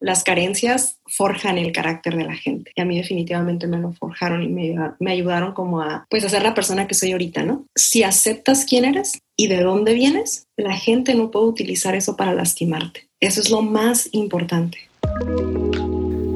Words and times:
las 0.00 0.24
carencias 0.24 0.98
forjan 1.06 1.58
el 1.58 1.72
carácter 1.72 2.16
de 2.16 2.24
la 2.24 2.34
gente. 2.34 2.72
Y 2.74 2.80
a 2.80 2.84
mí 2.84 2.96
definitivamente 2.96 3.66
me 3.66 3.78
lo 3.78 3.92
forjaron 3.92 4.42
y 4.42 4.48
me, 4.48 5.10
ayudaron 5.10 5.52
como 5.52 5.80
a, 5.80 6.06
pues, 6.10 6.24
a 6.24 6.28
ser 6.28 6.42
la 6.42 6.54
persona 6.54 6.86
que 6.86 6.94
soy 6.94 7.12
ahorita, 7.12 7.42
¿no? 7.42 7.64
Si 7.74 8.02
aceptas 8.02 8.64
quién 8.64 8.84
eres 8.84 9.20
y 9.36 9.48
de 9.48 9.62
dónde 9.62 9.94
vienes, 9.94 10.46
la 10.56 10.76
gente 10.76 11.14
no 11.14 11.30
puede 11.30 11.46
utilizar 11.46 11.94
eso 11.94 12.16
para 12.16 12.34
lastimarte. 12.34 13.08
Eso 13.20 13.40
es 13.40 13.50
lo 13.50 13.62
más 13.62 14.08
importante. 14.12 14.78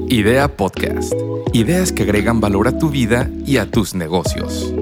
Idea 0.09 0.49
Podcast. 0.49 1.13
Ideas 1.53 1.93
que 1.93 2.03
agregan 2.03 2.41
valor 2.41 2.69
a 2.69 2.79
tu 2.79 2.89
vida 2.89 3.31
y 3.47 3.59
a 3.59 3.71
tus 3.71 3.95
negocios. 3.95 4.73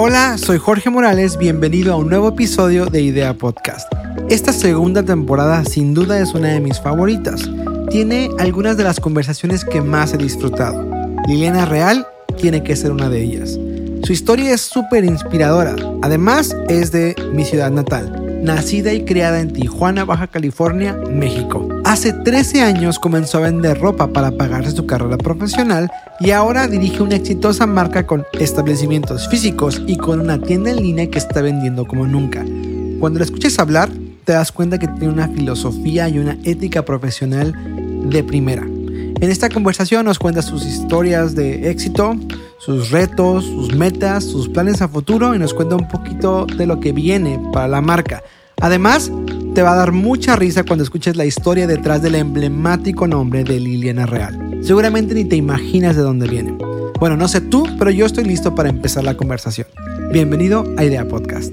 Hola, 0.00 0.38
soy 0.38 0.58
Jorge 0.58 0.90
Morales, 0.90 1.36
bienvenido 1.36 1.92
a 1.92 1.96
un 1.96 2.08
nuevo 2.08 2.28
episodio 2.28 2.86
de 2.86 3.02
Idea 3.02 3.34
Podcast. 3.34 3.92
Esta 4.30 4.52
segunda 4.52 5.02
temporada 5.02 5.64
sin 5.64 5.92
duda 5.92 6.20
es 6.20 6.34
una 6.34 6.50
de 6.50 6.60
mis 6.60 6.80
favoritas. 6.80 7.50
Tiene 7.90 8.30
algunas 8.38 8.76
de 8.76 8.84
las 8.84 9.00
conversaciones 9.00 9.64
que 9.64 9.80
más 9.80 10.14
he 10.14 10.16
disfrutado. 10.16 10.88
Liliana 11.26 11.64
Real 11.64 12.06
tiene 12.40 12.62
que 12.62 12.76
ser 12.76 12.92
una 12.92 13.08
de 13.08 13.24
ellas. 13.24 13.58
Su 14.04 14.12
historia 14.12 14.54
es 14.54 14.60
súper 14.60 15.04
inspiradora. 15.04 15.74
Además, 16.02 16.56
es 16.68 16.92
de 16.92 17.16
mi 17.32 17.44
ciudad 17.44 17.72
natal, 17.72 18.40
nacida 18.44 18.92
y 18.92 19.04
criada 19.04 19.40
en 19.40 19.52
Tijuana, 19.52 20.04
Baja 20.04 20.28
California, 20.28 20.96
México. 21.10 21.77
Hace 21.88 22.12
13 22.12 22.60
años 22.60 22.98
comenzó 22.98 23.38
a 23.38 23.40
vender 23.40 23.80
ropa 23.80 24.08
para 24.08 24.30
pagarse 24.30 24.72
su 24.72 24.84
carrera 24.84 25.16
profesional 25.16 25.90
y 26.20 26.32
ahora 26.32 26.68
dirige 26.68 27.02
una 27.02 27.16
exitosa 27.16 27.66
marca 27.66 28.06
con 28.06 28.26
establecimientos 28.38 29.26
físicos 29.30 29.80
y 29.86 29.96
con 29.96 30.20
una 30.20 30.38
tienda 30.38 30.70
en 30.70 30.82
línea 30.82 31.10
que 31.10 31.16
está 31.16 31.40
vendiendo 31.40 31.86
como 31.86 32.06
nunca. 32.06 32.44
Cuando 33.00 33.20
la 33.20 33.24
escuches 33.24 33.58
hablar, 33.58 33.88
te 34.24 34.34
das 34.34 34.52
cuenta 34.52 34.78
que 34.78 34.86
tiene 34.86 35.14
una 35.14 35.28
filosofía 35.28 36.10
y 36.10 36.18
una 36.18 36.36
ética 36.44 36.84
profesional 36.84 37.54
de 38.10 38.22
primera. 38.22 38.64
En 38.64 39.30
esta 39.30 39.48
conversación 39.48 40.04
nos 40.04 40.18
cuenta 40.18 40.42
sus 40.42 40.66
historias 40.66 41.34
de 41.34 41.70
éxito, 41.70 42.16
sus 42.58 42.90
retos, 42.90 43.46
sus 43.46 43.74
metas, 43.74 44.24
sus 44.24 44.50
planes 44.50 44.82
a 44.82 44.88
futuro 44.88 45.34
y 45.34 45.38
nos 45.38 45.54
cuenta 45.54 45.76
un 45.76 45.88
poquito 45.88 46.44
de 46.44 46.66
lo 46.66 46.80
que 46.80 46.92
viene 46.92 47.40
para 47.50 47.66
la 47.66 47.80
marca. 47.80 48.22
Además, 48.60 49.10
te 49.58 49.64
va 49.64 49.72
a 49.72 49.74
dar 49.74 49.90
mucha 49.90 50.36
risa 50.36 50.62
cuando 50.62 50.84
escuches 50.84 51.16
la 51.16 51.24
historia 51.24 51.66
detrás 51.66 52.00
del 52.00 52.14
emblemático 52.14 53.08
nombre 53.08 53.42
de 53.42 53.58
Liliana 53.58 54.06
Real. 54.06 54.60
Seguramente 54.62 55.14
ni 55.14 55.24
te 55.24 55.34
imaginas 55.34 55.96
de 55.96 56.02
dónde 56.02 56.28
viene. 56.28 56.56
Bueno, 57.00 57.16
no 57.16 57.26
sé 57.26 57.40
tú, 57.40 57.66
pero 57.76 57.90
yo 57.90 58.06
estoy 58.06 58.22
listo 58.22 58.54
para 58.54 58.68
empezar 58.68 59.02
la 59.02 59.16
conversación. 59.16 59.66
Bienvenido 60.12 60.64
a 60.76 60.84
Idea 60.84 61.08
Podcast. 61.08 61.52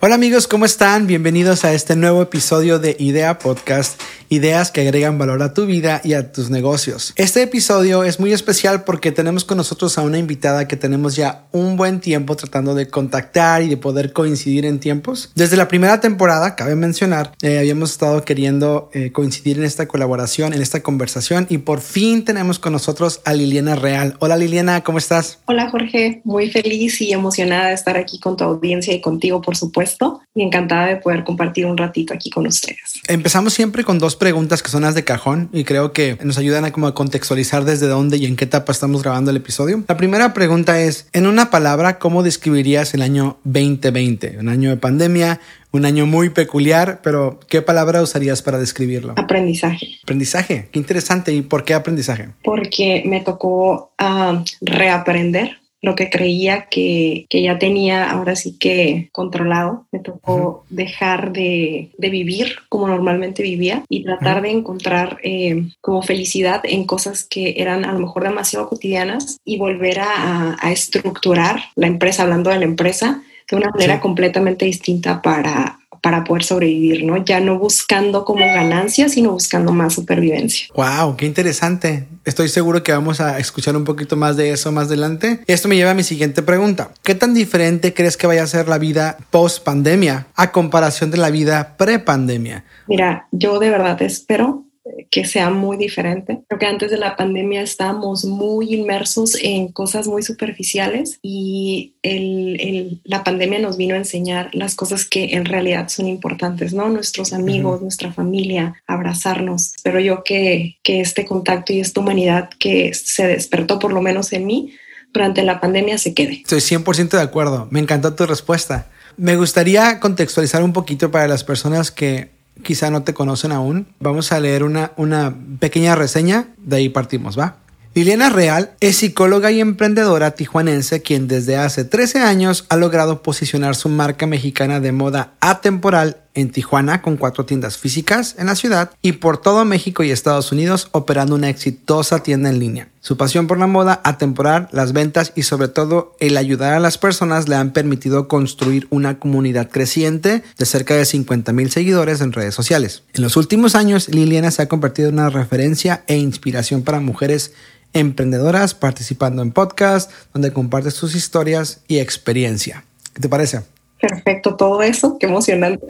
Hola 0.00 0.16
amigos, 0.16 0.46
¿cómo 0.46 0.66
están? 0.66 1.06
Bienvenidos 1.06 1.64
a 1.64 1.72
este 1.72 1.96
nuevo 1.96 2.20
episodio 2.20 2.78
de 2.78 2.94
Idea 2.98 3.38
Podcast, 3.38 3.98
ideas 4.28 4.70
que 4.70 4.82
agregan 4.82 5.18
valor 5.18 5.42
a 5.42 5.54
tu 5.54 5.66
vida 5.66 6.00
y 6.04 6.14
a 6.14 6.32
tus 6.32 6.50
negocios. 6.50 7.12
Este 7.16 7.42
episodio 7.42 8.04
es 8.04 8.20
muy 8.20 8.32
especial 8.32 8.84
porque 8.84 9.12
tenemos 9.12 9.44
con 9.44 9.56
nosotros 9.56 9.98
a 9.98 10.02
una 10.02 10.18
invitada 10.18 10.68
que 10.68 10.76
tenemos 10.76 11.16
ya 11.16 11.46
un 11.52 11.76
buen 11.76 12.00
tiempo 12.00 12.36
tratando 12.36 12.74
de 12.74 12.88
contactar 12.88 13.62
y 13.62 13.68
de 13.68 13.76
poder 13.76 14.12
coincidir 14.12 14.64
en 14.64 14.80
tiempos. 14.80 15.32
Desde 15.34 15.56
la 15.56 15.68
primera 15.68 16.00
temporada, 16.00 16.56
cabe 16.56 16.74
mencionar, 16.74 17.32
eh, 17.42 17.58
habíamos 17.58 17.92
estado 17.92 18.24
queriendo 18.24 18.90
eh, 18.92 19.12
coincidir 19.12 19.58
en 19.58 19.64
esta 19.64 19.88
colaboración, 19.88 20.52
en 20.52 20.62
esta 20.62 20.82
conversación 20.82 21.46
y 21.48 21.58
por 21.58 21.80
fin 21.80 22.24
tenemos 22.24 22.58
con 22.58 22.72
nosotros 22.72 23.20
a 23.24 23.32
Liliana 23.32 23.76
Real. 23.76 24.16
Hola 24.18 24.36
Liliana, 24.36 24.82
¿cómo 24.82 24.98
estás? 24.98 25.38
Hola 25.46 25.70
Jorge, 25.70 26.20
muy 26.24 26.50
feliz 26.50 27.00
y 27.00 27.12
emocionada 27.12 27.68
de 27.68 27.74
estar 27.74 27.96
aquí 27.96 28.18
con 28.20 28.36
tu 28.36 28.44
audiencia 28.44 28.94
y 28.94 29.00
contigo, 29.00 29.40
por 29.40 29.56
supuesto 29.56 30.20
y 30.38 30.42
encantada 30.42 30.86
de 30.86 30.96
poder 30.96 31.24
compartir 31.24 31.66
un 31.66 31.76
ratito 31.76 32.14
aquí 32.14 32.30
con 32.30 32.46
ustedes. 32.46 33.00
Empezamos 33.08 33.52
siempre 33.52 33.84
con 33.84 33.98
dos 33.98 34.16
preguntas 34.18 34.62
que 34.62 34.68
son 34.68 34.82
las 34.82 34.94
de 34.94 35.04
cajón 35.04 35.48
y 35.52 35.64
creo 35.64 35.92
que 35.92 36.18
nos 36.22 36.36
ayudan 36.36 36.64
a 36.64 36.72
como 36.72 36.86
a 36.86 36.94
contextualizar 36.94 37.64
desde 37.64 37.86
dónde 37.86 38.18
y 38.18 38.26
en 38.26 38.36
qué 38.36 38.44
etapa 38.44 38.72
estamos 38.72 39.02
grabando 39.02 39.30
el 39.30 39.38
episodio. 39.38 39.82
La 39.88 39.96
primera 39.96 40.34
pregunta 40.34 40.80
es, 40.80 41.08
en 41.12 41.26
una 41.26 41.50
palabra, 41.50 41.98
¿cómo 41.98 42.22
describirías 42.22 42.94
el 42.94 43.02
año 43.02 43.38
2020? 43.44 44.38
Un 44.40 44.48
año 44.48 44.70
de 44.70 44.76
pandemia, 44.76 45.40
un 45.70 45.84
año 45.84 46.06
muy 46.06 46.30
peculiar, 46.30 47.00
pero 47.02 47.40
¿qué 47.48 47.62
palabra 47.62 48.02
usarías 48.02 48.42
para 48.42 48.58
describirlo? 48.58 49.14
Aprendizaje. 49.16 49.98
Aprendizaje, 50.02 50.68
qué 50.72 50.78
interesante. 50.78 51.32
¿Y 51.32 51.42
por 51.42 51.64
qué 51.64 51.74
aprendizaje? 51.74 52.30
Porque 52.42 53.02
me 53.06 53.20
tocó 53.20 53.92
uh, 54.00 54.44
reaprender 54.60 55.58
lo 55.80 55.94
que 55.94 56.10
creía 56.10 56.66
que, 56.70 57.26
que, 57.28 57.42
ya 57.42 57.58
tenía 57.58 58.10
ahora 58.10 58.36
sí 58.36 58.56
que 58.58 59.08
controlado. 59.12 59.86
Me 59.92 60.00
tocó 60.00 60.64
dejar 60.70 61.32
de, 61.32 61.90
de, 61.96 62.10
vivir 62.10 62.56
como 62.68 62.88
normalmente 62.88 63.42
vivía 63.42 63.84
y 63.88 64.04
tratar 64.04 64.42
de 64.42 64.50
encontrar 64.50 65.18
eh, 65.22 65.68
como 65.80 66.02
felicidad 66.02 66.60
en 66.64 66.84
cosas 66.84 67.24
que 67.24 67.54
eran 67.58 67.84
a 67.84 67.92
lo 67.92 68.00
mejor 68.00 68.24
demasiado 68.24 68.68
cotidianas 68.68 69.38
y 69.44 69.58
volver 69.58 70.00
a, 70.00 70.56
a 70.60 70.72
estructurar 70.72 71.60
la 71.76 71.86
empresa, 71.86 72.22
hablando 72.22 72.50
de 72.50 72.58
la 72.58 72.64
empresa, 72.64 73.22
de 73.48 73.56
una 73.56 73.70
manera 73.70 73.94
sí. 73.94 74.00
completamente 74.00 74.64
distinta 74.64 75.22
para 75.22 75.77
para 76.00 76.24
poder 76.24 76.44
sobrevivir, 76.44 77.04
¿no? 77.04 77.24
Ya 77.24 77.40
no 77.40 77.58
buscando 77.58 78.24
como 78.24 78.44
ganancia, 78.44 79.08
sino 79.08 79.32
buscando 79.32 79.72
más 79.72 79.94
supervivencia. 79.94 80.68
Wow, 80.74 81.16
qué 81.16 81.26
interesante. 81.26 82.06
Estoy 82.24 82.48
seguro 82.48 82.82
que 82.82 82.92
vamos 82.92 83.20
a 83.20 83.38
escuchar 83.38 83.76
un 83.76 83.84
poquito 83.84 84.16
más 84.16 84.36
de 84.36 84.50
eso 84.50 84.70
más 84.72 84.88
adelante. 84.88 85.40
Esto 85.46 85.68
me 85.68 85.76
lleva 85.76 85.92
a 85.92 85.94
mi 85.94 86.02
siguiente 86.02 86.42
pregunta. 86.42 86.90
¿Qué 87.02 87.14
tan 87.14 87.34
diferente 87.34 87.94
crees 87.94 88.16
que 88.16 88.26
vaya 88.26 88.42
a 88.42 88.46
ser 88.46 88.68
la 88.68 88.78
vida 88.78 89.16
post 89.30 89.64
pandemia 89.64 90.26
a 90.34 90.52
comparación 90.52 91.10
de 91.10 91.18
la 91.18 91.30
vida 91.30 91.76
pre 91.76 91.98
pandemia? 91.98 92.64
Mira, 92.86 93.26
yo 93.32 93.58
de 93.58 93.70
verdad 93.70 94.00
espero 94.02 94.67
que 95.10 95.24
sea 95.24 95.50
muy 95.50 95.76
diferente. 95.76 96.40
Creo 96.48 96.58
que 96.58 96.66
antes 96.66 96.90
de 96.90 96.98
la 96.98 97.16
pandemia 97.16 97.62
estábamos 97.62 98.24
muy 98.24 98.74
inmersos 98.74 99.36
en 99.42 99.68
cosas 99.72 100.06
muy 100.06 100.22
superficiales 100.22 101.18
y 101.22 101.94
el, 102.02 102.56
el, 102.60 103.00
la 103.04 103.24
pandemia 103.24 103.58
nos 103.58 103.76
vino 103.76 103.94
a 103.94 103.98
enseñar 103.98 104.50
las 104.52 104.74
cosas 104.74 105.04
que 105.04 105.34
en 105.34 105.44
realidad 105.44 105.88
son 105.88 106.06
importantes, 106.06 106.74
¿no? 106.74 106.88
Nuestros 106.88 107.32
amigos, 107.32 107.76
uh 107.76 107.78
-huh. 107.78 107.82
nuestra 107.82 108.12
familia, 108.12 108.74
abrazarnos. 108.86 109.72
Pero 109.82 110.00
yo 110.00 110.22
que, 110.24 110.78
que 110.82 111.00
este 111.00 111.24
contacto 111.24 111.72
y 111.72 111.80
esta 111.80 112.00
humanidad 112.00 112.50
que 112.58 112.92
se 112.94 113.26
despertó 113.26 113.78
por 113.78 113.92
lo 113.92 114.02
menos 114.02 114.32
en 114.32 114.46
mí 114.46 114.72
durante 115.12 115.42
la 115.42 115.60
pandemia 115.60 115.98
se 115.98 116.14
quede. 116.14 116.42
Estoy 116.42 116.60
100% 116.60 117.10
de 117.10 117.22
acuerdo. 117.22 117.68
Me 117.70 117.80
encantó 117.80 118.14
tu 118.14 118.26
respuesta. 118.26 118.90
Me 119.16 119.36
gustaría 119.36 119.98
contextualizar 120.00 120.62
un 120.62 120.72
poquito 120.72 121.10
para 121.10 121.26
las 121.26 121.42
personas 121.44 121.90
que 121.90 122.37
quizá 122.62 122.90
no 122.90 123.02
te 123.02 123.14
conocen 123.14 123.52
aún, 123.52 123.88
vamos 124.00 124.32
a 124.32 124.40
leer 124.40 124.62
una, 124.62 124.92
una 124.96 125.34
pequeña 125.58 125.94
reseña, 125.94 126.48
de 126.58 126.76
ahí 126.76 126.88
partimos, 126.88 127.38
¿va? 127.38 127.56
Liliana 127.94 128.28
Real 128.28 128.74
es 128.80 128.98
psicóloga 128.98 129.50
y 129.50 129.60
emprendedora 129.60 130.32
tijuanense 130.32 131.02
quien 131.02 131.26
desde 131.26 131.56
hace 131.56 131.84
13 131.84 132.20
años 132.20 132.64
ha 132.68 132.76
logrado 132.76 133.22
posicionar 133.22 133.74
su 133.74 133.88
marca 133.88 134.26
mexicana 134.26 134.78
de 134.78 134.92
moda 134.92 135.32
atemporal 135.40 136.18
en 136.38 136.50
Tijuana 136.50 137.02
con 137.02 137.16
cuatro 137.16 137.44
tiendas 137.44 137.78
físicas 137.78 138.36
en 138.38 138.46
la 138.46 138.54
ciudad 138.54 138.92
y 139.02 139.12
por 139.12 139.38
todo 139.38 139.64
México 139.64 140.04
y 140.04 140.10
Estados 140.10 140.52
Unidos 140.52 140.88
operando 140.92 141.34
una 141.34 141.48
exitosa 141.48 142.22
tienda 142.22 142.48
en 142.48 142.58
línea. 142.58 142.88
Su 143.00 143.16
pasión 143.16 143.46
por 143.46 143.58
la 143.58 143.66
moda 143.66 144.00
atemporal, 144.04 144.68
las 144.70 144.92
ventas 144.92 145.32
y 145.34 145.42
sobre 145.42 145.68
todo 145.68 146.16
el 146.20 146.36
ayudar 146.36 146.74
a 146.74 146.80
las 146.80 146.98
personas 146.98 147.48
le 147.48 147.56
han 147.56 147.72
permitido 147.72 148.28
construir 148.28 148.86
una 148.90 149.18
comunidad 149.18 149.68
creciente 149.68 150.42
de 150.56 150.66
cerca 150.66 150.94
de 150.94 151.04
50 151.04 151.52
mil 151.52 151.70
seguidores 151.70 152.20
en 152.20 152.32
redes 152.32 152.54
sociales. 152.54 153.02
En 153.14 153.22
los 153.22 153.36
últimos 153.36 153.74
años, 153.74 154.08
Liliana 154.08 154.50
se 154.50 154.62
ha 154.62 154.68
convertido 154.68 155.08
en 155.08 155.14
una 155.14 155.30
referencia 155.30 156.04
e 156.06 156.16
inspiración 156.16 156.82
para 156.82 157.00
mujeres 157.00 157.52
emprendedoras 157.94 158.74
participando 158.74 159.42
en 159.42 159.52
podcasts 159.52 160.12
donde 160.32 160.52
comparte 160.52 160.90
sus 160.90 161.14
historias 161.14 161.80
y 161.88 161.98
experiencia. 161.98 162.84
¿Qué 163.14 163.22
te 163.22 163.28
parece? 163.28 163.62
Perfecto, 164.00 164.54
todo 164.54 164.80
eso, 164.82 165.16
qué 165.18 165.26
emocionante. 165.26 165.84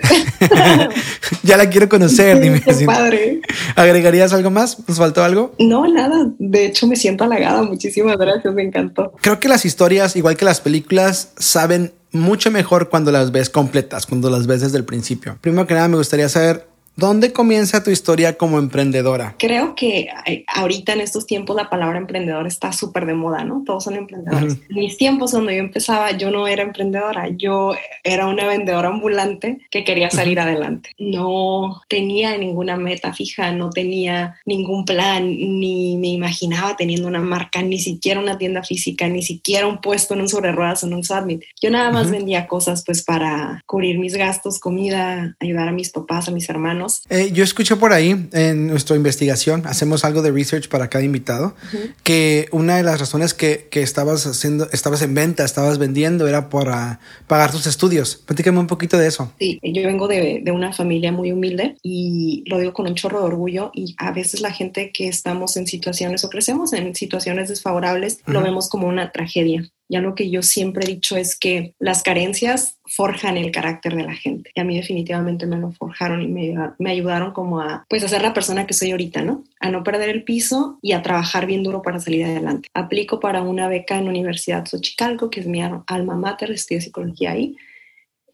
ya 1.42 1.56
la 1.58 1.69
quiero 1.69 1.88
conocer, 1.88 2.41
dime. 2.41 2.62
Qué 2.62 2.86
padre. 2.86 3.41
¿Agregarías 3.76 4.33
algo 4.33 4.50
más? 4.50 4.78
¿Nos 4.88 4.97
faltó 4.97 5.22
algo? 5.22 5.53
No, 5.59 5.86
nada. 5.86 6.30
De 6.38 6.66
hecho, 6.66 6.86
me 6.86 6.97
siento 6.97 7.24
halagada. 7.24 7.62
Muchísimas 7.62 8.16
gracias, 8.16 8.54
me 8.54 8.62
encantó. 8.62 9.12
Creo 9.21 9.38
que 9.38 9.48
las 9.48 9.66
historias, 9.66 10.16
igual 10.16 10.36
que 10.36 10.47
las 10.47 10.60
películas, 10.60 11.33
saben 11.36 11.92
mucho 12.10 12.50
mejor 12.50 12.88
cuando 12.88 13.12
las 13.12 13.30
ves 13.30 13.50
completas, 13.50 14.06
cuando 14.06 14.30
las 14.30 14.47
ves 14.47 14.62
desde 14.62 14.78
el 14.78 14.84
principio. 14.84 15.36
Primero 15.41 15.66
que 15.66 15.74
nada, 15.74 15.88
me 15.88 15.97
gustaría 15.98 16.28
saber 16.30 16.66
¿Dónde 16.98 17.33
comienza 17.33 17.84
tu 17.84 17.92
historia 17.92 18.36
como 18.36 18.59
emprendedora? 18.59 19.36
Creo 19.39 19.77
que 19.77 20.09
eh, 20.27 20.45
ahorita 20.48 20.95
en 20.95 21.00
estos 21.00 21.27
tiempos 21.27 21.54
la 21.54 21.71
palabra 21.71 21.97
emprendedor 21.97 22.48
está 22.48 22.72
súper 22.72 23.06
de 23.06 23.15
moda, 23.15 23.45
¿no? 23.45 23.62
Todos 23.65 23.84
son 23.84 23.95
emprendedores. 23.95 24.54
Uh 24.54 24.56
-huh. 24.56 24.71
En 24.71 24.74
mis 24.74 24.97
tiempos 24.97 25.30
cuando 25.30 25.53
yo 25.53 25.59
empezaba, 25.59 26.10
yo 26.10 26.33
no 26.33 26.48
era 26.48 26.65
emprendedora, 26.65 27.28
yo 27.28 27.77
era 28.03 28.27
una 28.27 28.48
vendedora 28.48 28.89
ambulante 28.89 29.60
que 29.71 29.84
quería 29.84 30.10
salir 30.10 30.39
uh 30.39 30.41
-huh. 30.41 30.47
adelante. 30.47 30.91
No 30.98 31.83
tenía 31.89 32.36
ninguna 32.36 32.77
meta 32.77 33.15
fija, 33.15 33.53
no 33.53 33.71
tenía 33.71 34.34
ningún 34.45 34.84
plan, 34.84 35.24
ni 35.28 35.97
me 35.98 36.09
imaginaba 36.09 36.77
teniendo 36.77 37.06
una 37.06 37.21
marca, 37.21 37.62
ni 37.62 37.78
siquiera 37.78 38.18
una 38.18 38.39
tienda 38.39 38.65
física, 38.65 39.06
ni 39.06 39.22
siquiera 39.22 39.68
un 39.68 39.80
puesto 39.80 40.15
en 40.15 40.22
un 40.22 40.28
sobre 40.28 40.50
ruedas 40.50 40.83
o 40.83 40.89
en 40.89 40.95
un 40.95 41.04
submit. 41.04 41.45
Yo 41.62 41.71
nada 41.71 41.92
más 41.92 42.06
uh 42.06 42.09
-huh. 42.09 42.12
vendía 42.15 42.48
cosas 42.48 42.83
pues 42.84 43.04
para 43.04 43.62
cubrir 43.66 44.00
mis 44.00 44.15
gastos, 44.16 44.59
comida, 44.59 45.36
ayudar 45.39 45.68
a 45.68 45.72
mis 45.72 45.91
papás, 45.91 46.27
a 46.27 46.33
mis 46.33 46.48
hermanos 46.50 46.87
Eh, 47.08 47.30
yo 47.32 47.44
escuché 47.44 47.76
por 47.76 47.92
ahí 47.92 48.28
en 48.32 48.66
nuestra 48.66 48.96
investigación, 48.96 49.66
hacemos 49.66 50.04
algo 50.04 50.22
de 50.22 50.30
research 50.30 50.68
para 50.68 50.88
cada 50.88 51.04
invitado, 51.04 51.54
que 52.02 52.48
una 52.52 52.76
de 52.76 52.82
las 52.82 53.00
razones 53.00 53.34
que, 53.34 53.68
que, 53.70 53.82
estabas 53.82 54.26
haciendo, 54.26 54.68
estabas 54.72 55.02
en 55.02 55.14
venta, 55.14 55.44
estabas 55.44 55.78
vendiendo, 55.78 56.26
era 56.28 56.48
para 56.48 57.00
pagar 57.26 57.50
tus 57.50 57.66
estudios. 57.66 58.16
Platícame 58.16 58.58
un 58.58 58.66
poquito 58.66 58.98
de 58.98 59.06
eso. 59.06 59.32
Sí, 59.38 59.58
yo 59.62 59.82
vengo 59.82 60.08
de, 60.08 60.40
de 60.44 60.50
una 60.50 60.72
familia 60.72 61.12
muy 61.12 61.32
humilde 61.32 61.76
y 61.82 62.44
lo 62.46 62.58
digo 62.58 62.72
con 62.72 62.86
un 62.86 62.94
chorro 62.94 63.20
de 63.20 63.26
orgullo 63.26 63.70
y 63.74 63.94
a 63.98 64.12
veces 64.12 64.40
la 64.40 64.52
gente 64.52 64.90
que 64.92 65.08
estamos 65.08 65.56
en 65.56 65.66
situaciones 65.66 66.24
o 66.24 66.30
crecemos 66.30 66.72
en 66.72 66.94
situaciones 66.94 67.48
desfavorables 67.48 68.20
lo 68.26 68.42
vemos 68.42 68.68
como 68.68 68.86
una 68.88 69.12
tragedia. 69.12 69.70
Ya 69.88 70.00
lo 70.00 70.14
que 70.14 70.28
yo 70.30 70.42
siempre 70.42 70.84
he 70.84 70.94
dicho 70.94 71.16
es 71.16 71.38
que 71.38 71.74
las 71.78 72.02
carencias 72.02 72.78
forjan 72.84 73.36
el 73.36 73.50
carácter 73.50 73.96
de 73.96 74.04
la 74.04 74.14
gente. 74.14 74.50
Y 74.54 74.60
a 74.60 74.64
mí 74.64 74.76
definitivamente 74.76 75.46
me 75.46 75.56
lo 75.56 75.72
forjaron 75.72 76.22
y 76.22 76.28
me, 76.28 76.54
me 76.78 76.90
ayudaron 76.90 77.32
como 77.32 77.60
a, 77.60 77.86
pues, 77.88 78.04
a 78.04 78.08
ser 78.08 78.22
la 78.22 78.34
persona 78.34 78.66
que 78.66 78.74
soy 78.74 78.90
ahorita, 78.90 79.22
¿no? 79.22 79.44
A 79.60 79.70
no 79.70 79.82
perder 79.82 80.10
el 80.10 80.24
piso 80.24 80.78
y 80.82 80.92
a 80.92 81.02
trabajar 81.02 81.46
bien 81.46 81.62
duro 81.62 81.80
para 81.82 82.00
salir 82.00 82.24
adelante. 82.24 82.68
Aplico 82.74 83.18
para 83.18 83.42
una 83.42 83.68
beca 83.68 83.98
en 83.98 84.08
Universidad 84.08 84.66
Xochicalco, 84.66 85.30
que 85.30 85.40
es 85.40 85.46
mi 85.46 85.62
alma 85.62 86.16
mater, 86.16 86.50
estudio 86.50 86.80
psicología 86.80 87.32
ahí, 87.32 87.56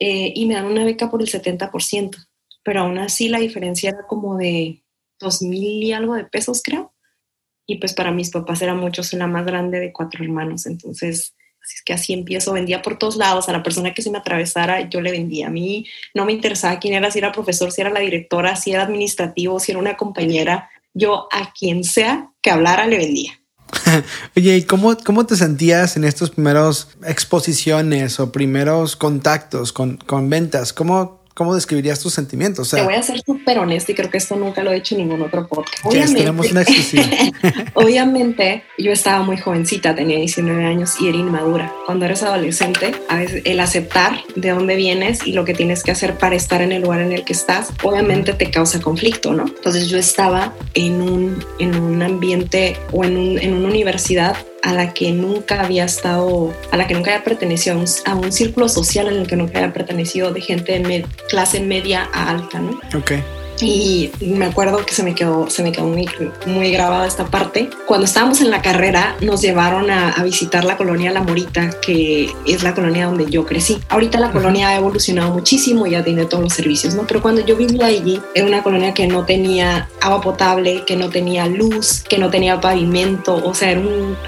eh, 0.00 0.32
y 0.34 0.46
me 0.46 0.54
dan 0.54 0.66
una 0.66 0.84
beca 0.84 1.10
por 1.10 1.22
el 1.22 1.28
70%. 1.28 2.16
Pero 2.64 2.80
aún 2.80 2.98
así 2.98 3.28
la 3.28 3.38
diferencia 3.38 3.90
era 3.90 4.06
como 4.08 4.36
de 4.36 4.82
dos 5.20 5.42
mil 5.42 5.82
y 5.82 5.92
algo 5.92 6.14
de 6.14 6.24
pesos, 6.24 6.62
creo. 6.64 6.92
Y 7.66 7.76
pues 7.76 7.94
para 7.94 8.10
mis 8.10 8.30
papás 8.30 8.60
era 8.62 8.74
mucho, 8.74 9.02
soy 9.02 9.18
la 9.18 9.26
más 9.26 9.46
grande 9.46 9.80
de 9.80 9.92
cuatro 9.92 10.22
hermanos. 10.22 10.66
Entonces, 10.66 11.34
Así 11.64 11.76
es 11.76 11.82
que 11.82 11.94
así 11.94 12.12
empiezo, 12.12 12.52
vendía 12.52 12.82
por 12.82 12.98
todos 12.98 13.16
lados, 13.16 13.48
a 13.48 13.52
la 13.52 13.62
persona 13.62 13.94
que 13.94 14.02
se 14.02 14.10
me 14.10 14.18
atravesara, 14.18 14.86
yo 14.90 15.00
le 15.00 15.10
vendía. 15.10 15.46
A 15.46 15.50
mí 15.50 15.86
no 16.12 16.26
me 16.26 16.32
interesaba 16.32 16.78
quién 16.78 16.92
era, 16.92 17.10
si 17.10 17.20
era 17.20 17.32
profesor, 17.32 17.72
si 17.72 17.80
era 17.80 17.88
la 17.88 18.00
directora, 18.00 18.54
si 18.54 18.72
era 18.72 18.82
administrativo, 18.82 19.58
si 19.58 19.72
era 19.72 19.78
una 19.78 19.96
compañera. 19.96 20.68
Yo 20.92 21.26
a 21.32 21.54
quien 21.54 21.82
sea 21.82 22.30
que 22.42 22.50
hablara 22.50 22.86
le 22.86 22.98
vendía. 22.98 23.40
Oye, 24.36 24.58
¿y 24.58 24.62
cómo, 24.64 24.94
cómo 24.98 25.24
te 25.24 25.36
sentías 25.36 25.96
en 25.96 26.04
estos 26.04 26.30
primeros 26.30 26.88
exposiciones 27.02 28.20
o 28.20 28.30
primeros 28.30 28.94
contactos 28.94 29.72
con, 29.72 29.96
con 29.96 30.28
ventas? 30.28 30.74
¿Cómo, 30.74 31.23
¿Cómo 31.34 31.52
describirías 31.56 31.98
tus 31.98 32.14
sentimientos? 32.14 32.70
Te 32.70 32.80
voy 32.82 32.94
a 32.94 33.02
ser 33.02 33.20
súper 33.20 33.58
honesta 33.58 33.90
y 33.90 33.96
creo 33.96 34.08
que 34.08 34.18
esto 34.18 34.36
nunca 34.36 34.62
lo 34.62 34.70
he 34.70 34.76
hecho 34.76 34.94
en 34.94 35.00
ningún 35.00 35.20
otro 35.20 35.48
podcast. 35.48 35.84
Obviamente, 35.84 36.20
tenemos 36.20 36.52
una 36.52 36.64
obviamente, 37.74 38.62
yo 38.78 38.92
estaba 38.92 39.24
muy 39.24 39.36
jovencita, 39.36 39.96
tenía 39.96 40.16
19 40.18 40.64
años 40.64 40.94
y 41.00 41.08
era 41.08 41.18
inmadura. 41.18 41.72
Cuando 41.86 42.04
eres 42.04 42.22
adolescente, 42.22 42.94
a 43.08 43.16
veces 43.16 43.42
el 43.44 43.58
aceptar 43.58 44.20
de 44.36 44.50
dónde 44.50 44.76
vienes 44.76 45.26
y 45.26 45.32
lo 45.32 45.44
que 45.44 45.54
tienes 45.54 45.82
que 45.82 45.90
hacer 45.90 46.16
para 46.18 46.36
estar 46.36 46.62
en 46.62 46.70
el 46.70 46.82
lugar 46.82 47.00
en 47.00 47.10
el 47.10 47.24
que 47.24 47.32
estás, 47.32 47.72
obviamente 47.82 48.32
te 48.34 48.52
causa 48.52 48.80
conflicto, 48.80 49.32
¿no? 49.32 49.46
Entonces 49.46 49.88
yo 49.88 49.98
estaba 49.98 50.54
en 50.74 51.02
un, 51.02 51.44
en 51.58 51.74
un 51.74 52.00
ambiente 52.00 52.76
o 52.92 53.04
en, 53.04 53.16
un, 53.16 53.38
en 53.40 53.54
una 53.54 53.68
universidad 53.68 54.36
a 54.64 54.72
la 54.72 54.94
que 54.94 55.12
nunca 55.12 55.60
había 55.60 55.84
estado, 55.84 56.54
a 56.70 56.76
la 56.78 56.86
que 56.86 56.94
nunca 56.94 57.12
había 57.12 57.22
pertenecido, 57.22 57.76
a 58.06 58.14
un, 58.14 58.32
círculo 58.32 58.70
social 58.70 59.08
en 59.08 59.20
el 59.20 59.26
que 59.26 59.36
nunca 59.36 59.58
había 59.58 59.74
pertenecido 59.74 60.32
de 60.32 60.40
gente 60.40 60.78
de 60.78 61.06
clase 61.28 61.60
media 61.60 62.08
a 62.14 62.30
alta, 62.30 62.60
¿no? 62.60 62.80
Ok. 62.96 63.12
Y 63.60 64.10
me 64.20 64.46
acuerdo 64.46 64.84
que 64.84 64.94
se 64.94 65.02
me 65.02 65.14
quedó, 65.14 65.48
se 65.48 65.62
me 65.62 65.72
quedó 65.72 65.86
muy, 65.86 66.08
muy 66.46 66.70
grabada 66.72 67.06
esta 67.06 67.26
parte. 67.26 67.70
Cuando 67.86 68.06
estábamos 68.06 68.40
en 68.40 68.50
la 68.50 68.62
carrera, 68.62 69.16
nos 69.20 69.42
llevaron 69.42 69.90
a, 69.90 70.14
visitar 70.24 70.64
la 70.64 70.76
colonia 70.76 71.12
La 71.12 71.22
Morita, 71.22 71.70
que 71.80 72.32
es 72.46 72.62
la 72.62 72.74
colonia 72.74 73.06
donde 73.06 73.26
yo 73.26 73.44
crecí. 73.44 73.78
Ahorita 73.90 74.18
la 74.18 74.32
colonia 74.32 74.68
ha 74.68 74.76
evolucionado 74.76 75.32
muchísimo, 75.32 75.86
ya 75.86 76.02
tiene 76.02 76.24
todos 76.24 76.42
los 76.42 76.54
servicios, 76.54 76.94
¿no? 76.94 77.06
Pero 77.06 77.20
cuando 77.20 77.44
yo 77.44 77.56
vivía 77.56 77.86
allí, 77.86 78.20
era 78.34 78.46
una 78.46 78.62
colonia 78.62 78.94
que 78.94 79.06
no 79.06 79.24
tenía 79.26 79.88
agua 80.00 80.22
potable, 80.22 80.82
que 80.86 80.96
no 80.96 81.10
tenía 81.10 81.46
luz, 81.46 82.02
que 82.08 82.18
no 82.18 82.30
tenía 82.30 82.60
pavimento, 82.60 83.34
o 83.44 83.54
sea, 83.54 83.72
era 83.72 83.82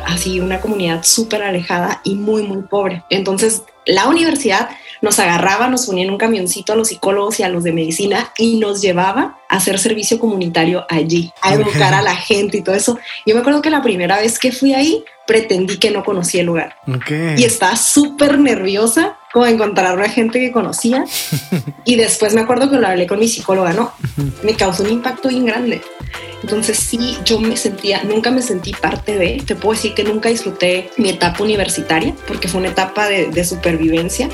así 0.07 0.39
una 0.41 0.61
comunidad 0.61 1.03
súper 1.03 1.43
alejada 1.43 2.01
y 2.05 2.15
muy, 2.15 2.43
muy 2.43 2.63
pobre. 2.63 3.03
Entonces, 3.09 3.63
la 3.87 4.09
universidad 4.09 4.69
nos 5.03 5.19
agarraba, 5.19 5.69
nos 5.69 5.87
ponía 5.87 6.05
en 6.05 6.11
un 6.11 6.19
camioncito 6.19 6.73
a 6.73 6.77
los 6.77 6.89
psicólogos 6.89 7.41
y 7.41 7.43
a 7.43 7.49
los 7.49 7.65
de 7.65 7.73
medicina 7.73 8.33
y 8.39 8.59
nos 8.59 8.81
llevaba 8.81 9.39
a 9.49 9.57
hacer 9.57 9.79
servicio 9.79 10.19
comunitario 10.19 10.85
allí, 10.89 11.33
a 11.43 11.55
educar 11.55 11.95
a 11.95 12.03
la 12.03 12.17
gente 12.17 12.59
y 12.59 12.63
todo 12.63 12.75
eso. 12.75 12.99
Yo 13.25 13.35
me 13.35 13.41
acuerdo 13.41 13.63
que 13.63 13.71
la 13.71 13.83
primera 13.83 14.19
vez 14.19 14.39
que 14.39 14.53
fui 14.53 14.75
ahí, 14.75 15.05
pretendí 15.27 15.79
que 15.79 15.91
no 15.91 16.05
conocía 16.05 16.41
el 16.41 16.47
lugar. 16.47 16.77
Y 17.37 17.45
estaba 17.45 17.77
súper 17.77 18.39
nerviosa 18.39 19.19
como 19.33 19.47
encontrar 19.47 20.01
a 20.01 20.09
gente 20.09 20.39
que 20.41 20.53
conocía. 20.53 21.05
y 21.85 21.97
después 21.97 22.33
me 22.35 22.41
acuerdo 22.41 22.71
que 22.71 22.79
lo 22.79 22.87
hablé 22.87 23.07
con 23.07 23.19
mi 23.19 23.29
psicóloga, 23.29 23.73
¿no? 23.73 23.93
Me 24.43 24.55
causó 24.55 24.85
un 24.85 24.91
impacto 24.91 25.29
bien 25.29 25.47
grande. 25.47 25.83
Entonces 26.43 26.79
sí, 26.79 27.17
yo 27.25 27.41
me 27.41 27.57
sentía, 27.57 28.05
nunca 28.05 28.31
me 28.31 28.41
sentí 28.41 28.73
parte 28.73 29.19
de, 29.19 29.43
te 29.45 29.57
puedo 29.57 29.75
decir 29.75 29.95
que 29.95 30.05
nunca 30.05 30.29
disfruté 30.29 30.91
mi 30.97 31.09
etapa 31.09 31.43
universitaria 31.43 32.15
porque 32.29 32.47
fue 32.47 32.61
una 32.61 32.69
etapa 32.69 33.09
de, 33.09 33.27
de 33.27 33.45
supervivencia 33.45 34.29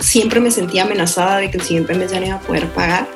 siempre 0.00 0.40
me 0.40 0.50
sentía 0.50 0.84
amenazada 0.84 1.38
de 1.38 1.50
que 1.50 1.58
el 1.58 1.62
siguiente 1.62 1.94
mes 1.94 2.10
ya 2.10 2.20
no 2.20 2.26
iba 2.26 2.36
a 2.36 2.40
poder 2.40 2.68
pagar. 2.68 3.08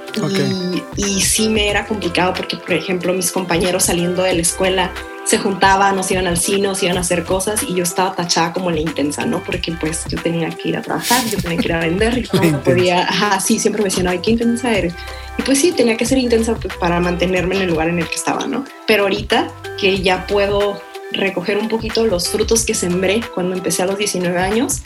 Y, 0.97 1.03
y, 1.03 1.21
sí 1.23 1.49
me 1.49 1.71
era 1.71 1.87
complicado 1.87 2.35
porque, 2.35 2.57
por 2.57 2.75
ejemplo, 2.75 3.15
mis 3.15 3.33
compañeros 3.33 3.85
saliendo 3.85 4.23
de 4.23 4.35
la 4.35 4.43
escuela 4.43 4.93
se 5.25 5.39
juntaban, 5.39 5.97
nos 5.97 6.11
iban 6.11 6.27
al 6.27 6.37
cine, 6.37 6.69
nos 6.69 6.83
iban 6.83 6.99
a 6.99 7.01
hacer 7.01 7.25
cosas 7.25 7.63
y 7.63 7.75
yo 7.75 7.85
estaba 7.85 8.15
tachada 8.15 8.53
como 8.53 8.71
la 8.71 8.81
intensa, 8.81 9.25
¿no? 9.25 9.43
Porque 9.43 9.73
pues 9.73 10.05
yo 10.09 10.21
tenía 10.21 10.51
que 10.51 10.71
ir 10.71 10.77
a 10.77 10.83
trabajar, 10.83 11.25
yo 11.31 11.39
tenía 11.39 11.59
que 11.59 11.69
ir 11.69 11.73
a 11.73 11.81
vender 11.81 12.19
y 12.19 12.29
no 12.51 12.61
podía, 12.63 13.03
ajá, 13.05 13.41
sí, 13.41 13.59
siempre 13.59 13.83
me 13.83 13.89
decían, 13.89 14.09
ay, 14.09 14.19
qué 14.19 14.33
intensa 14.33 14.77
eres. 14.77 14.95
Y 15.39 15.43
pues 15.43 15.61
sí, 15.61 15.73
tenía 15.73 15.97
que 15.97 16.05
ser 16.05 16.19
intensa 16.19 16.55
pues, 16.55 16.75
para 16.77 17.01
mantenerme 17.01 17.57
en 17.57 17.63
el 17.63 17.71
lugar 17.71 17.89
en 17.89 17.99
el 18.01 18.09
que 18.09 18.15
estaba, 18.15 18.47
¿no? 18.47 18.65
Pero 18.87 19.05
ahorita 19.05 19.49
que 19.81 20.03
ya 20.03 20.27
puedo 20.27 20.81
recoger 21.13 21.59
un 21.59 21.69
poquito 21.69 22.07
los 22.07 22.29
frutos 22.29 22.65
que 22.65 22.75
sembré 22.75 23.21
cuando 23.35 23.55
empecé 23.55 23.83
a 23.83 23.87
los 23.87 23.99
19 23.99 24.39
años, 24.39 24.83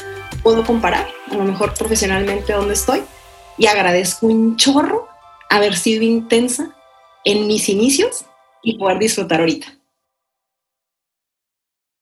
puedo 0.46 0.64
comparar 0.64 1.08
a 1.28 1.34
lo 1.34 1.42
mejor 1.42 1.74
profesionalmente 1.74 2.52
donde 2.52 2.74
estoy 2.74 3.02
y 3.58 3.66
agradezco 3.66 4.28
un 4.28 4.56
chorro 4.56 5.08
haber 5.50 5.76
sido 5.76 6.04
intensa 6.04 6.70
en 7.24 7.48
mis 7.48 7.68
inicios 7.68 8.24
y 8.62 8.78
poder 8.78 9.00
disfrutar 9.00 9.40
ahorita. 9.40 9.66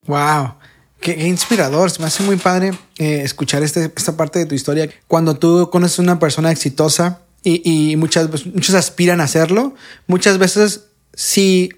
Wow, 0.07 0.57
qué, 1.01 1.27
inspirador. 1.27 1.91
Se 1.91 2.01
me 2.01 2.09
hace 2.09 2.23
muy 2.23 2.37
padre 2.37 2.73
eh, 2.99 3.23
escuchar 3.23 3.63
este, 3.63 3.91
esta 3.97 4.15
parte 4.15 4.41
de 4.41 4.45
tu 4.45 4.55
historia. 4.55 4.91
Cuando 5.09 5.39
tú 5.39 5.71
conoces 5.71 6.01
a 6.01 6.03
una 6.03 6.19
persona 6.19 6.53
exitosa 6.53 7.23
y, 7.43 7.63
y 7.65 7.97
muchas, 7.97 8.29
muchos 8.45 8.75
aspiran 8.75 9.23
a 9.23 9.25
hacerlo, 9.25 9.75
muchas 10.07 10.37
veces 10.37 10.89
si 11.15 11.71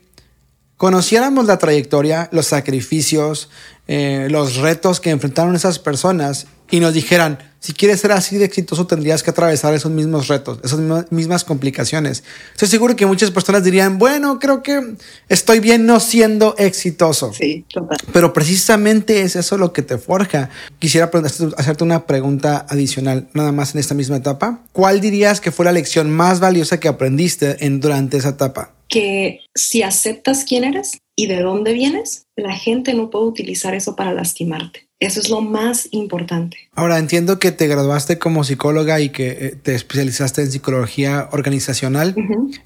conociéramos 0.76 1.46
la 1.46 1.58
trayectoria, 1.58 2.28
los 2.32 2.48
sacrificios, 2.48 3.50
eh, 3.88 4.28
los 4.30 4.56
retos 4.56 5.00
que 5.00 5.10
enfrentaron 5.10 5.54
esas 5.54 5.78
personas 5.78 6.46
y 6.70 6.80
nos 6.80 6.94
dijeran, 6.94 7.38
si 7.60 7.72
quieres 7.72 8.00
ser 8.00 8.12
así 8.12 8.36
de 8.36 8.44
exitoso 8.44 8.86
tendrías 8.86 9.22
que 9.22 9.30
atravesar 9.30 9.74
esos 9.74 9.90
mismos 9.92 10.28
retos, 10.28 10.58
esas 10.64 10.80
mismas 11.10 11.44
complicaciones. 11.44 12.24
Estoy 12.52 12.68
seguro 12.68 12.96
que 12.96 13.06
muchas 13.06 13.30
personas 13.30 13.62
dirían, 13.62 13.98
bueno, 13.98 14.38
creo 14.38 14.62
que 14.62 14.96
estoy 15.28 15.60
bien 15.60 15.86
no 15.86 16.00
siendo 16.00 16.56
exitoso. 16.58 17.32
Sí, 17.32 17.64
total. 17.72 17.98
Pero 18.12 18.32
precisamente 18.32 19.22
es 19.22 19.36
eso 19.36 19.58
lo 19.58 19.72
que 19.72 19.82
te 19.82 19.98
forja. 19.98 20.50
Quisiera 20.78 21.10
hacerte 21.56 21.84
una 21.84 22.06
pregunta 22.06 22.66
adicional, 22.68 23.28
nada 23.32 23.52
más 23.52 23.74
en 23.74 23.80
esta 23.80 23.94
misma 23.94 24.16
etapa. 24.16 24.60
¿Cuál 24.72 25.00
dirías 25.00 25.40
que 25.40 25.52
fue 25.52 25.64
la 25.64 25.72
lección 25.72 26.10
más 26.10 26.40
valiosa 26.40 26.80
que 26.80 26.88
aprendiste 26.88 27.64
en, 27.64 27.80
durante 27.80 28.16
esa 28.16 28.30
etapa? 28.30 28.72
Que 28.88 29.40
si 29.54 29.82
aceptas 29.82 30.44
quién 30.44 30.64
eres 30.64 30.98
y 31.16 31.26
de 31.26 31.40
dónde 31.40 31.72
vienes, 31.72 32.26
la 32.36 32.52
gente 32.52 32.92
no 32.92 33.08
puede 33.08 33.24
utilizar 33.24 33.74
eso 33.74 33.96
para 33.96 34.12
lastimarte. 34.12 34.86
Eso 34.98 35.20
es 35.20 35.28
lo 35.28 35.42
más 35.42 35.88
importante. 35.90 36.56
Ahora 36.74 36.98
entiendo 36.98 37.38
que 37.38 37.52
te 37.52 37.66
graduaste 37.66 38.18
como 38.18 38.44
psicóloga 38.44 38.98
y 39.00 39.10
que 39.10 39.28
eh, 39.28 39.56
te 39.62 39.74
especializaste 39.74 40.40
en 40.42 40.50
psicología 40.50 41.28
organizacional. 41.32 42.14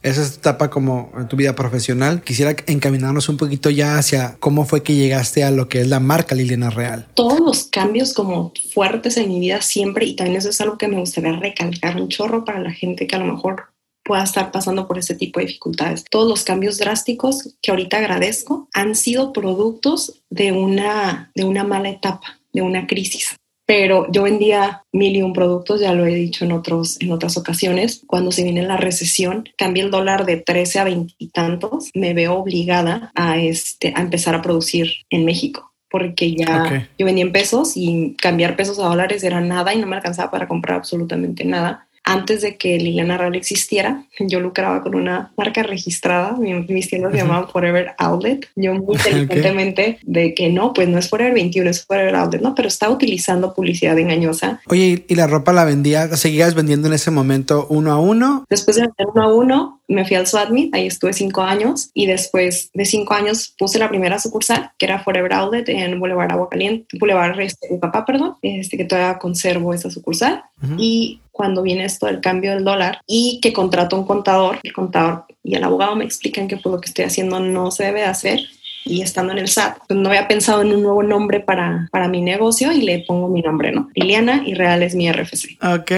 Esa 0.03 0.23
es 0.23 0.35
tu 0.35 0.39
etapa 0.39 0.71
como 0.71 1.11
en 1.17 1.27
tu 1.27 1.37
vida 1.37 1.57
profesional. 1.57 2.23
Quisiera 2.23 2.55
encaminarnos 2.67 3.29
un 3.29 3.37
poquito 3.37 3.69
ya 3.71 3.99
hacia 3.99 4.37
cómo 4.39 4.65
fue 4.65 4.85
que 4.85 4.95
llegaste 4.95 5.43
a 5.43 5.51
lo 5.51 5.69
que 5.69 5.81
es 5.81 5.89
la 5.89 5.99
marca 5.99 6.37
Liliana 6.37 6.71
Real. 6.71 7.09
Todos 7.15 7.41
los 7.41 7.65
cambios 7.65 8.15
como 8.15 8.53
fuertes 8.73 9.17
en 9.17 9.29
mi 9.29 9.41
vida 9.41 9.61
siempre, 9.61 10.07
y 10.07 10.15
también 10.15 10.37
eso 10.37 10.51
es 10.51 10.61
algo 10.61 10.79
que 10.79 10.87
me 10.87 11.01
gustaría 11.01 11.33
recalcar 11.33 12.01
un 12.01 12.09
chorro 12.09 12.45
para 12.45 12.61
la 12.61 12.73
gente 12.73 13.09
que 13.09 13.17
a 13.17 13.19
lo 13.19 13.33
mejor 13.33 13.70
pueda 14.11 14.25
estar 14.25 14.51
pasando 14.51 14.89
por 14.89 14.99
ese 14.99 15.15
tipo 15.15 15.39
de 15.39 15.47
dificultades. 15.47 16.05
Todos 16.11 16.29
los 16.29 16.43
cambios 16.43 16.79
drásticos 16.79 17.55
que 17.63 17.71
ahorita 17.71 17.99
agradezco 17.99 18.69
han 18.73 18.97
sido 18.97 19.33
productos 19.33 20.21
de 20.31 20.51
una, 20.51 21.31
de 21.37 21.45
una 21.45 21.63
mala 21.63 21.91
etapa, 21.91 22.41
de 22.53 22.63
una 22.63 22.89
crisis. 22.89 23.37
Pero 23.67 24.11
yo 24.11 24.25
vendía 24.25 24.83
mil 24.91 25.15
y 25.15 25.23
un 25.23 25.33
productos, 25.33 25.81
ya 25.81 25.95
lo 25.95 26.07
he 26.07 26.15
dicho 26.17 26.45
en, 26.45 26.51
otros, 26.51 27.01
en 27.01 27.13
otras 27.13 27.37
ocasiones. 27.37 28.03
Cuando 28.09 28.33
se 28.33 28.43
viene 28.43 28.63
la 28.63 28.79
recesión, 28.79 29.49
cambié 29.57 29.85
el 29.85 29.93
dólar 29.93 30.27
de 30.27 30.39
13 30.39 30.81
a 30.81 30.85
20 30.85 31.15
y 31.17 31.29
tantos. 31.29 31.91
Me 31.95 32.13
veo 32.13 32.35
obligada 32.35 33.13
a, 33.15 33.39
este, 33.39 33.93
a 33.95 34.01
empezar 34.01 34.35
a 34.35 34.43
producir 34.43 34.91
en 35.11 35.25
México 35.25 35.73
porque 35.89 36.35
ya 36.35 36.89
yo 36.99 37.07
vendía 37.07 37.25
en 37.25 37.33
pesos 37.33 37.73
y 37.77 38.17
cambiar 38.21 38.57
pesos 38.57 38.79
a 38.79 38.85
dólares 38.85 39.25
era 39.25 39.41
nada 39.41 39.75
y 39.75 39.79
no 39.79 39.89
me 39.89 39.97
alcanzaba 39.97 40.31
para 40.31 40.47
comprar 40.47 40.79
absolutamente 40.79 41.45
nada 41.45 41.89
antes 42.11 42.43
de 42.43 42.57
que 42.57 42.77
Liliana 42.77 43.17
Real 43.17 43.37
existiera, 43.37 44.05
yo 44.19 44.41
lucraba 44.41 44.83
con 44.83 44.97
una 44.97 45.33
marca 45.37 45.63
registrada, 45.63 46.37
mis 46.37 46.89
tiendas 46.89 47.13
se 47.13 47.19
llamaban 47.19 47.49
Forever 47.49 47.93
Outlet. 47.99 48.49
Yo 48.57 48.75
muy 48.75 48.97
inteligentemente 49.07 49.99
de 50.03 50.35
que 50.35 50.49
no, 50.51 50.73
pues 50.73 50.89
no 50.89 50.99
es 50.99 51.09
Forever 51.09 51.35
21, 51.35 51.71
es 51.71 51.85
Forever 51.85 52.17
Outlet, 52.17 52.43
no, 52.43 52.55
pero 52.55 52.69
estaba 52.69 52.93
utilizando 52.93 53.55
publicidad 53.55 53.99
engañosa. 53.99 54.61
Oye, 54.67 55.05
¿y 55.07 55.15
la 55.15 55.29
ropa 55.29 55.53
la 55.53 55.65
vendía, 55.65 56.09
seguías 56.17 56.55
vendiendo 56.55 56.89
en 56.89 56.95
ese 56.95 57.11
momento 57.13 57.67
uno 57.71 57.93
a 57.93 58.01
uno? 58.01 58.45
Después 58.51 58.77
de 58.77 58.83
vender 58.83 59.07
uno 59.15 59.23
a 59.23 59.35
uno, 59.35 59.80
me 59.91 60.05
fui 60.05 60.17
al 60.17 60.27
SWATMIT, 60.27 60.75
ahí 60.75 60.87
estuve 60.87 61.13
cinco 61.13 61.43
años 61.43 61.91
y 61.95 62.07
después 62.07 62.71
de 62.73 62.85
cinco 62.85 63.15
años 63.15 63.55
puse 63.59 63.79
la 63.79 63.89
primera 63.89 64.19
sucursal, 64.19 64.71
que 64.79 64.87
era 64.87 65.03
Forever 65.03 65.33
Outlet 65.33 65.69
en 65.69 65.99
Boulevard 65.99 66.33
Agua 66.33 66.49
Caliente, 66.49 66.87
Boulevard 66.99 67.39
este, 67.41 67.69
mi 67.71 67.79
papá, 67.79 68.05
perdón, 68.05 68.37
este, 68.43 68.77
que 68.77 68.85
todavía 68.85 69.19
conservo 69.19 69.75
esa 69.75 69.91
sucursal. 69.91 70.45
Y 70.77 71.21
cuando 71.33 71.63
viene 71.63 71.87
esto 71.87 72.07
del 72.07 72.21
cambio 72.21 72.53
del 72.53 72.65
dólar 72.65 73.01
y 73.07 73.41
que 73.43 73.53
contrato 73.53 73.99
un 73.99 74.07
contador, 74.07 74.61
el 74.63 74.73
contador 74.73 75.25
y 75.43 75.57
el 75.57 75.65
abogado 75.65 75.97
me 75.97 76.05
explican 76.05 76.47
que 76.47 76.57
pues 76.57 76.73
lo 76.73 76.81
que 76.81 76.89
estoy 76.89 77.07
haciendo 77.07 77.41
no 77.41 77.71
se 77.71 77.85
debe 77.85 78.05
hacer 78.05 78.41
y 78.85 79.03
estando 79.03 79.33
en 79.33 79.39
el 79.39 79.49
SAT, 79.49 79.79
pues 79.89 79.99
no 79.99 80.09
había 80.09 80.29
pensado 80.29 80.63
en 80.63 80.73
un 80.73 80.83
nuevo 80.83 81.03
nombre 81.03 81.41
para, 81.41 81.89
para 81.91 82.09
mi 82.09 82.21
negocio 82.21 82.73
y 82.73 82.83
le 82.83 83.01
pongo 83.01 83.29
mi 83.29 83.43
nombre, 83.43 83.73
¿no? 83.73 83.91
Liliana 83.95 84.43
y 84.47 84.55
Real 84.55 84.83
es 84.83 84.95
mi 84.95 85.11
RFC. 85.11 85.59
Ok. 85.63 85.93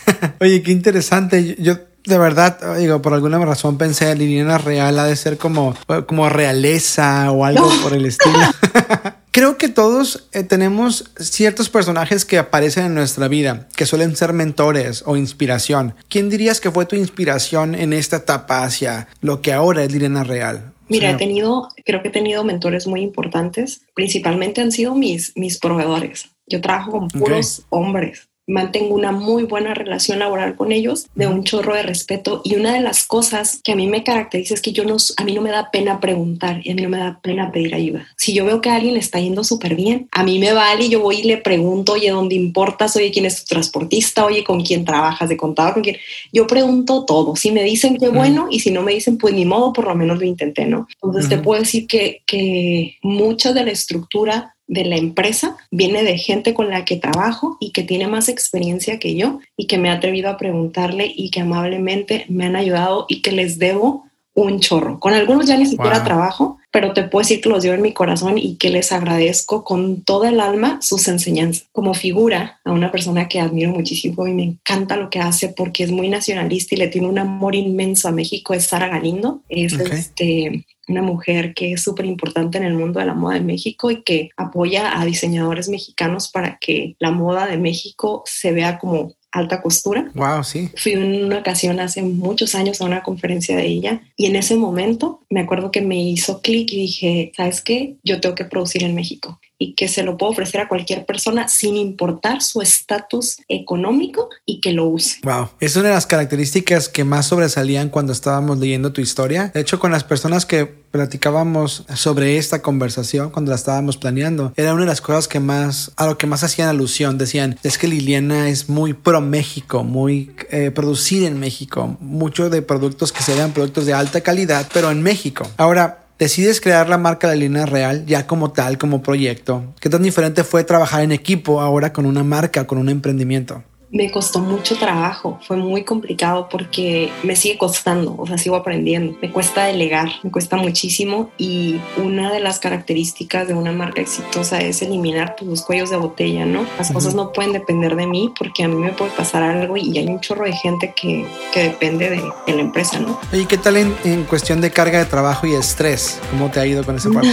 Oye, 0.40 0.62
qué 0.62 0.72
interesante. 0.72 1.56
Yo 1.58 1.76
de 2.06 2.18
verdad, 2.18 2.76
digo, 2.78 3.02
por 3.02 3.14
alguna 3.14 3.38
razón 3.44 3.78
pensé 3.78 4.14
Liliana 4.14 4.58
Real 4.58 4.98
ha 4.98 5.04
de 5.04 5.16
ser 5.16 5.38
como, 5.38 5.74
como 6.06 6.28
realeza 6.28 7.30
o 7.32 7.44
algo 7.44 7.68
por 7.82 7.92
el 7.94 8.06
estilo. 8.06 8.38
Creo 9.32 9.58
que 9.58 9.68
todos 9.68 10.28
eh, 10.32 10.44
tenemos 10.44 11.10
ciertos 11.18 11.68
personajes 11.68 12.24
que 12.24 12.38
aparecen 12.38 12.86
en 12.86 12.94
nuestra 12.94 13.28
vida, 13.28 13.68
que 13.76 13.84
suelen 13.84 14.16
ser 14.16 14.32
mentores 14.32 15.02
o 15.04 15.16
inspiración. 15.16 15.94
¿Quién 16.08 16.30
dirías 16.30 16.58
que 16.60 16.70
fue 16.70 16.86
tu 16.86 16.96
inspiración 16.96 17.74
en 17.74 17.92
esta 17.92 18.16
etapa 18.16 18.64
hacia 18.64 19.08
lo 19.20 19.42
que 19.42 19.52
ahora 19.52 19.84
es 19.84 19.92
Liliana 19.92 20.24
Real? 20.24 20.72
Mira, 20.88 21.10
he 21.10 21.14
tenido, 21.16 21.68
creo 21.84 22.00
que 22.00 22.08
he 22.08 22.12
tenido 22.12 22.44
mentores 22.44 22.86
muy 22.86 23.02
importantes. 23.02 23.82
Principalmente 23.92 24.62
han 24.62 24.72
sido 24.72 24.94
mis, 24.94 25.36
mis 25.36 25.58
proveedores. 25.58 26.30
Yo 26.46 26.60
trabajo 26.60 26.92
con 26.92 27.08
puros 27.08 27.66
hombres 27.70 28.28
mantengo 28.46 28.94
una 28.94 29.12
muy 29.12 29.44
buena 29.44 29.74
relación 29.74 30.20
laboral 30.20 30.54
con 30.56 30.72
ellos, 30.72 31.06
de 31.14 31.26
un 31.26 31.44
chorro 31.44 31.74
de 31.74 31.82
respeto. 31.82 32.42
Y 32.44 32.54
una 32.54 32.72
de 32.74 32.80
las 32.80 33.04
cosas 33.04 33.60
que 33.62 33.72
a 33.72 33.76
mí 33.76 33.86
me 33.86 34.04
caracteriza 34.04 34.54
es 34.54 34.62
que 34.62 34.72
yo 34.72 34.84
no, 34.84 34.96
a 35.16 35.24
mí 35.24 35.34
no 35.34 35.42
me 35.42 35.50
da 35.50 35.70
pena 35.70 36.00
preguntar 36.00 36.60
y 36.62 36.70
a 36.70 36.74
mí 36.74 36.82
no 36.82 36.88
me 36.88 36.98
da 36.98 37.18
pena 37.22 37.50
pedir 37.50 37.74
ayuda. 37.74 38.06
Si 38.16 38.32
yo 38.32 38.44
veo 38.44 38.60
que 38.60 38.70
a 38.70 38.76
alguien 38.76 38.94
le 38.94 39.00
está 39.00 39.18
yendo 39.18 39.44
súper 39.44 39.74
bien, 39.74 40.08
a 40.12 40.22
mí 40.22 40.38
me 40.38 40.52
vale 40.52 40.84
y 40.84 40.88
yo 40.88 41.00
voy 41.00 41.16
y 41.16 41.24
le 41.24 41.38
pregunto, 41.38 41.92
oye, 41.92 42.10
¿dónde 42.10 42.34
importas? 42.34 42.96
Oye, 42.96 43.10
¿quién 43.10 43.26
es 43.26 43.44
tu 43.44 43.54
transportista? 43.54 44.24
Oye, 44.24 44.44
¿con 44.44 44.62
quién 44.62 44.84
trabajas 44.84 45.28
de 45.28 45.36
contador? 45.36 45.74
¿Con 45.74 45.82
quién? 45.82 45.96
Yo 46.32 46.46
pregunto 46.46 47.04
todo. 47.04 47.36
Si 47.36 47.50
me 47.50 47.64
dicen 47.64 47.96
que 47.96 48.08
bueno 48.08 48.46
y 48.50 48.60
si 48.60 48.70
no 48.70 48.82
me 48.82 48.92
dicen, 48.92 49.18
pues 49.18 49.34
ni 49.34 49.44
modo, 49.44 49.72
por 49.72 49.86
lo 49.86 49.94
menos 49.94 50.18
lo 50.18 50.24
intenté, 50.24 50.66
¿no? 50.66 50.86
Entonces 51.02 51.28
te 51.28 51.38
puedo 51.38 51.60
decir 51.60 51.86
que, 51.86 52.22
que 52.26 52.96
mucha 53.02 53.52
de 53.52 53.64
la 53.64 53.70
estructura 53.72 54.55
de 54.66 54.84
la 54.84 54.96
empresa 54.96 55.56
viene 55.70 56.02
de 56.02 56.18
gente 56.18 56.54
con 56.54 56.70
la 56.70 56.84
que 56.84 56.96
trabajo 56.96 57.56
y 57.60 57.70
que 57.70 57.82
tiene 57.82 58.08
más 58.08 58.28
experiencia 58.28 58.98
que 58.98 59.14
yo 59.14 59.40
y 59.56 59.66
que 59.66 59.78
me 59.78 59.90
ha 59.90 59.94
atrevido 59.94 60.28
a 60.30 60.36
preguntarle 60.36 61.12
y 61.14 61.30
que 61.30 61.40
amablemente 61.40 62.26
me 62.28 62.46
han 62.46 62.56
ayudado 62.56 63.06
y 63.08 63.22
que 63.22 63.32
les 63.32 63.58
debo 63.58 64.05
un 64.36 64.60
chorro. 64.60 65.00
Con 65.00 65.14
algunos 65.14 65.46
ya 65.46 65.56
ni 65.56 65.66
siquiera 65.66 66.04
trabajo, 66.04 66.58
pero 66.70 66.92
te 66.92 67.04
puedo 67.04 67.22
decir 67.22 67.40
que 67.40 67.48
los 67.48 67.64
llevo 67.64 67.74
en 67.74 67.82
mi 67.82 67.94
corazón 67.94 68.36
y 68.36 68.56
que 68.56 68.68
les 68.68 68.92
agradezco 68.92 69.64
con 69.64 70.02
toda 70.02 70.28
el 70.28 70.40
alma 70.40 70.78
sus 70.82 71.08
enseñanzas. 71.08 71.66
Como 71.72 71.94
figura 71.94 72.60
a 72.64 72.72
una 72.72 72.92
persona 72.92 73.28
que 73.28 73.40
admiro 73.40 73.70
muchísimo 73.70 74.26
y 74.26 74.34
me 74.34 74.42
encanta 74.42 74.98
lo 74.98 75.08
que 75.08 75.20
hace 75.20 75.48
porque 75.48 75.84
es 75.84 75.90
muy 75.90 76.10
nacionalista 76.10 76.74
y 76.74 76.78
le 76.78 76.88
tiene 76.88 77.08
un 77.08 77.18
amor 77.18 77.54
inmenso 77.54 78.08
a 78.08 78.12
México, 78.12 78.52
es 78.52 78.66
Sara 78.66 78.88
Galindo. 78.88 79.40
Es 79.48 79.72
este 79.72 80.66
una 80.88 81.02
mujer 81.02 81.52
que 81.52 81.72
es 81.72 81.82
súper 81.82 82.06
importante 82.06 82.58
en 82.58 82.64
el 82.64 82.74
mundo 82.74 83.00
de 83.00 83.06
la 83.06 83.14
moda 83.14 83.34
de 83.34 83.40
México 83.40 83.90
y 83.90 84.02
que 84.02 84.30
apoya 84.36 85.00
a 85.00 85.04
diseñadores 85.04 85.68
mexicanos 85.68 86.30
para 86.30 86.58
que 86.58 86.94
la 87.00 87.10
moda 87.10 87.46
de 87.46 87.58
México 87.58 88.22
se 88.24 88.52
vea 88.52 88.78
como 88.78 89.14
alta 89.36 89.62
costura. 89.62 90.10
Wow, 90.14 90.44
sí. 90.44 90.70
Fui 90.76 90.92
en 90.92 91.24
una 91.24 91.38
ocasión 91.38 91.80
hace 91.80 92.02
muchos 92.02 92.54
años 92.54 92.80
a 92.80 92.84
una 92.84 93.02
conferencia 93.02 93.56
de 93.56 93.66
ella 93.66 94.02
y 94.16 94.26
en 94.26 94.36
ese 94.36 94.56
momento 94.56 95.20
me 95.30 95.40
acuerdo 95.40 95.70
que 95.70 95.80
me 95.80 96.00
hizo 96.02 96.40
clic 96.40 96.72
y 96.72 96.76
dije, 96.76 97.32
¿sabes 97.36 97.60
qué? 97.60 97.96
Yo 98.02 98.20
tengo 98.20 98.34
que 98.34 98.44
producir 98.44 98.82
en 98.82 98.94
México 98.94 99.40
y 99.58 99.74
que 99.74 99.88
se 99.88 100.02
lo 100.02 100.16
puedo 100.16 100.32
ofrecer 100.32 100.60
a 100.60 100.68
cualquier 100.68 101.06
persona 101.06 101.48
sin 101.48 101.76
importar 101.76 102.42
su 102.42 102.60
estatus 102.60 103.38
económico 103.48 104.28
y 104.44 104.60
que 104.60 104.72
lo 104.72 104.86
use. 104.86 105.18
Wow, 105.22 105.50
es 105.60 105.76
una 105.76 105.88
de 105.88 105.94
las 105.94 106.06
características 106.06 106.88
que 106.88 107.04
más 107.04 107.26
sobresalían 107.26 107.88
cuando 107.88 108.12
estábamos 108.12 108.58
leyendo 108.58 108.92
tu 108.92 109.00
historia. 109.00 109.50
De 109.54 109.60
hecho, 109.60 109.78
con 109.78 109.92
las 109.92 110.04
personas 110.04 110.46
que 110.46 110.66
platicábamos 110.66 111.84
sobre 111.94 112.38
esta 112.38 112.62
conversación 112.62 113.30
cuando 113.30 113.50
la 113.50 113.56
estábamos 113.56 113.96
planeando, 113.96 114.52
era 114.56 114.72
una 114.72 114.82
de 114.82 114.88
las 114.88 115.00
cosas 115.00 115.28
que 115.28 115.40
más, 115.40 115.92
a 115.96 116.06
lo 116.06 116.16
que 116.16 116.26
más 116.26 116.42
hacían 116.42 116.68
alusión. 116.68 117.18
Decían, 117.18 117.58
es 117.62 117.76
que 117.76 117.88
Liliana 117.88 118.48
es 118.48 118.68
muy 118.68 118.94
pro 118.94 119.20
México, 119.20 119.84
muy 119.84 120.34
eh, 120.50 120.70
producida 120.70 121.26
en 121.26 121.38
México, 121.38 121.96
muchos 122.00 122.50
de 122.50 122.62
productos 122.62 123.12
que 123.12 123.22
serían 123.22 123.52
productos 123.52 123.86
de 123.86 123.92
alta 123.92 124.22
calidad, 124.22 124.68
pero 124.72 124.90
en 124.90 125.02
México. 125.02 125.46
Ahora, 125.56 126.05
decides 126.18 126.60
crear 126.60 126.88
la 126.88 126.98
marca 126.98 127.28
de 127.28 127.36
línea 127.36 127.66
real 127.66 128.06
ya 128.06 128.26
como 128.26 128.52
tal, 128.52 128.78
como 128.78 129.02
proyecto. 129.02 129.74
¿Qué 129.80 129.90
tan 129.90 130.02
diferente 130.02 130.44
fue 130.44 130.64
trabajar 130.64 131.02
en 131.02 131.12
equipo 131.12 131.60
ahora 131.60 131.92
con 131.92 132.06
una 132.06 132.24
marca, 132.24 132.66
con 132.66 132.78
un 132.78 132.88
emprendimiento? 132.88 133.62
Me 133.90 134.10
costó 134.10 134.40
mucho 134.40 134.76
trabajo, 134.76 135.38
fue 135.46 135.56
muy 135.56 135.84
complicado 135.84 136.48
porque 136.48 137.10
me 137.22 137.36
sigue 137.36 137.56
costando, 137.56 138.16
o 138.18 138.26
sea, 138.26 138.36
sigo 138.36 138.56
aprendiendo. 138.56 139.16
Me 139.22 139.30
cuesta 139.30 139.64
delegar, 139.64 140.08
me 140.22 140.30
cuesta 140.30 140.56
muchísimo 140.56 141.30
y 141.38 141.80
una 141.96 142.32
de 142.32 142.40
las 142.40 142.58
características 142.58 143.46
de 143.46 143.54
una 143.54 143.72
marca 143.72 144.00
exitosa 144.00 144.58
es 144.58 144.82
eliminar 144.82 145.36
pues, 145.36 145.48
los 145.48 145.62
cuellos 145.62 145.90
de 145.90 145.96
botella, 145.96 146.44
¿no? 146.44 146.66
Las 146.78 146.90
cosas 146.90 147.14
no 147.14 147.32
pueden 147.32 147.52
depender 147.52 147.96
de 147.96 148.06
mí 148.06 148.32
porque 148.36 148.64
a 148.64 148.68
mí 148.68 148.76
me 148.76 148.92
puede 148.92 149.12
pasar 149.12 149.42
algo 149.42 149.76
y 149.76 149.96
hay 149.98 150.06
un 150.06 150.20
chorro 150.20 150.44
de 150.44 150.52
gente 150.52 150.92
que, 151.00 151.26
que 151.52 151.64
depende 151.64 152.10
de, 152.10 152.16
la 152.54 152.60
empresa, 152.60 152.98
¿no? 152.98 153.18
¿Y 153.32 153.46
qué 153.46 153.58
tal 153.58 153.76
en, 153.76 153.94
en, 154.04 154.24
cuestión 154.24 154.60
de 154.60 154.70
carga 154.70 154.98
de 154.98 155.04
trabajo 155.04 155.46
y 155.46 155.54
estrés? 155.54 156.18
¿Cómo 156.30 156.50
te 156.50 156.60
ha 156.60 156.66
ido 156.66 156.84
con 156.84 156.96
ese 156.96 157.10
parte? 157.12 157.30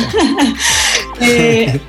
eh, 1.21 1.81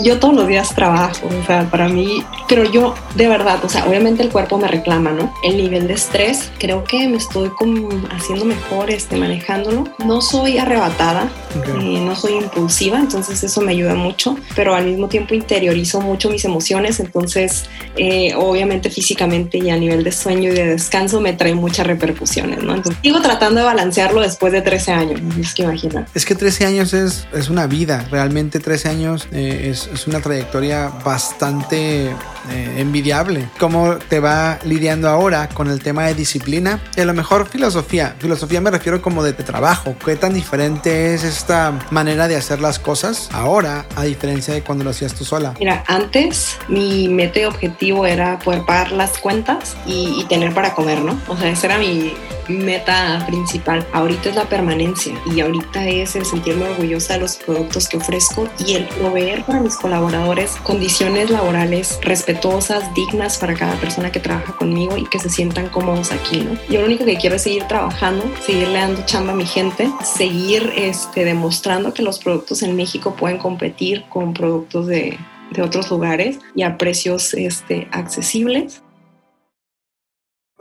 yo 0.00 0.18
todos 0.18 0.34
los 0.34 0.46
días 0.46 0.74
trabajo, 0.74 1.28
o 1.28 1.46
sea, 1.46 1.68
para 1.70 1.88
mí, 1.88 2.24
pero 2.48 2.64
yo 2.64 2.94
de 3.14 3.28
verdad, 3.28 3.64
o 3.64 3.68
sea, 3.68 3.86
obviamente 3.86 4.22
el 4.22 4.30
cuerpo 4.30 4.58
me 4.58 4.68
reclama, 4.68 5.10
¿no? 5.10 5.32
El 5.42 5.56
nivel 5.56 5.86
de 5.86 5.94
estrés, 5.94 6.50
creo 6.58 6.84
que 6.84 7.08
me 7.08 7.16
estoy 7.16 7.48
como 7.50 7.88
haciendo 8.10 8.44
mejor, 8.44 8.90
este, 8.90 9.16
manejándolo. 9.16 9.84
No 10.04 10.20
soy 10.20 10.58
arrebatada, 10.58 11.28
eh, 11.54 12.00
no 12.00 12.16
soy 12.16 12.34
impulsiva, 12.34 12.98
entonces 12.98 13.42
eso 13.42 13.60
me 13.60 13.72
ayuda 13.72 13.94
mucho, 13.94 14.36
pero 14.56 14.74
al 14.74 14.86
mismo 14.86 15.08
tiempo 15.08 15.34
interiorizo 15.34 16.00
mucho 16.00 16.30
mis 16.30 16.44
emociones, 16.44 17.00
entonces 17.00 17.64
eh, 17.96 18.34
obviamente 18.36 18.90
físicamente 18.90 19.58
y 19.58 19.70
a 19.70 19.76
nivel 19.76 20.04
de 20.04 20.12
sueño 20.12 20.50
y 20.50 20.54
de 20.54 20.66
descanso 20.66 21.20
me 21.20 21.32
trae 21.32 21.54
muchas 21.54 21.86
repercusiones, 21.86 22.62
¿no? 22.62 22.74
Entonces 22.74 23.00
sigo 23.02 23.20
tratando 23.20 23.60
de 23.60 23.66
balancearlo 23.66 24.20
después 24.20 24.52
de 24.52 24.62
13 24.62 24.92
años, 24.92 25.20
es 25.38 25.54
que 25.54 25.62
imagina. 25.62 26.06
Es 26.14 26.24
que 26.24 26.34
13 26.34 26.66
años 26.66 26.92
es, 26.94 27.26
es 27.32 27.48
una 27.48 27.66
vida, 27.66 28.06
realmente 28.10 28.60
13 28.60 28.88
años 28.88 29.28
eh, 29.32 29.68
es 29.70 29.84
es, 29.92 30.06
una 30.06 30.20
trayectoria 30.20 30.88
bastante 31.04 32.14
eh, 32.50 32.74
envidiable. 32.78 33.48
¿Cómo 33.58 33.96
te 33.96 34.20
va 34.20 34.58
lidiando 34.64 35.08
ahora 35.08 35.48
con 35.48 35.68
el 35.68 35.82
tema 35.82 36.06
de 36.06 36.14
disciplina? 36.14 36.80
Y 36.96 37.00
a 37.00 37.04
lo 37.04 37.14
mejor 37.14 37.48
filosofía. 37.48 38.16
Filosofía 38.18 38.60
me 38.60 38.70
refiero 38.70 39.00
como 39.02 39.22
de, 39.22 39.34
trabajo. 39.34 39.94
¿Qué 40.04 40.16
tan 40.16 40.32
diferente 40.32 41.14
es 41.14 41.24
esta 41.24 41.78
manera 41.90 42.28
de 42.28 42.36
hacer 42.36 42.60
las 42.60 42.78
cosas 42.78 43.28
ahora 43.32 43.84
a 43.96 44.04
diferencia 44.04 44.54
de 44.54 44.62
cuando 44.62 44.84
lo 44.84 44.90
hacías 44.90 45.14
tú 45.14 45.24
sola? 45.24 45.54
Mira, 45.58 45.84
antes 45.86 46.56
mi 46.68 47.08
meta 47.08 47.40
y 47.40 47.44
objetivo 47.44 48.06
era 48.06 48.38
poder 48.38 48.64
pagar 48.64 48.92
las 48.92 49.18
cuentas 49.18 49.76
y, 49.86 50.20
y 50.20 50.24
tener 50.24 50.54
para 50.54 50.74
comer, 50.74 51.02
¿no? 51.02 51.20
O 51.28 51.36
sea, 51.36 51.50
ese 51.50 51.66
era 51.66 51.78
mi, 51.78 52.14
meta 52.48 53.22
principal. 53.26 53.86
Ahorita 53.92 54.30
es 54.30 54.36
la 54.36 54.44
permanencia 54.44 55.14
y 55.34 55.40
ahorita 55.40 55.86
es 55.88 56.16
el 56.16 56.24
sentirme 56.24 56.68
orgullosa 56.68 57.14
de 57.14 57.20
los 57.20 57.36
productos 57.36 57.88
que 57.88 57.96
ofrezco 57.96 58.48
y 58.58 58.74
el 58.74 58.86
proveer 58.86 59.44
para 59.44 59.60
mis 59.60 59.76
colaboradores 59.76 60.52
condiciones 60.62 61.30
laborales 61.30 61.98
respetuosas, 62.34 62.92
dignas 62.94 63.38
para 63.38 63.54
cada 63.54 63.76
persona 63.76 64.10
que 64.10 64.18
trabaja 64.18 64.56
conmigo 64.56 64.96
y 64.96 65.06
que 65.06 65.18
se 65.18 65.30
sientan 65.30 65.68
cómodos 65.68 66.10
aquí, 66.10 66.40
¿no? 66.40 66.58
Yo 66.68 66.80
lo 66.80 66.86
único 66.86 67.04
que 67.04 67.16
quiero 67.16 67.36
es 67.36 67.42
seguir 67.42 67.64
trabajando, 67.64 68.24
seguirle 68.44 68.78
dando 68.78 69.04
chamba 69.06 69.32
a 69.32 69.36
mi 69.36 69.46
gente, 69.46 69.88
seguir 70.02 70.72
este, 70.76 71.24
demostrando 71.24 71.94
que 71.94 72.02
los 72.02 72.18
productos 72.18 72.62
en 72.62 72.74
México 72.74 73.14
pueden 73.14 73.38
competir 73.38 74.04
con 74.08 74.34
productos 74.34 74.86
de, 74.86 75.18
de 75.52 75.62
otros 75.62 75.90
lugares 75.90 76.38
y 76.56 76.62
a 76.62 76.76
precios 76.76 77.34
este, 77.34 77.88
accesibles 77.92 78.83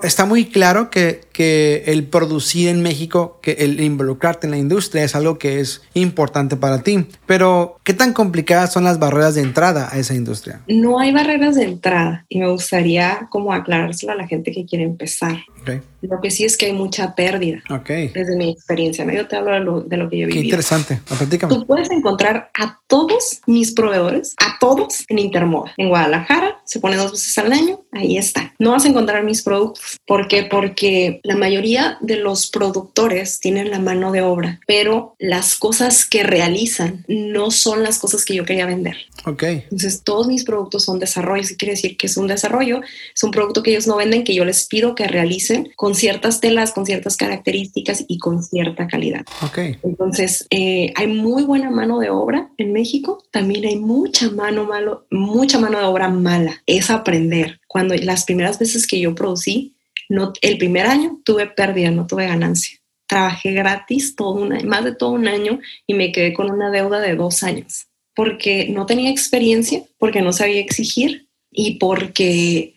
Está 0.02 0.26
muy 0.26 0.46
claro 0.46 0.90
que, 0.90 1.22
que, 1.32 1.84
el 1.86 2.06
producir 2.06 2.68
en 2.68 2.82
México, 2.82 3.40
que 3.42 3.52
el 3.60 3.80
involucrarte 3.80 4.48
en 4.48 4.52
la 4.52 4.58
industria 4.58 5.04
es 5.04 5.16
algo 5.16 5.38
que 5.38 5.60
es 5.60 5.84
importante 5.94 6.58
para 6.58 6.82
ti. 6.82 7.06
Pero, 7.26 7.78
¿qué 7.84 7.94
tan 7.94 8.12
complicadas 8.12 8.74
son 8.74 8.84
las 8.84 8.98
barreras 8.98 9.36
de 9.36 9.42
entrada 9.42 9.90
a 9.92 10.00
esa 10.00 10.16
industria? 10.16 10.62
No 10.68 11.00
hay 11.00 11.14
barreras 11.14 11.56
de 11.56 11.66
entrada 11.66 12.26
y 12.28 12.40
me 12.40 12.50
gustaría 12.50 13.28
como 13.30 13.54
aclarárselo 13.54 14.14
a 14.14 14.16
la 14.16 14.28
gente 14.28 14.52
que 14.52 14.66
quiere 14.66 14.84
empezar. 14.84 15.38
Okay. 15.64 15.82
Lo 16.02 16.20
que 16.20 16.30
sí 16.30 16.44
es 16.44 16.58
que 16.58 16.66
hay 16.66 16.74
mucha 16.74 17.16
pérdida. 17.16 17.64
Okay. 17.70 18.10
Desde 18.10 18.36
mi 18.36 18.52
experiencia. 18.52 19.06
Yo 19.12 19.26
te 19.28 19.38
hablo 19.38 19.54
de 19.54 19.60
lo, 19.62 19.82
de 19.82 19.98
lo 19.98 20.10
que 20.10 20.18
yo 20.18 20.28
viví. 20.28 20.40
Qué 20.40 20.46
interesante. 20.46 21.00
Tú 21.48 21.66
puedes 21.66 21.90
encontrar 21.92 22.52
a 22.60 22.82
todos 22.88 23.42
mis 23.48 23.72
proveedores, 23.72 24.36
a 24.38 24.58
todos 24.60 25.06
en 25.08 25.20
Intermoda. 25.20 25.74
En 25.78 25.88
Guadalajara 25.88 26.62
se 26.66 26.82
pone 26.82 26.98
dos 26.98 27.14
veces 27.14 27.38
al 27.38 27.54
año. 27.54 27.82
Ahí 27.94 28.18
está. 28.18 28.54
No 28.60 28.72
vas 28.72 28.84
a 28.84 28.90
encontrar 28.90 29.24
mis 29.24 29.42
productos. 29.44 29.98
¿Por 30.06 30.28
qué? 30.28 30.44
Porque 30.44 31.22
la 31.24 31.38
mayoría 31.38 31.98
de 32.02 32.18
los 32.18 32.50
productores 32.50 33.40
tienen 33.40 33.72
la 33.72 33.80
mano 33.80 34.12
de 34.12 34.22
obra, 34.22 34.60
pero 34.68 35.16
las 35.20 35.56
cosas 35.56 36.06
que 36.06 36.24
realizan 36.24 37.06
no 37.08 37.50
son 37.50 37.84
las 37.84 37.98
cosas 38.00 38.26
que 38.26 38.36
yo 38.36 38.44
quería 38.44 38.66
vender. 38.66 38.98
Ok. 39.26 39.44
Entonces, 39.44 40.04
todos 40.04 40.28
mis 40.28 40.44
productos 40.44 40.84
son 40.84 41.00
desarrollos. 41.00 41.48
¿Qué 41.48 41.56
quiere 41.56 41.76
decir 41.76 41.96
que 41.96 42.08
es 42.08 42.18
un 42.18 42.28
desarrollo? 42.28 42.82
Es 43.16 43.24
un 43.24 43.32
producto 43.32 43.64
que 43.64 43.72
ellos 43.72 43.88
no 43.88 43.96
venden, 43.96 44.26
que 44.26 44.36
yo 44.36 44.44
les 44.44 44.68
pido 44.68 44.96
que 44.96 45.08
realicen 45.08 45.53
con 45.76 45.96
ciertas 45.96 46.40
telas, 46.40 46.72
con 46.72 46.86
ciertas 46.86 47.18
características 47.18 48.06
y 48.08 48.18
con 48.18 48.44
cierta 48.44 48.88
calidad. 48.88 49.26
Ok. 49.42 49.58
Entonces, 49.84 50.48
eh, 50.50 50.92
hay 50.96 51.08
muy 51.08 51.44
buena 51.44 51.70
mano 51.70 52.00
de 52.00 52.10
obra 52.10 52.50
en 52.58 52.74
México. 52.74 53.24
También 53.32 53.66
hay 53.66 53.78
mucha 53.78 54.30
mano, 54.32 54.66
malo, 54.66 55.06
mucha 55.12 55.60
mano 55.60 55.80
de 55.80 55.86
obra 55.86 56.10
mala. 56.10 56.62
Es 56.66 56.90
aprender. 56.90 57.60
Cuando 57.68 57.96
las 57.96 58.26
primeras 58.26 58.60
veces 58.60 58.88
que 58.88 59.00
yo 59.00 59.16
producí, 59.16 59.76
no, 60.10 60.34
el 60.42 60.58
primer 60.58 60.86
año 60.86 61.20
tuve 61.24 61.48
pérdida, 61.48 61.92
no 61.92 62.08
tuve 62.08 62.28
ganancia. 62.28 62.80
Trabajé 63.08 63.52
gratis 63.52 64.16
todo 64.16 64.34
un 64.34 64.54
año, 64.54 64.68
más 64.68 64.84
de 64.84 64.96
todo 64.96 65.12
un 65.12 65.28
año 65.28 65.60
y 65.88 65.94
me 65.94 66.12
quedé 66.12 66.34
con 66.34 66.50
una 66.50 66.72
deuda 66.72 67.00
de 67.00 67.16
dos 67.16 67.44
años 67.44 67.88
porque 68.16 68.68
no 68.70 68.86
tenía 68.86 69.10
experiencia, 69.10 69.84
porque 69.98 70.22
no 70.22 70.34
sabía 70.34 70.60
exigir 70.60 71.28
y 71.52 71.76
porque 71.76 72.76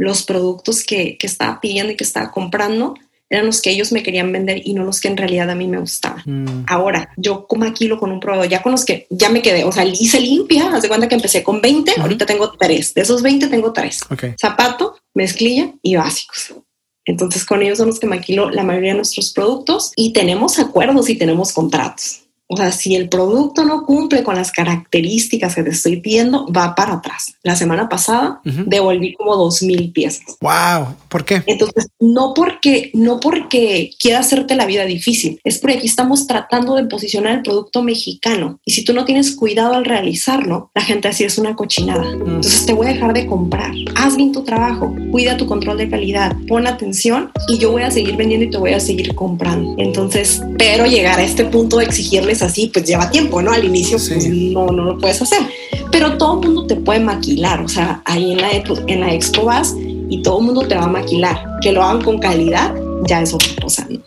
los 0.00 0.22
productos 0.22 0.82
que, 0.82 1.18
que 1.18 1.26
estaba 1.26 1.60
pidiendo 1.60 1.92
y 1.92 1.96
que 1.96 2.04
estaba 2.04 2.30
comprando 2.30 2.94
eran 3.28 3.46
los 3.46 3.60
que 3.60 3.70
ellos 3.70 3.92
me 3.92 4.02
querían 4.02 4.32
vender 4.32 4.60
y 4.64 4.72
no 4.72 4.82
los 4.82 4.98
que 4.98 5.08
en 5.08 5.16
realidad 5.16 5.50
a 5.50 5.54
mí 5.54 5.68
me 5.68 5.78
gustaban. 5.78 6.22
Mm. 6.24 6.64
Ahora, 6.66 7.12
yo 7.16 7.46
como 7.46 7.66
maquilo 7.66 8.00
con 8.00 8.10
un 8.10 8.18
proveedor, 8.18 8.48
ya 8.48 8.62
con 8.62 8.72
los 8.72 8.84
que 8.84 9.06
ya 9.10 9.28
me 9.28 9.42
quedé, 9.42 9.62
o 9.62 9.70
sea, 9.70 9.84
hice 9.84 10.18
limpia, 10.20 10.74
haz 10.74 10.82
de 10.82 10.88
cuenta 10.88 11.06
que 11.06 11.14
empecé 11.14 11.44
con 11.44 11.60
20, 11.60 12.00
ahorita 12.00 12.26
tengo 12.26 12.50
3, 12.50 12.94
de 12.94 13.00
esos 13.02 13.22
20 13.22 13.46
tengo 13.48 13.72
3. 13.72 14.00
Okay. 14.10 14.34
Zapato, 14.40 14.96
mezclilla 15.14 15.72
y 15.82 15.96
básicos. 15.96 16.54
Entonces 17.04 17.44
con 17.44 17.62
ellos 17.62 17.78
son 17.78 17.88
los 17.88 18.00
que 18.00 18.06
maquilo 18.06 18.50
la 18.50 18.64
mayoría 18.64 18.92
de 18.92 18.96
nuestros 18.96 19.32
productos 19.32 19.92
y 19.96 20.12
tenemos 20.12 20.58
acuerdos 20.58 21.08
y 21.10 21.16
tenemos 21.16 21.52
contratos. 21.52 22.22
O 22.52 22.56
sea, 22.56 22.72
si 22.72 22.96
el 22.96 23.08
producto 23.08 23.64
no 23.64 23.84
cumple 23.86 24.24
con 24.24 24.34
las 24.34 24.50
características 24.50 25.54
que 25.54 25.62
te 25.62 25.70
estoy 25.70 26.00
pidiendo, 26.00 26.46
va 26.52 26.74
para 26.74 26.94
atrás. 26.94 27.34
La 27.44 27.54
semana 27.54 27.88
pasada 27.88 28.40
Ujú. 28.44 28.64
devolví 28.66 29.14
como 29.14 29.36
dos 29.36 29.62
mil 29.62 29.92
piezas. 29.92 30.36
Wow. 30.40 30.96
¿Por 31.08 31.24
qué? 31.24 31.44
Entonces, 31.46 31.88
no 32.00 32.34
porque, 32.34 32.90
no 32.92 33.20
porque 33.20 33.92
quiera 34.00 34.18
hacerte 34.18 34.56
la 34.56 34.66
vida 34.66 34.84
difícil, 34.84 35.40
es 35.44 35.58
porque 35.58 35.76
aquí 35.76 35.86
estamos 35.86 36.26
tratando 36.26 36.74
de 36.74 36.86
posicionar 36.86 37.36
el 37.36 37.42
producto 37.42 37.84
mexicano. 37.84 38.58
Y 38.64 38.72
si 38.72 38.84
tú 38.84 38.94
no 38.94 39.04
tienes 39.04 39.36
cuidado 39.36 39.74
al 39.74 39.84
realizarlo, 39.84 40.72
la 40.74 40.82
gente 40.82 41.06
así 41.06 41.22
es 41.22 41.38
una 41.38 41.54
cochinada. 41.54 42.10
Entonces 42.10 42.66
te 42.66 42.72
voy 42.72 42.88
a 42.88 42.94
dejar 42.94 43.12
de 43.12 43.26
comprar. 43.26 43.72
Haz 43.94 44.16
bien 44.16 44.32
tu 44.32 44.42
trabajo, 44.42 44.92
cuida 45.12 45.36
tu 45.36 45.46
control 45.46 45.78
de 45.78 45.88
calidad, 45.88 46.36
pon 46.48 46.66
atención 46.66 47.30
y 47.46 47.58
yo 47.58 47.70
voy 47.70 47.82
a 47.82 47.92
seguir 47.92 48.16
vendiendo 48.16 48.46
y 48.46 48.50
te 48.50 48.58
voy 48.58 48.72
a 48.72 48.80
seguir 48.80 49.14
comprando. 49.14 49.76
Entonces, 49.78 50.42
pero 50.58 50.86
llegar 50.86 51.20
a 51.20 51.22
este 51.22 51.44
punto 51.44 51.78
de 51.78 51.84
exigirles 51.84 52.39
así, 52.42 52.70
pues 52.72 52.84
lleva 52.84 53.10
tiempo, 53.10 53.42
¿no? 53.42 53.52
Al 53.52 53.64
inicio, 53.64 53.98
Sí. 53.98 54.14
pues 54.14 54.28
no, 54.28 54.66
no 54.66 54.84
lo 54.84 54.98
puedes 54.98 55.20
hacer. 55.22 55.40
Pero 55.90 56.16
todo 56.18 56.40
el 56.40 56.46
mundo 56.48 56.66
te 56.66 56.76
puede 56.76 57.00
maquilar. 57.00 57.60
O 57.62 57.68
sea, 57.68 58.02
ahí 58.04 58.32
en 58.32 58.38
la, 58.38 58.50
en 58.52 59.00
la 59.00 59.14
expo 59.14 59.44
vas 59.44 59.74
y 60.08 60.22
todo 60.22 60.40
el 60.40 60.46
mundo 60.46 60.62
te 60.66 60.74
va 60.74 60.84
a 60.84 60.88
maquilar. 60.88 61.44
Que 61.60 61.72
lo 61.72 61.82
hagan 61.82 62.02
con 62.02 62.18
calidad 62.18 62.74
ya 63.06 63.22
es 63.22 63.32
otra 63.34 63.48
cosa. 63.62 63.86
¿no? 63.90 63.98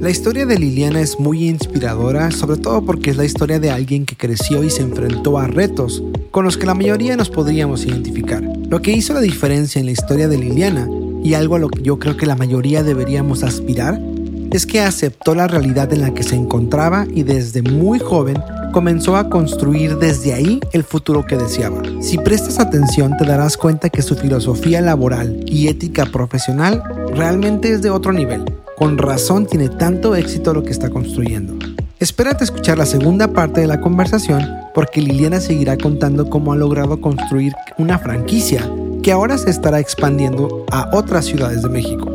La 0.00 0.10
historia 0.10 0.46
de 0.46 0.58
Liliana 0.58 1.00
es 1.00 1.20
muy 1.20 1.48
inspiradora, 1.48 2.32
sobre 2.32 2.56
todo 2.56 2.84
porque 2.84 3.10
es 3.10 3.16
la 3.16 3.24
historia 3.24 3.60
de 3.60 3.70
alguien 3.70 4.04
que 4.04 4.16
creció 4.16 4.64
y 4.64 4.70
se 4.70 4.82
enfrentó 4.82 5.38
a 5.38 5.46
retos 5.46 6.02
con 6.32 6.44
los 6.44 6.56
que 6.56 6.66
la 6.66 6.74
mayoría 6.74 7.16
nos 7.16 7.30
podríamos 7.30 7.84
identificar. 7.86 8.42
Lo 8.68 8.82
que 8.82 8.90
hizo 8.90 9.14
la 9.14 9.20
diferencia 9.20 9.78
en 9.78 9.86
la 9.86 9.92
historia 9.92 10.26
de 10.26 10.38
Liliana, 10.38 10.88
y 11.22 11.34
algo 11.34 11.54
a 11.54 11.60
lo 11.60 11.68
que 11.68 11.82
yo 11.82 12.00
creo 12.00 12.16
que 12.16 12.26
la 12.26 12.34
mayoría 12.34 12.82
deberíamos 12.82 13.44
aspirar, 13.44 14.00
es 14.50 14.66
que 14.66 14.80
aceptó 14.80 15.34
la 15.34 15.46
realidad 15.46 15.92
en 15.92 16.00
la 16.00 16.14
que 16.14 16.22
se 16.22 16.36
encontraba 16.36 17.06
y 17.08 17.22
desde 17.22 17.62
muy 17.62 17.98
joven 17.98 18.42
comenzó 18.72 19.16
a 19.16 19.28
construir 19.28 19.98
desde 19.98 20.34
ahí 20.34 20.60
el 20.72 20.82
futuro 20.82 21.24
que 21.26 21.36
deseaba. 21.36 21.82
Si 22.00 22.18
prestas 22.18 22.58
atención 22.58 23.16
te 23.16 23.24
darás 23.24 23.56
cuenta 23.56 23.90
que 23.90 24.02
su 24.02 24.16
filosofía 24.16 24.80
laboral 24.80 25.44
y 25.46 25.68
ética 25.68 26.06
profesional 26.06 26.82
realmente 27.14 27.72
es 27.72 27.82
de 27.82 27.90
otro 27.90 28.12
nivel. 28.12 28.44
Con 28.76 28.98
razón 28.98 29.46
tiene 29.46 29.68
tanto 29.68 30.16
éxito 30.16 30.54
lo 30.54 30.62
que 30.62 30.70
está 30.70 30.90
construyendo. 30.90 31.54
Espérate 32.00 32.42
escuchar 32.42 32.78
la 32.78 32.86
segunda 32.86 33.28
parte 33.28 33.60
de 33.60 33.68
la 33.68 33.80
conversación 33.80 34.42
porque 34.74 35.00
Liliana 35.00 35.40
seguirá 35.40 35.76
contando 35.76 36.28
cómo 36.28 36.52
ha 36.52 36.56
logrado 36.56 37.00
construir 37.00 37.52
una 37.78 37.98
franquicia 37.98 38.68
que 39.02 39.12
ahora 39.12 39.36
se 39.38 39.50
estará 39.50 39.80
expandiendo 39.80 40.64
a 40.70 40.90
otras 40.92 41.26
ciudades 41.26 41.62
de 41.62 41.68
México. 41.68 42.10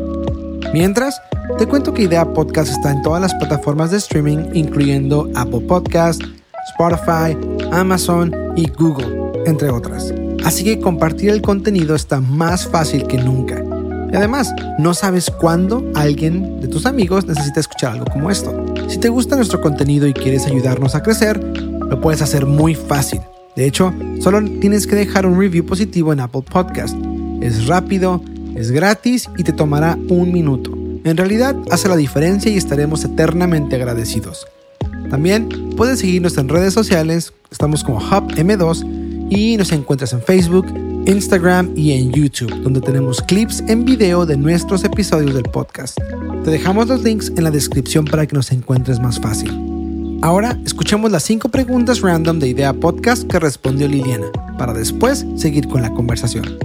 Mientras, 0.73 1.21
te 1.55 1.65
cuento 1.65 1.93
que 1.93 2.03
Idea 2.03 2.25
Podcast 2.33 2.71
está 2.71 2.91
en 2.91 3.01
todas 3.01 3.21
las 3.21 3.33
plataformas 3.35 3.91
de 3.91 3.97
streaming, 3.97 4.49
incluyendo 4.53 5.29
Apple 5.35 5.61
Podcast, 5.61 6.21
Spotify, 6.71 7.37
Amazon 7.71 8.33
y 8.55 8.69
Google, 8.69 9.31
entre 9.45 9.69
otras. 9.69 10.13
Así 10.43 10.63
que 10.63 10.79
compartir 10.79 11.29
el 11.29 11.41
contenido 11.41 11.95
está 11.95 12.19
más 12.21 12.67
fácil 12.67 13.07
que 13.07 13.17
nunca. 13.17 13.63
Y 14.11 14.15
además, 14.15 14.53
no 14.77 14.93
sabes 14.93 15.31
cuándo 15.31 15.83
alguien 15.95 16.59
de 16.61 16.67
tus 16.67 16.85
amigos 16.85 17.25
necesita 17.25 17.59
escuchar 17.59 17.93
algo 17.93 18.05
como 18.05 18.29
esto. 18.29 18.53
Si 18.87 18.97
te 18.97 19.09
gusta 19.09 19.35
nuestro 19.35 19.59
contenido 19.59 20.07
y 20.07 20.13
quieres 20.13 20.45
ayudarnos 20.45 20.95
a 20.95 21.01
crecer, 21.01 21.41
lo 21.43 21.99
puedes 21.99 22.21
hacer 22.21 22.45
muy 22.45 22.75
fácil. 22.75 23.21
De 23.55 23.65
hecho, 23.65 23.93
solo 24.19 24.43
tienes 24.59 24.85
que 24.85 24.95
dejar 24.95 25.25
un 25.25 25.39
review 25.39 25.65
positivo 25.65 26.13
en 26.13 26.19
Apple 26.19 26.43
Podcast. 26.43 26.95
Es 27.41 27.67
rápido, 27.67 28.21
es 28.55 28.71
gratis 28.71 29.29
y 29.37 29.43
te 29.43 29.51
tomará 29.51 29.97
un 30.09 30.31
minuto. 30.31 30.76
En 31.07 31.15
realidad 31.15 31.55
hace 31.71 31.87
la 31.87 31.95
diferencia 31.95 32.51
y 32.51 32.57
estaremos 32.57 33.05
eternamente 33.05 33.77
agradecidos. 33.77 34.45
También 35.09 35.47
puedes 35.77 35.99
seguirnos 35.99 36.37
en 36.37 36.49
redes 36.49 36.73
sociales, 36.73 37.31
estamos 37.49 37.85
como 37.85 37.99
Hub 37.99 38.27
M2 38.35 39.29
y 39.29 39.55
nos 39.55 39.71
encuentras 39.71 40.11
en 40.11 40.21
Facebook, 40.21 40.65
Instagram 41.05 41.71
y 41.77 41.93
en 41.93 42.11
YouTube, 42.11 42.53
donde 42.61 42.81
tenemos 42.81 43.21
clips 43.21 43.63
en 43.69 43.85
video 43.85 44.25
de 44.25 44.35
nuestros 44.35 44.83
episodios 44.83 45.33
del 45.33 45.43
podcast. 45.43 45.97
Te 46.43 46.51
dejamos 46.51 46.89
los 46.89 47.01
links 47.03 47.31
en 47.37 47.45
la 47.45 47.51
descripción 47.51 48.03
para 48.03 48.25
que 48.25 48.35
nos 48.35 48.51
encuentres 48.51 48.99
más 48.99 49.17
fácil. 49.17 50.19
Ahora 50.21 50.59
escuchemos 50.65 51.09
las 51.09 51.23
5 51.23 51.47
preguntas 51.47 52.01
random 52.01 52.39
de 52.39 52.49
Idea 52.49 52.73
Podcast 52.73 53.31
que 53.31 53.39
respondió 53.39 53.87
Liliana, 53.87 54.27
para 54.57 54.73
después 54.73 55.25
seguir 55.37 55.69
con 55.69 55.81
la 55.81 55.93
conversación. 55.93 56.59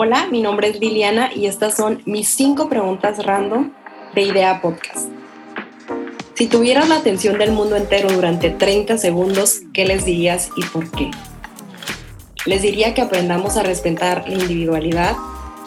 Hola, 0.00 0.28
mi 0.30 0.42
nombre 0.42 0.68
es 0.68 0.78
Liliana 0.78 1.34
y 1.34 1.46
estas 1.46 1.74
son 1.74 2.02
mis 2.06 2.28
cinco 2.28 2.68
preguntas 2.68 3.26
random 3.26 3.72
de 4.14 4.22
Idea 4.22 4.62
Podcast. 4.62 5.08
Si 6.34 6.46
tuvieras 6.46 6.88
la 6.88 6.98
atención 6.98 7.36
del 7.36 7.50
mundo 7.50 7.74
entero 7.74 8.08
durante 8.08 8.50
30 8.50 8.96
segundos, 8.96 9.58
¿qué 9.74 9.86
les 9.86 10.04
dirías 10.04 10.50
y 10.56 10.64
por 10.66 10.88
qué? 10.92 11.10
Les 12.46 12.62
diría 12.62 12.94
que 12.94 13.00
aprendamos 13.00 13.56
a 13.56 13.64
respetar 13.64 14.22
la 14.28 14.34
individualidad 14.34 15.16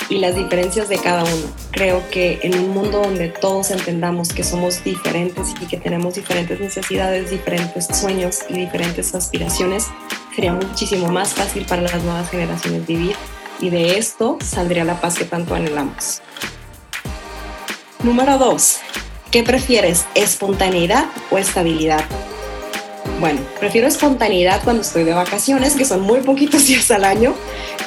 y 0.09 0.19
las 0.19 0.37
diferencias 0.37 0.87
de 0.87 0.97
cada 0.97 1.25
uno. 1.25 1.47
Creo 1.71 2.01
que 2.09 2.39
en 2.43 2.57
un 2.57 2.69
mundo 2.69 3.01
donde 3.01 3.27
todos 3.27 3.69
entendamos 3.69 4.29
que 4.31 4.45
somos 4.45 4.81
diferentes 4.85 5.53
y 5.61 5.65
que 5.65 5.75
tenemos 5.75 6.15
diferentes 6.15 6.57
necesidades, 6.57 7.31
diferentes 7.31 7.85
sueños 7.87 8.39
y 8.47 8.53
diferentes 8.53 9.13
aspiraciones, 9.13 9.87
sería 10.33 10.53
muchísimo 10.53 11.09
más 11.09 11.33
fácil 11.33 11.65
para 11.65 11.81
las 11.81 12.01
nuevas 12.01 12.29
generaciones 12.29 12.87
vivir 12.87 13.17
y 13.61 13.69
de 13.69 13.97
esto 13.97 14.37
saldría 14.43 14.83
la 14.83 14.99
paz 14.99 15.17
que 15.17 15.25
tanto 15.25 15.55
anhelamos. 15.55 16.21
Número 18.03 18.37
2. 18.37 18.79
¿Qué 19.31 19.43
prefieres, 19.43 20.05
espontaneidad 20.15 21.05
o 21.29 21.37
estabilidad? 21.37 22.03
Bueno, 23.19 23.39
prefiero 23.59 23.87
espontaneidad 23.87 24.63
cuando 24.63 24.81
estoy 24.81 25.03
de 25.03 25.13
vacaciones, 25.13 25.75
que 25.75 25.85
son 25.85 26.01
muy 26.01 26.21
poquitos 26.21 26.65
días 26.67 26.89
al 26.91 27.05
año, 27.05 27.33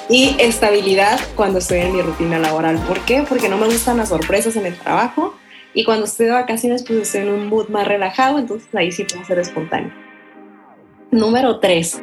y 0.08 0.36
estabilidad 0.38 1.20
cuando 1.34 1.58
estoy 1.58 1.80
en 1.80 1.92
mi 1.92 2.02
rutina 2.02 2.38
laboral. 2.38 2.78
¿Por 2.86 3.00
qué? 3.00 3.24
Porque 3.28 3.48
no 3.48 3.56
me 3.56 3.66
gustan 3.66 3.96
las 3.96 4.10
sorpresas 4.10 4.56
en 4.56 4.66
el 4.66 4.78
trabajo 4.78 5.34
y 5.72 5.84
cuando 5.84 6.04
estoy 6.04 6.26
de 6.26 6.32
vacaciones 6.32 6.84
pues 6.84 7.00
estoy 7.00 7.22
en 7.22 7.30
un 7.30 7.48
mood 7.48 7.68
más 7.68 7.86
relajado, 7.88 8.38
entonces 8.38 8.68
ahí 8.74 8.92
sí 8.92 9.04
puedo 9.04 9.24
ser 9.24 9.38
espontáneo. 9.38 9.92
Número 11.10 11.58
3. 11.58 12.02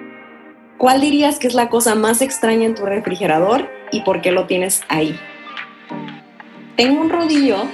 ¿Cuál 0.81 0.99
dirías 0.99 1.37
que 1.37 1.45
es 1.45 1.53
la 1.53 1.69
cosa 1.69 1.93
más 1.93 2.23
extraña 2.23 2.65
en 2.65 2.73
tu 2.73 2.87
refrigerador 2.87 3.69
y 3.91 4.01
por 4.01 4.19
qué 4.19 4.31
lo 4.31 4.47
tienes 4.47 4.81
ahí? 4.89 5.15
Tengo 6.75 7.01
un 7.01 7.11
rodillo 7.11 7.65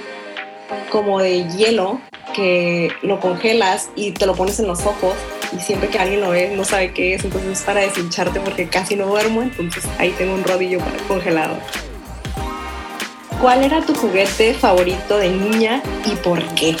como 0.92 1.18
de 1.18 1.48
hielo 1.48 2.02
que 2.34 2.92
lo 3.00 3.18
congelas 3.18 3.88
y 3.96 4.10
te 4.10 4.26
lo 4.26 4.34
pones 4.34 4.60
en 4.60 4.66
los 4.66 4.84
ojos 4.84 5.14
y 5.56 5.60
siempre 5.60 5.88
que 5.88 5.98
alguien 5.98 6.20
lo 6.20 6.28
ve 6.28 6.52
no 6.54 6.64
sabe 6.64 6.92
qué 6.92 7.14
es, 7.14 7.24
entonces 7.24 7.50
es 7.50 7.62
para 7.62 7.80
deshincharte 7.80 8.40
porque 8.40 8.68
casi 8.68 8.94
no 8.94 9.06
duermo, 9.06 9.40
entonces 9.40 9.88
ahí 9.96 10.10
tengo 10.18 10.34
un 10.34 10.44
rodillo 10.44 10.80
congelado. 11.08 11.56
¿Cuál 13.40 13.64
era 13.64 13.80
tu 13.80 13.94
juguete 13.94 14.52
favorito 14.52 15.16
de 15.16 15.30
niña 15.30 15.82
y 16.04 16.14
por 16.16 16.42
qué? 16.48 16.76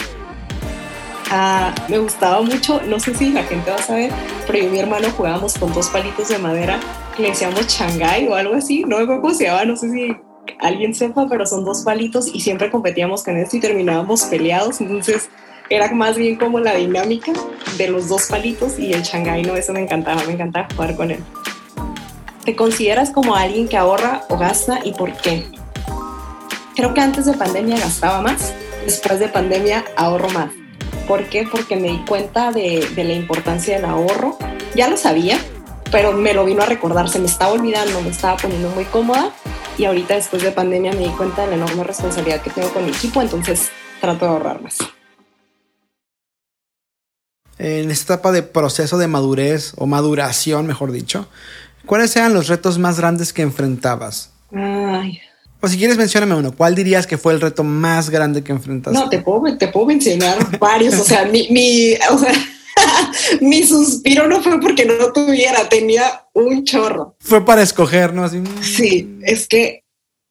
Ah, 1.30 1.74
me 1.88 1.98
gustaba 1.98 2.40
mucho, 2.40 2.80
no 2.86 2.98
sé 2.98 3.14
si 3.14 3.30
la 3.30 3.42
gente 3.42 3.70
va 3.70 3.76
a 3.76 3.82
saber, 3.82 4.10
pero 4.46 4.60
yo 4.60 4.64
y 4.64 4.68
mi 4.68 4.78
hermano 4.78 5.08
jugábamos 5.14 5.58
con 5.58 5.74
dos 5.74 5.88
palitos 5.88 6.28
de 6.28 6.38
madera 6.38 6.80
que 7.14 7.22
le 7.22 7.28
decíamos 7.28 7.66
Shanghai 7.66 8.26
o 8.28 8.34
algo 8.34 8.54
así, 8.54 8.82
no 8.84 8.96
me 8.96 9.02
acuerdo 9.02 9.20
cómo 9.20 9.34
se 9.34 9.44
llama, 9.44 9.66
no 9.66 9.76
sé 9.76 9.90
si 9.90 10.16
alguien 10.58 10.94
sepa, 10.94 11.26
pero 11.28 11.44
son 11.44 11.66
dos 11.66 11.82
palitos 11.82 12.34
y 12.34 12.40
siempre 12.40 12.70
competíamos 12.70 13.24
con 13.24 13.36
esto 13.36 13.58
y 13.58 13.60
terminábamos 13.60 14.22
peleados, 14.22 14.80
entonces 14.80 15.28
era 15.68 15.92
más 15.92 16.16
bien 16.16 16.36
como 16.36 16.60
la 16.60 16.74
dinámica 16.74 17.32
de 17.76 17.88
los 17.88 18.08
dos 18.08 18.28
palitos 18.28 18.78
y 18.78 18.94
el 18.94 19.02
Shanghai, 19.02 19.42
no, 19.42 19.54
eso 19.54 19.74
me 19.74 19.82
encantaba, 19.82 20.24
me 20.24 20.32
encantaba 20.32 20.66
jugar 20.74 20.96
con 20.96 21.10
él. 21.10 21.22
¿Te 22.46 22.56
consideras 22.56 23.10
como 23.10 23.34
alguien 23.36 23.68
que 23.68 23.76
ahorra 23.76 24.22
o 24.30 24.38
gasta 24.38 24.80
y 24.82 24.92
por 24.92 25.12
qué? 25.12 25.44
Creo 26.74 26.94
que 26.94 27.02
antes 27.02 27.26
de 27.26 27.34
pandemia 27.34 27.76
gastaba 27.76 28.22
más, 28.22 28.54
después 28.86 29.20
de 29.20 29.28
pandemia 29.28 29.84
ahorro 29.94 30.30
más. 30.30 30.48
¿Por 31.08 31.24
qué? 31.30 31.48
Porque 31.50 31.76
me 31.76 31.88
di 31.88 32.04
cuenta 32.04 32.52
de, 32.52 32.86
la 32.94 33.14
importancia 33.14 33.76
del 33.76 33.86
ahorro. 33.86 34.36
Ya 34.74 34.88
lo 34.88 34.98
sabía, 34.98 35.38
pero 35.90 36.12
me 36.12 36.34
lo 36.34 36.44
vino 36.44 36.62
a 36.62 36.66
recordar, 36.66 37.08
se 37.08 37.18
me 37.18 37.26
estaba 37.26 37.52
olvidando, 37.52 38.02
me 38.02 38.10
estaba 38.10 38.36
poniendo 38.36 38.68
muy 38.68 38.84
cómoda 38.84 39.32
y 39.78 39.86
ahorita 39.86 40.16
después 40.16 40.42
de 40.42 40.50
pandemia 40.52 40.92
me 40.92 40.98
di 40.98 41.08
cuenta 41.08 41.42
de 41.42 41.48
la 41.48 41.54
enorme 41.54 41.82
responsabilidad 41.82 42.42
que 42.42 42.50
tengo 42.50 42.70
con 42.74 42.84
mi 42.84 42.90
equipo, 42.90 43.22
entonces 43.22 43.70
trato 44.02 44.26
de 44.26 44.32
ahorrar 44.32 44.60
más. 44.60 44.76
En 47.56 47.90
esta 47.90 48.14
etapa 48.14 48.30
de 48.30 48.42
proceso 48.42 48.98
de 48.98 49.08
madurez 49.08 49.72
o 49.78 49.86
maduración, 49.86 50.66
mejor 50.66 50.92
dicho, 50.92 51.26
¿cuáles 51.86 52.14
eran 52.16 52.34
los 52.34 52.48
retos 52.48 52.78
más 52.78 52.98
grandes 52.98 53.32
que 53.32 53.40
enfrentabas? 53.40 54.32
Ay, 54.52 55.20
o 55.60 55.68
si 55.68 55.76
quieres, 55.76 55.96
mencióname 55.96 56.34
uno. 56.34 56.52
¿Cuál 56.52 56.74
dirías 56.74 57.06
que 57.06 57.18
fue 57.18 57.32
el 57.32 57.40
reto 57.40 57.64
más 57.64 58.10
grande 58.10 58.44
que 58.44 58.52
enfrentaste? 58.52 58.98
No, 58.98 59.08
te 59.08 59.18
puedo, 59.18 59.56
te 59.58 59.68
puedo 59.68 59.86
mencionar 59.86 60.58
varios. 60.58 60.94
O 60.94 61.04
sea, 61.04 61.24
mi, 61.24 61.48
mi, 61.50 61.94
o 62.10 62.18
sea, 62.18 62.32
mi 63.40 63.62
suspiro 63.64 64.28
no 64.28 64.42
fue 64.42 64.60
porque 64.60 64.84
no 64.84 65.12
tuviera, 65.12 65.68
tenía 65.68 66.26
un 66.32 66.64
chorro. 66.64 67.16
Fue 67.20 67.44
para 67.44 67.62
escoger, 67.62 68.14
¿no? 68.14 68.24
Así... 68.24 68.42
Sí, 68.60 69.18
es 69.22 69.48
que 69.48 69.84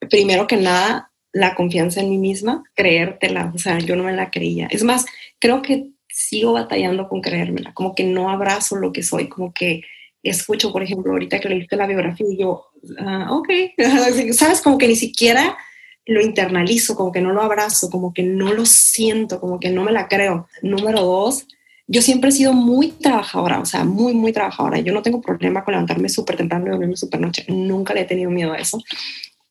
primero 0.10 0.48
que 0.48 0.58
nada, 0.58 1.12
la 1.34 1.56
confianza 1.56 2.00
en 2.00 2.10
mí 2.10 2.18
misma, 2.18 2.64
creértela. 2.74 3.52
O 3.54 3.58
sea, 3.58 3.80
yo 3.80 3.96
no 3.96 4.04
me 4.04 4.14
la 4.14 4.32
creía. 4.32 4.68
Es 4.72 4.84
más, 4.84 5.06
creo 5.40 5.62
que 5.62 5.92
sigo 6.08 6.54
batallando 6.54 7.08
con 7.08 7.22
creérmela, 7.22 7.74
como 7.74 7.94
que 7.94 8.04
no 8.04 8.30
abrazo 8.30 8.76
lo 8.76 8.92
que 8.92 9.04
soy, 9.04 9.28
como 9.28 9.54
que 9.54 9.84
escucho, 10.24 10.72
por 10.72 10.84
ejemplo, 10.84 11.12
ahorita 11.12 11.40
que 11.40 11.50
leíste 11.50 11.76
la 11.76 11.88
biografía 11.88 12.28
y 12.30 12.38
yo, 12.38 12.67
uh, 12.92 13.34
ok, 13.34 13.50
sabes, 14.34 14.62
como 14.62 14.78
que 14.78 14.88
ni 14.88 14.96
siquiera 14.96 15.58
lo 16.06 16.22
internalizo, 16.22 16.96
como 16.96 17.12
que 17.12 17.22
no 17.22 17.34
lo 17.34 17.42
abrazo, 17.42 17.90
como 17.90 18.14
que 18.14 18.24
no 18.24 18.54
lo 18.54 18.66
siento, 18.66 19.40
como 19.40 19.60
que 19.60 19.70
no 19.70 19.84
me 19.84 19.92
la 19.92 20.08
creo. 20.08 20.48
Número 20.62 21.02
dos, 21.02 21.48
yo 21.88 22.02
siempre 22.02 22.30
he 22.30 22.34
sido 22.34 22.54
muy 22.54 22.92
trabajadora, 22.92 23.60
o 23.60 23.66
sea, 23.66 23.84
muy, 23.84 24.14
muy 24.14 24.32
trabajadora. 24.32 24.80
Yo 24.80 24.94
no 24.94 25.02
tengo 25.02 25.22
problema 25.22 25.64
con 25.64 25.74
levantarme 25.74 26.10
súper 26.10 26.38
temprano 26.38 26.68
y 26.68 26.70
dormirme 26.70 26.98
súper 26.98 27.20
noche. 27.20 27.46
Nunca 27.48 27.94
le 27.94 28.02
he 28.02 28.06
tenido 28.06 28.30
miedo 28.30 28.54
a 28.54 28.58
eso. 28.58 28.82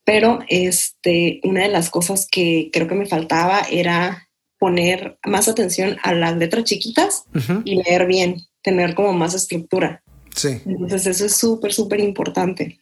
Pero 0.05 0.38
este, 0.49 1.40
una 1.44 1.62
de 1.62 1.68
las 1.68 1.90
cosas 1.90 2.29
que 2.31 2.70
creo 2.72 2.87
que 2.87 2.94
me 2.94 3.07
faltaba 3.07 3.62
era 3.70 4.29
poner 4.59 5.18
más 5.25 5.49
atención 5.49 5.96
a 6.03 6.14
las 6.14 6.37
letras 6.37 6.64
chiquitas 6.64 7.25
y 7.64 7.83
leer 7.83 8.07
bien, 8.07 8.42
tener 8.62 8.94
como 8.94 9.12
más 9.12 9.35
estructura. 9.35 10.03
Sí. 10.35 10.61
Entonces 10.64 11.07
eso 11.07 11.27
es 11.27 11.37
súper, 11.37 11.72
súper 11.72 12.01
importante. 12.01 12.79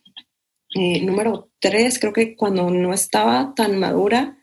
Eh, 0.74 1.02
número 1.02 1.50
tres, 1.60 1.98
creo 1.98 2.12
que 2.12 2.36
cuando 2.36 2.68
no 2.70 2.92
estaba 2.92 3.54
tan 3.54 3.78
madura, 3.78 4.38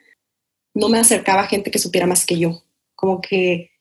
no 0.74 0.88
me 0.88 1.00
acercaba 1.00 1.42
a 1.42 1.48
gente 1.48 1.72
que 1.72 1.80
supiera 1.80 2.08
más 2.08 2.26
que 2.26 2.40
yo. 2.40 2.64
Como 2.96 3.20
que 3.22 3.72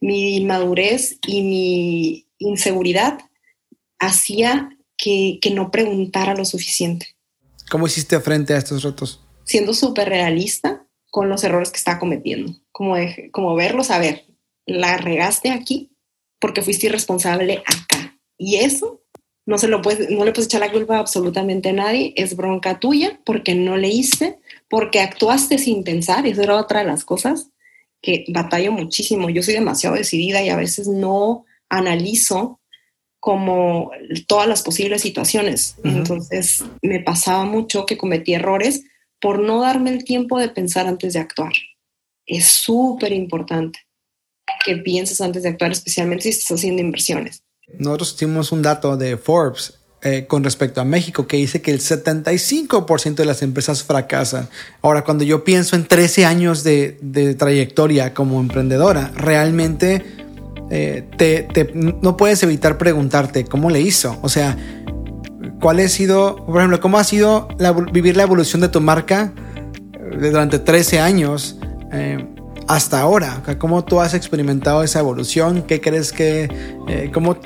mi 0.00 0.44
madurez 0.44 1.18
y 1.26 1.42
mi 1.42 2.28
inseguridad 2.38 3.18
hacía 3.98 4.70
que, 4.96 5.38
que 5.42 5.50
no 5.50 5.70
preguntara 5.70 6.34
lo 6.34 6.44
suficiente. 6.44 7.16
¿Cómo 7.70 7.86
hiciste 7.86 8.18
frente 8.20 8.54
a 8.54 8.58
estos 8.58 8.82
retos? 8.82 9.20
Siendo 9.44 9.74
súper 9.74 10.08
realista 10.08 10.86
con 11.10 11.28
los 11.28 11.44
errores 11.44 11.70
que 11.70 11.78
estaba 11.78 11.98
cometiendo. 11.98 12.54
Como, 12.72 12.96
de, 12.96 13.30
como 13.32 13.54
verlos, 13.54 13.90
a 13.90 13.98
ver, 13.98 14.24
la 14.66 14.96
regaste 14.96 15.50
aquí 15.50 15.92
porque 16.40 16.62
fuiste 16.62 16.86
irresponsable 16.86 17.62
acá 17.66 18.18
y 18.36 18.56
eso 18.56 18.97
no, 19.48 19.56
se 19.56 19.66
lo 19.66 19.80
puedes, 19.80 20.10
no 20.10 20.26
le 20.26 20.32
puedes 20.32 20.44
echar 20.44 20.60
la 20.60 20.70
culpa 20.70 20.96
a 20.96 21.00
absolutamente 21.00 21.70
a 21.70 21.72
nadie, 21.72 22.12
es 22.16 22.36
bronca 22.36 22.78
tuya 22.78 23.18
porque 23.24 23.54
no 23.54 23.78
leíste, 23.78 24.38
porque 24.68 25.00
actuaste 25.00 25.56
sin 25.56 25.84
pensar, 25.84 26.26
y 26.26 26.32
eso 26.32 26.42
era 26.42 26.56
otra 26.56 26.80
de 26.80 26.84
las 26.84 27.02
cosas 27.02 27.48
que 28.02 28.26
batallo 28.28 28.72
muchísimo. 28.72 29.30
Yo 29.30 29.42
soy 29.42 29.54
demasiado 29.54 29.96
decidida 29.96 30.42
y 30.42 30.50
a 30.50 30.56
veces 30.56 30.86
no 30.86 31.46
analizo 31.70 32.60
como 33.20 33.90
todas 34.26 34.48
las 34.48 34.62
posibles 34.62 35.00
situaciones. 35.00 35.76
Entonces 35.82 36.62
me 36.82 37.00
pasaba 37.00 37.46
mucho 37.46 37.86
que 37.86 37.96
cometí 37.96 38.34
errores 38.34 38.84
por 39.18 39.38
no 39.38 39.62
darme 39.62 39.88
el 39.88 40.04
tiempo 40.04 40.38
de 40.38 40.50
pensar 40.50 40.86
antes 40.86 41.14
de 41.14 41.20
actuar. 41.20 41.54
Es 42.26 42.48
súper 42.48 43.14
importante 43.14 43.78
que 44.66 44.76
pienses 44.76 45.22
antes 45.22 45.42
de 45.42 45.48
actuar, 45.48 45.72
especialmente 45.72 46.24
si 46.24 46.28
estás 46.28 46.58
haciendo 46.58 46.82
inversiones. 46.82 47.42
Nosotros 47.76 48.16
tuvimos 48.16 48.52
un 48.52 48.62
dato 48.62 48.96
de 48.96 49.16
Forbes 49.16 49.74
eh, 50.00 50.26
con 50.28 50.44
respecto 50.44 50.80
a 50.80 50.84
México 50.84 51.26
que 51.26 51.36
dice 51.36 51.60
que 51.60 51.72
el 51.72 51.80
75% 51.80 53.16
de 53.16 53.24
las 53.24 53.42
empresas 53.42 53.82
fracasan. 53.82 54.48
Ahora, 54.80 55.02
cuando 55.02 55.24
yo 55.24 55.42
pienso 55.42 55.76
en 55.76 55.86
13 55.86 56.24
años 56.24 56.62
de, 56.62 57.34
trayectoria 57.36 58.14
como 58.14 58.40
emprendedora, 58.40 59.10
realmente 59.16 60.04
eh, 60.70 61.66
no 62.00 62.16
puedes 62.16 62.42
evitar 62.42 62.78
preguntarte 62.78 63.44
cómo 63.44 63.70
le 63.70 63.80
hizo. 63.80 64.18
O 64.22 64.28
sea, 64.28 64.56
¿cuál 65.60 65.80
ha 65.80 65.88
sido, 65.88 66.46
por 66.46 66.58
ejemplo, 66.58 66.80
cómo 66.80 66.98
ha 66.98 67.04
sido 67.04 67.48
vivir 67.92 68.16
la 68.16 68.22
evolución 68.22 68.62
de 68.62 68.68
tu 68.68 68.80
marca 68.80 69.32
eh, 69.94 70.30
durante 70.30 70.60
13 70.60 71.00
años? 71.00 71.56
Hasta 72.68 73.00
ahora? 73.00 73.42
¿Cómo 73.58 73.82
tú 73.82 74.00
has 74.00 74.14
experimentado 74.14 74.82
esa 74.82 75.00
evolución? 75.00 75.62
¿Qué 75.62 75.80
crees 75.80 76.12
que, 76.12 76.48
eh, 76.86 77.10
cómo, 77.12 77.36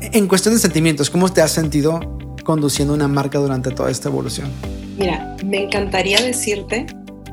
en 0.00 0.26
cuestión 0.26 0.54
de 0.54 0.60
sentimientos, 0.60 1.08
cómo 1.08 1.32
te 1.32 1.40
has 1.40 1.52
sentido 1.52 2.00
conduciendo 2.44 2.92
una 2.92 3.06
marca 3.06 3.38
durante 3.38 3.70
toda 3.70 3.90
esta 3.90 4.08
evolución? 4.08 4.50
Mira, 4.98 5.36
me 5.44 5.62
encantaría 5.64 6.20
decirte 6.20 6.86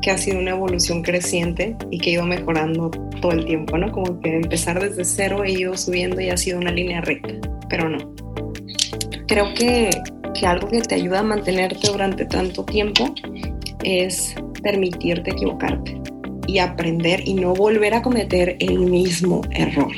que 0.04 0.12
ha 0.12 0.18
sido 0.18 0.40
una 0.40 0.52
evolución 0.52 1.02
creciente 1.02 1.76
y 1.90 2.00
que 2.00 2.12
ido 2.12 2.24
mejorando 2.24 2.92
todo 3.20 3.32
el 3.32 3.46
tiempo, 3.46 3.78
¿no? 3.78 3.92
Como 3.92 4.22
que 4.22 4.36
empezar 4.36 4.80
desde 4.80 5.04
cero 5.04 5.44
he 5.44 5.52
ido 5.52 5.76
subiendo 5.76 6.22
y 6.22 6.30
ha 6.30 6.38
sido 6.38 6.60
una 6.60 6.72
línea 6.72 7.02
recta, 7.02 7.34
pero 7.68 7.90
no. 7.90 7.98
Creo 9.28 9.54
que, 9.56 9.90
que 10.40 10.46
algo 10.46 10.68
que 10.70 10.82
te 10.82 10.96
ayuda 10.96 11.20
a 11.20 11.24
mantenerte 11.24 11.90
durante 11.92 12.26
tanto 12.26 12.64
tiempo 12.64 13.14
es 13.84 14.36
permitirte 14.62 15.32
equivocarte 15.32 16.00
y 16.50 16.58
aprender 16.58 17.22
y 17.26 17.36
no 17.36 17.54
volver 17.54 17.94
a 17.94 18.02
cometer 18.02 18.58
el 18.60 18.80
mismo 18.80 19.42
error. 19.52 19.92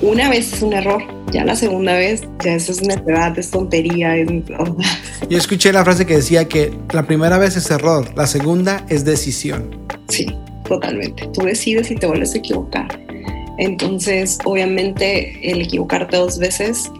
Una 0.00 0.30
vez 0.30 0.52
es 0.52 0.62
un 0.62 0.72
error, 0.72 1.02
ya 1.32 1.44
la 1.44 1.56
segunda 1.56 1.94
vez 1.94 2.22
ya 2.44 2.54
eso 2.54 2.70
es 2.70 2.82
necedad, 2.82 3.36
es 3.36 3.50
tontería. 3.50 4.16
Es... 4.16 4.28
Yo 5.28 5.36
escuché 5.36 5.72
la 5.72 5.82
frase 5.82 6.06
que 6.06 6.16
decía 6.16 6.46
que 6.46 6.72
la 6.92 7.04
primera 7.04 7.38
vez 7.38 7.56
es 7.56 7.68
error, 7.70 8.06
la 8.14 8.28
segunda 8.28 8.86
es 8.88 9.04
decisión. 9.04 9.76
Sí, 10.08 10.26
totalmente. 10.68 11.28
Tú 11.32 11.42
decides 11.42 11.88
si 11.88 11.96
te 11.96 12.06
vuelves 12.06 12.34
a 12.34 12.38
equivocar. 12.38 13.00
Entonces, 13.58 14.38
obviamente, 14.44 15.38
el 15.42 15.62
equivocarte 15.62 16.16
dos 16.16 16.38
veces 16.38 16.90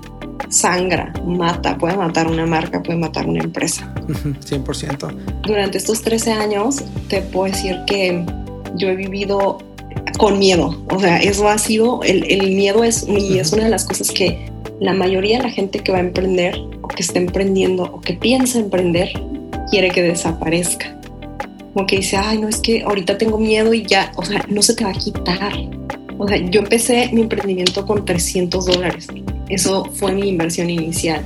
sangra, 0.54 1.12
mata, 1.26 1.76
puede 1.76 1.96
matar 1.96 2.26
una 2.26 2.46
marca, 2.46 2.82
puede 2.82 2.98
matar 2.98 3.26
una 3.26 3.42
empresa. 3.42 3.92
100%. 4.06 5.42
Durante 5.42 5.78
estos 5.78 6.02
13 6.02 6.32
años 6.32 6.82
te 7.08 7.20
puedo 7.20 7.52
decir 7.52 7.76
que 7.86 8.24
yo 8.76 8.88
he 8.88 8.96
vivido 8.96 9.58
con 10.18 10.38
miedo, 10.38 10.84
o 10.90 11.00
sea, 11.00 11.18
eso 11.18 11.48
ha 11.48 11.58
sido, 11.58 12.02
el, 12.02 12.24
el 12.30 12.52
miedo 12.52 12.84
es, 12.84 13.06
y 13.08 13.38
es 13.38 13.52
una 13.52 13.64
de 13.64 13.70
las 13.70 13.84
cosas 13.84 14.10
que 14.10 14.50
la 14.80 14.92
mayoría 14.92 15.38
de 15.38 15.44
la 15.44 15.50
gente 15.50 15.80
que 15.80 15.92
va 15.92 15.98
a 15.98 16.02
emprender 16.02 16.56
o 16.82 16.88
que 16.88 17.02
está 17.02 17.18
emprendiendo 17.18 17.84
o 17.84 18.00
que 18.00 18.14
piensa 18.14 18.58
emprender 18.58 19.10
quiere 19.70 19.90
que 19.90 20.02
desaparezca. 20.02 20.98
Como 21.72 21.86
que 21.86 21.96
dice, 21.96 22.16
ay, 22.16 22.38
no, 22.38 22.48
es 22.48 22.58
que 22.58 22.82
ahorita 22.82 23.18
tengo 23.18 23.38
miedo 23.38 23.74
y 23.74 23.84
ya, 23.84 24.12
o 24.16 24.24
sea, 24.24 24.44
no 24.48 24.62
se 24.62 24.74
te 24.74 24.84
va 24.84 24.90
a 24.90 24.94
quitar. 24.94 25.52
O 26.18 26.28
sea, 26.28 26.36
yo 26.36 26.60
empecé 26.60 27.10
mi 27.12 27.22
emprendimiento 27.22 27.84
con 27.84 28.04
300 28.04 28.66
dólares 28.66 29.08
Eso 29.48 29.84
fue 29.94 30.12
mi 30.12 30.28
inversión 30.28 30.70
inicial 30.70 31.24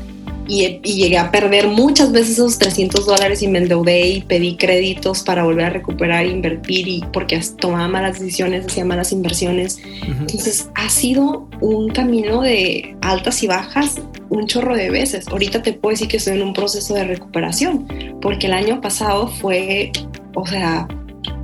y, 0.48 0.80
llegué 0.80 1.18
a 1.18 1.30
perder 1.30 1.68
muchas 1.68 2.10
veces 2.10 2.32
esos 2.32 2.58
300 2.58 3.06
dólares 3.06 3.42
y 3.42 3.48
me 3.48 3.58
endeudé 3.58 4.08
y 4.08 4.20
pedí 4.22 4.56
créditos 4.56 5.22
para 5.22 5.44
volver 5.44 5.66
a 5.66 5.70
recuperar 5.70 6.24
e 6.24 6.28
invertir 6.28 6.88
y 6.88 7.04
porque 7.12 7.38
tomaba 7.60 7.86
malas 7.86 8.18
decisiones, 8.18 8.66
hacía 8.66 8.84
malas 8.84 9.12
inversiones. 9.12 9.78
Entonces 10.02 10.70
ha 10.74 10.88
sido 10.88 11.48
un 11.60 11.90
camino 11.90 12.40
de 12.40 12.96
altas 13.02 13.42
y 13.42 13.46
bajas 13.46 14.00
un 14.30 14.46
chorro 14.46 14.74
de 14.74 14.90
veces. 14.90 15.28
Ahorita 15.28 15.62
te 15.62 15.74
puedo 15.74 15.92
decir 15.92 16.08
que 16.08 16.16
estoy 16.16 16.38
en 16.38 16.42
un 16.42 16.54
proceso 16.54 16.94
de 16.94 17.04
recuperación 17.04 17.86
porque 18.22 18.46
el 18.46 18.54
año 18.54 18.80
pasado 18.80 19.28
fue, 19.28 19.92
o 20.34 20.46
sea, 20.46 20.88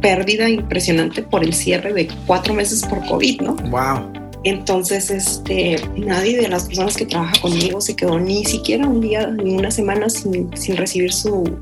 pérdida 0.01 0.49
impresionante 0.49 1.23
por 1.23 1.45
el 1.45 1.53
cierre 1.53 1.93
de 1.93 2.09
cuatro 2.27 2.55
meses 2.55 2.85
por 2.87 3.05
COVID, 3.07 3.43
¿no? 3.43 3.57
Wow 3.71 4.24
entonces, 4.45 5.11
este, 5.11 5.77
nadie 5.97 6.37
de 6.37 6.49
las 6.49 6.65
personas 6.65 6.97
que 6.97 7.07
trabaja 7.07 7.33
conmigo 7.41 7.81
se 7.81 7.97
quedó 7.97 8.19
ni 8.21 8.45
siquiera 8.45 8.87
un 8.87 9.01
día 9.01 9.27
ni 9.27 9.55
una 9.55 9.71
semana 9.71 10.11
sin, 10.11 10.51
recibir 10.77 11.13
su, 11.13 11.59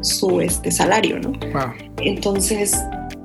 su 0.00 0.40
este, 0.40 0.72
salario, 0.72 1.20
¿no? 1.20 1.32
Entonces, 1.98 2.76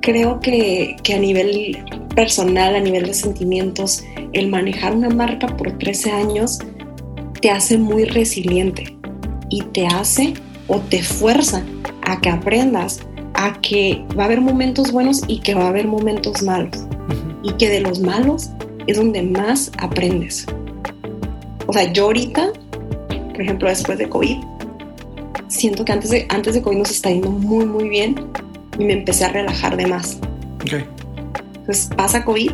creo 0.01 0.39
que, 0.39 0.95
que, 1.03 1.15
a 1.15 1.19
nivel 1.19 1.79
personal, 2.15 2.75
a 2.75 2.79
nivel 2.79 3.07
de 3.07 3.15
sentimientos, 3.15 4.03
el 4.33 4.47
manejar 4.47 4.95
una 4.95 5.09
marca 5.09 5.47
por 5.57 5.77
13 5.79 6.11
años 6.11 6.59
te 7.41 7.49
hace 7.49 7.79
muy 7.79 8.05
resiliente 8.05 8.95
y 9.49 9.63
te 9.63 9.87
hace 9.87 10.35
o 10.67 10.79
te 10.79 11.01
fuerza 11.01 11.63
a 12.03 12.21
que 12.21 12.29
aprendas 12.29 12.99
a 13.33 13.59
que 13.61 14.05
va 14.17 14.23
a 14.23 14.25
haber 14.25 14.41
momentos 14.41 14.91
buenos 14.91 15.21
y 15.27 15.39
que 15.39 15.55
va 15.55 15.63
a 15.63 15.69
haber 15.69 15.87
momentos 15.87 16.43
malos. 16.43 16.85
Y 17.41 17.53
que 17.53 17.69
de 17.69 17.79
los 17.79 18.01
malos 18.01 18.49
es 18.89 18.97
donde 18.97 19.21
más 19.21 19.71
aprendes. 19.77 20.45
O 21.67 21.73
sea, 21.73 21.91
yo 21.93 22.05
ahorita, 22.05 22.51
por 23.31 23.41
ejemplo, 23.41 23.69
después 23.69 23.99
de 23.99 24.09
COVID, 24.09 24.37
siento 25.47 25.85
que 25.85 25.91
antes 25.91 26.09
de, 26.09 26.25
antes 26.29 26.55
de 26.55 26.61
COVID 26.61 26.77
nos 26.77 26.89
está 26.89 27.11
yendo 27.11 27.29
muy, 27.29 27.65
muy 27.65 27.87
bien 27.87 28.15
y 28.79 28.85
me 28.85 28.93
empecé 28.93 29.25
a 29.25 29.29
relajar 29.29 29.77
de 29.77 29.85
más. 29.85 30.17
Okay. 30.63 30.85
Entonces 31.59 31.89
pasa 31.95 32.25
COVID 32.25 32.51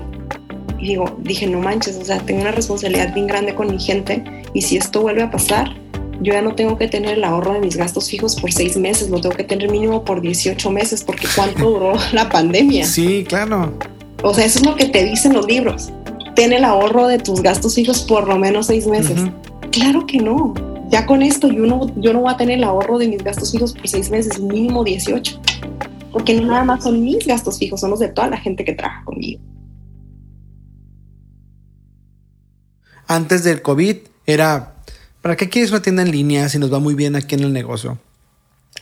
y 0.77 0.87
digo, 0.87 1.17
dije, 1.21 1.47
no 1.47 1.59
manches, 1.59 1.95
o 1.95 2.03
sea, 2.03 2.19
tengo 2.19 2.41
una 2.41 2.51
responsabilidad 2.51 3.13
bien 3.13 3.27
grande 3.27 3.55
con 3.55 3.71
mi 3.71 3.79
gente 3.79 4.23
y 4.53 4.61
si 4.61 4.75
esto 4.75 5.01
vuelve 5.01 5.23
a 5.23 5.31
pasar, 5.31 5.73
yo 6.21 6.33
ya 6.33 6.41
no 6.41 6.55
tengo 6.55 6.77
que 6.77 6.89
tener 6.89 7.17
el 7.17 7.23
ahorro 7.23 7.53
de 7.53 7.59
mis 7.59 7.77
gastos 7.77 8.09
fijos 8.09 8.35
por 8.35 8.51
seis 8.51 8.75
meses, 8.75 9.09
lo 9.09 9.21
tengo 9.21 9.35
que 9.35 9.43
tener 9.45 9.71
mínimo 9.71 10.03
por 10.03 10.19
18 10.19 10.69
meses, 10.71 11.03
porque 11.03 11.27
¿cuánto 11.33 11.69
duró 11.69 11.93
la 12.11 12.27
pandemia? 12.27 12.85
Sí, 12.85 13.23
claro. 13.25 13.77
O 14.23 14.33
sea, 14.33 14.43
eso 14.43 14.59
es 14.59 14.65
lo 14.65 14.75
que 14.75 14.85
te 14.85 15.05
dicen 15.05 15.33
los 15.33 15.45
libros 15.45 15.91
ten 16.35 16.53
el 16.53 16.65
ahorro 16.65 17.07
de 17.07 17.17
tus 17.17 17.41
gastos 17.41 17.75
fijos 17.75 18.01
por 18.03 18.27
lo 18.27 18.37
menos 18.37 18.67
seis 18.67 18.85
meses. 18.87 19.19
Claro 19.71 20.05
que 20.05 20.19
no. 20.19 20.53
Ya 20.89 21.05
con 21.05 21.21
esto 21.21 21.47
yo 21.47 21.65
no, 21.65 21.91
yo 21.99 22.13
no 22.13 22.21
voy 22.21 22.33
a 22.33 22.37
tener 22.37 22.59
el 22.59 22.63
ahorro 22.63 22.97
de 22.97 23.07
mis 23.07 23.23
gastos 23.23 23.51
fijos 23.51 23.73
por 23.73 23.87
seis 23.87 24.09
meses, 24.11 24.39
mínimo 24.39 24.83
18. 24.83 25.41
Porque 26.11 26.39
no 26.39 26.47
nada 26.47 26.63
más 26.63 26.83
son 26.83 27.03
mis 27.03 27.25
gastos 27.25 27.57
fijos, 27.57 27.81
son 27.81 27.89
los 27.89 27.99
de 27.99 28.09
toda 28.09 28.29
la 28.29 28.37
gente 28.37 28.63
que 28.63 28.73
trabaja 28.73 29.03
conmigo. 29.03 29.41
Antes 33.07 33.43
del 33.43 33.61
COVID 33.61 33.97
era, 34.25 34.75
¿para 35.21 35.35
qué 35.35 35.49
quieres 35.49 35.71
una 35.71 35.81
tienda 35.81 36.03
en 36.03 36.11
línea 36.11 36.49
si 36.49 36.59
nos 36.59 36.71
va 36.71 36.79
muy 36.79 36.95
bien 36.95 37.15
aquí 37.15 37.35
en 37.35 37.41
el 37.41 37.53
negocio? 37.53 37.97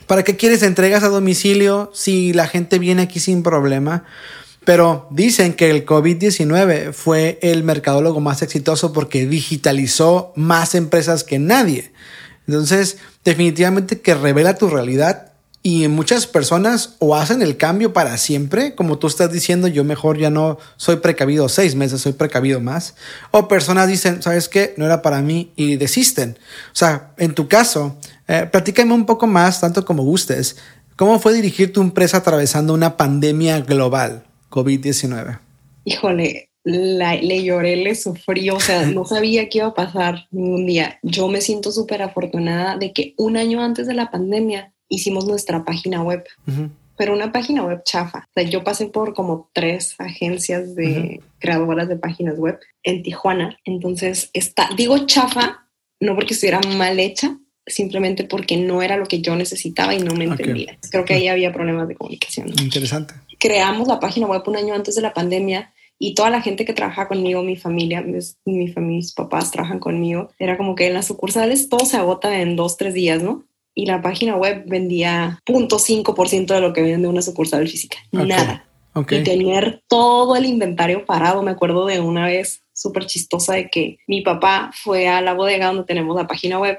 ¿Para 0.06 0.22
qué 0.22 0.36
quieres 0.36 0.62
entregas 0.62 1.02
a 1.02 1.08
domicilio 1.08 1.90
si 1.94 2.32
la 2.32 2.46
gente 2.46 2.78
viene 2.78 3.02
aquí 3.02 3.20
sin 3.20 3.42
problema? 3.42 4.04
Pero 4.64 5.08
dicen 5.10 5.54
que 5.54 5.70
el 5.70 5.84
COVID-19 5.84 6.92
fue 6.92 7.38
el 7.42 7.64
mercadólogo 7.64 8.20
más 8.20 8.42
exitoso 8.42 8.92
porque 8.92 9.26
digitalizó 9.26 10.32
más 10.36 10.74
empresas 10.74 11.24
que 11.24 11.38
nadie. 11.38 11.92
Entonces, 12.46 12.98
definitivamente 13.24 14.00
que 14.00 14.14
revela 14.14 14.56
tu 14.56 14.68
realidad 14.68 15.32
y 15.66 15.88
muchas 15.88 16.26
personas 16.26 16.96
o 16.98 17.16
hacen 17.16 17.40
el 17.40 17.56
cambio 17.56 17.94
para 17.94 18.18
siempre, 18.18 18.74
como 18.74 18.98
tú 18.98 19.06
estás 19.06 19.32
diciendo, 19.32 19.66
yo 19.66 19.82
mejor 19.82 20.18
ya 20.18 20.28
no 20.28 20.58
soy 20.76 20.96
precavido 20.96 21.48
seis 21.48 21.74
meses, 21.74 22.02
soy 22.02 22.12
precavido 22.12 22.60
más. 22.60 22.94
O 23.30 23.48
personas 23.48 23.88
dicen, 23.88 24.22
¿sabes 24.22 24.50
qué? 24.50 24.74
No 24.76 24.84
era 24.84 25.00
para 25.00 25.22
mí 25.22 25.52
y 25.56 25.76
desisten. 25.76 26.38
O 26.66 26.76
sea, 26.76 27.14
en 27.16 27.32
tu 27.34 27.48
caso, 27.48 27.96
eh, 28.28 28.46
platícame 28.52 28.92
un 28.92 29.06
poco 29.06 29.26
más, 29.26 29.62
tanto 29.62 29.86
como 29.86 30.02
gustes, 30.02 30.56
¿cómo 30.96 31.18
fue 31.18 31.32
dirigir 31.32 31.72
tu 31.72 31.80
empresa 31.80 32.18
atravesando 32.18 32.74
una 32.74 32.98
pandemia 32.98 33.60
global? 33.60 34.24
COVID-19? 34.54 35.40
Híjole, 35.84 36.50
le 36.62 37.42
lloré, 37.42 37.76
le 37.76 37.94
sufrí, 37.96 38.50
o 38.50 38.60
sea, 38.60 38.86
no 38.86 39.04
sabía 39.14 39.48
qué 39.48 39.58
iba 39.58 39.68
a 39.68 39.74
pasar 39.74 40.28
ningún 40.30 40.66
día. 40.66 40.98
Yo 41.02 41.26
me 41.26 41.40
siento 41.40 41.72
súper 41.72 42.02
afortunada 42.02 42.76
de 42.78 42.92
que 42.92 43.14
un 43.18 43.36
año 43.36 43.62
antes 43.62 43.88
de 43.88 43.94
la 43.94 44.10
pandemia 44.10 44.72
hicimos 44.88 45.26
nuestra 45.26 45.64
página 45.64 46.02
web, 46.02 46.24
pero 46.96 47.12
una 47.12 47.32
página 47.32 47.64
web 47.64 47.82
chafa. 47.84 48.28
O 48.28 48.32
sea, 48.32 48.44
yo 48.44 48.62
pasé 48.62 48.86
por 48.86 49.12
como 49.12 49.50
tres 49.52 49.96
agencias 49.98 50.76
de 50.76 51.20
creadoras 51.40 51.88
de 51.88 51.96
páginas 51.96 52.38
web 52.38 52.60
en 52.84 53.02
Tijuana. 53.02 53.58
Entonces, 53.64 54.30
está, 54.34 54.70
digo 54.76 55.04
chafa, 55.06 55.66
no 56.00 56.14
porque 56.14 56.34
estuviera 56.34 56.60
mal 56.76 57.00
hecha, 57.00 57.36
simplemente 57.66 58.24
porque 58.24 58.56
no 58.56 58.82
era 58.82 58.96
lo 58.96 59.06
que 59.06 59.20
yo 59.20 59.34
necesitaba 59.34 59.94
y 59.94 59.98
no 59.98 60.14
me 60.14 60.24
entendía. 60.24 60.78
Creo 60.90 61.04
que 61.04 61.14
ahí 61.14 61.26
había 61.26 61.52
problemas 61.52 61.88
de 61.88 61.96
comunicación. 61.96 62.48
Interesante 62.60 63.14
creamos 63.44 63.86
la 63.88 64.00
página 64.00 64.26
web 64.26 64.42
un 64.46 64.56
año 64.56 64.72
antes 64.72 64.94
de 64.94 65.02
la 65.02 65.12
pandemia 65.12 65.70
y 65.98 66.14
toda 66.14 66.30
la 66.30 66.40
gente 66.40 66.64
que 66.64 66.72
trabaja 66.72 67.08
conmigo, 67.08 67.42
mi 67.42 67.56
familia, 67.56 68.00
mis, 68.00 68.38
mi 68.46 68.68
familia, 68.68 68.96
mis 68.96 69.12
papás 69.12 69.50
trabajan 69.50 69.80
conmigo, 69.80 70.30
era 70.38 70.56
como 70.56 70.74
que 70.74 70.86
en 70.86 70.94
las 70.94 71.06
sucursales 71.08 71.68
todo 71.68 71.84
se 71.84 71.98
agota 71.98 72.40
en 72.40 72.56
dos, 72.56 72.78
tres 72.78 72.94
días, 72.94 73.22
¿no? 73.22 73.44
Y 73.74 73.84
la 73.84 74.00
página 74.00 74.34
web 74.34 74.64
vendía 74.66 75.42
0.5% 75.46 76.54
de 76.54 76.60
lo 76.62 76.72
que 76.72 76.80
vende 76.80 77.06
una 77.06 77.20
sucursal 77.20 77.68
física. 77.68 77.98
Nada. 78.12 78.64
Y 79.10 79.22
tener 79.24 79.82
todo 79.88 80.36
el 80.36 80.46
inventario 80.46 81.04
parado. 81.04 81.42
Me 81.42 81.50
acuerdo 81.50 81.84
de 81.84 82.00
una 82.00 82.24
vez 82.24 82.62
súper 82.72 83.04
chistosa 83.04 83.56
de 83.56 83.68
que 83.68 83.98
mi 84.06 84.22
papá 84.22 84.70
fue 84.72 85.08
a 85.08 85.20
la 85.20 85.34
bodega 85.34 85.66
donde 85.66 85.84
tenemos 85.84 86.16
la 86.16 86.26
página 86.26 86.58
web 86.58 86.78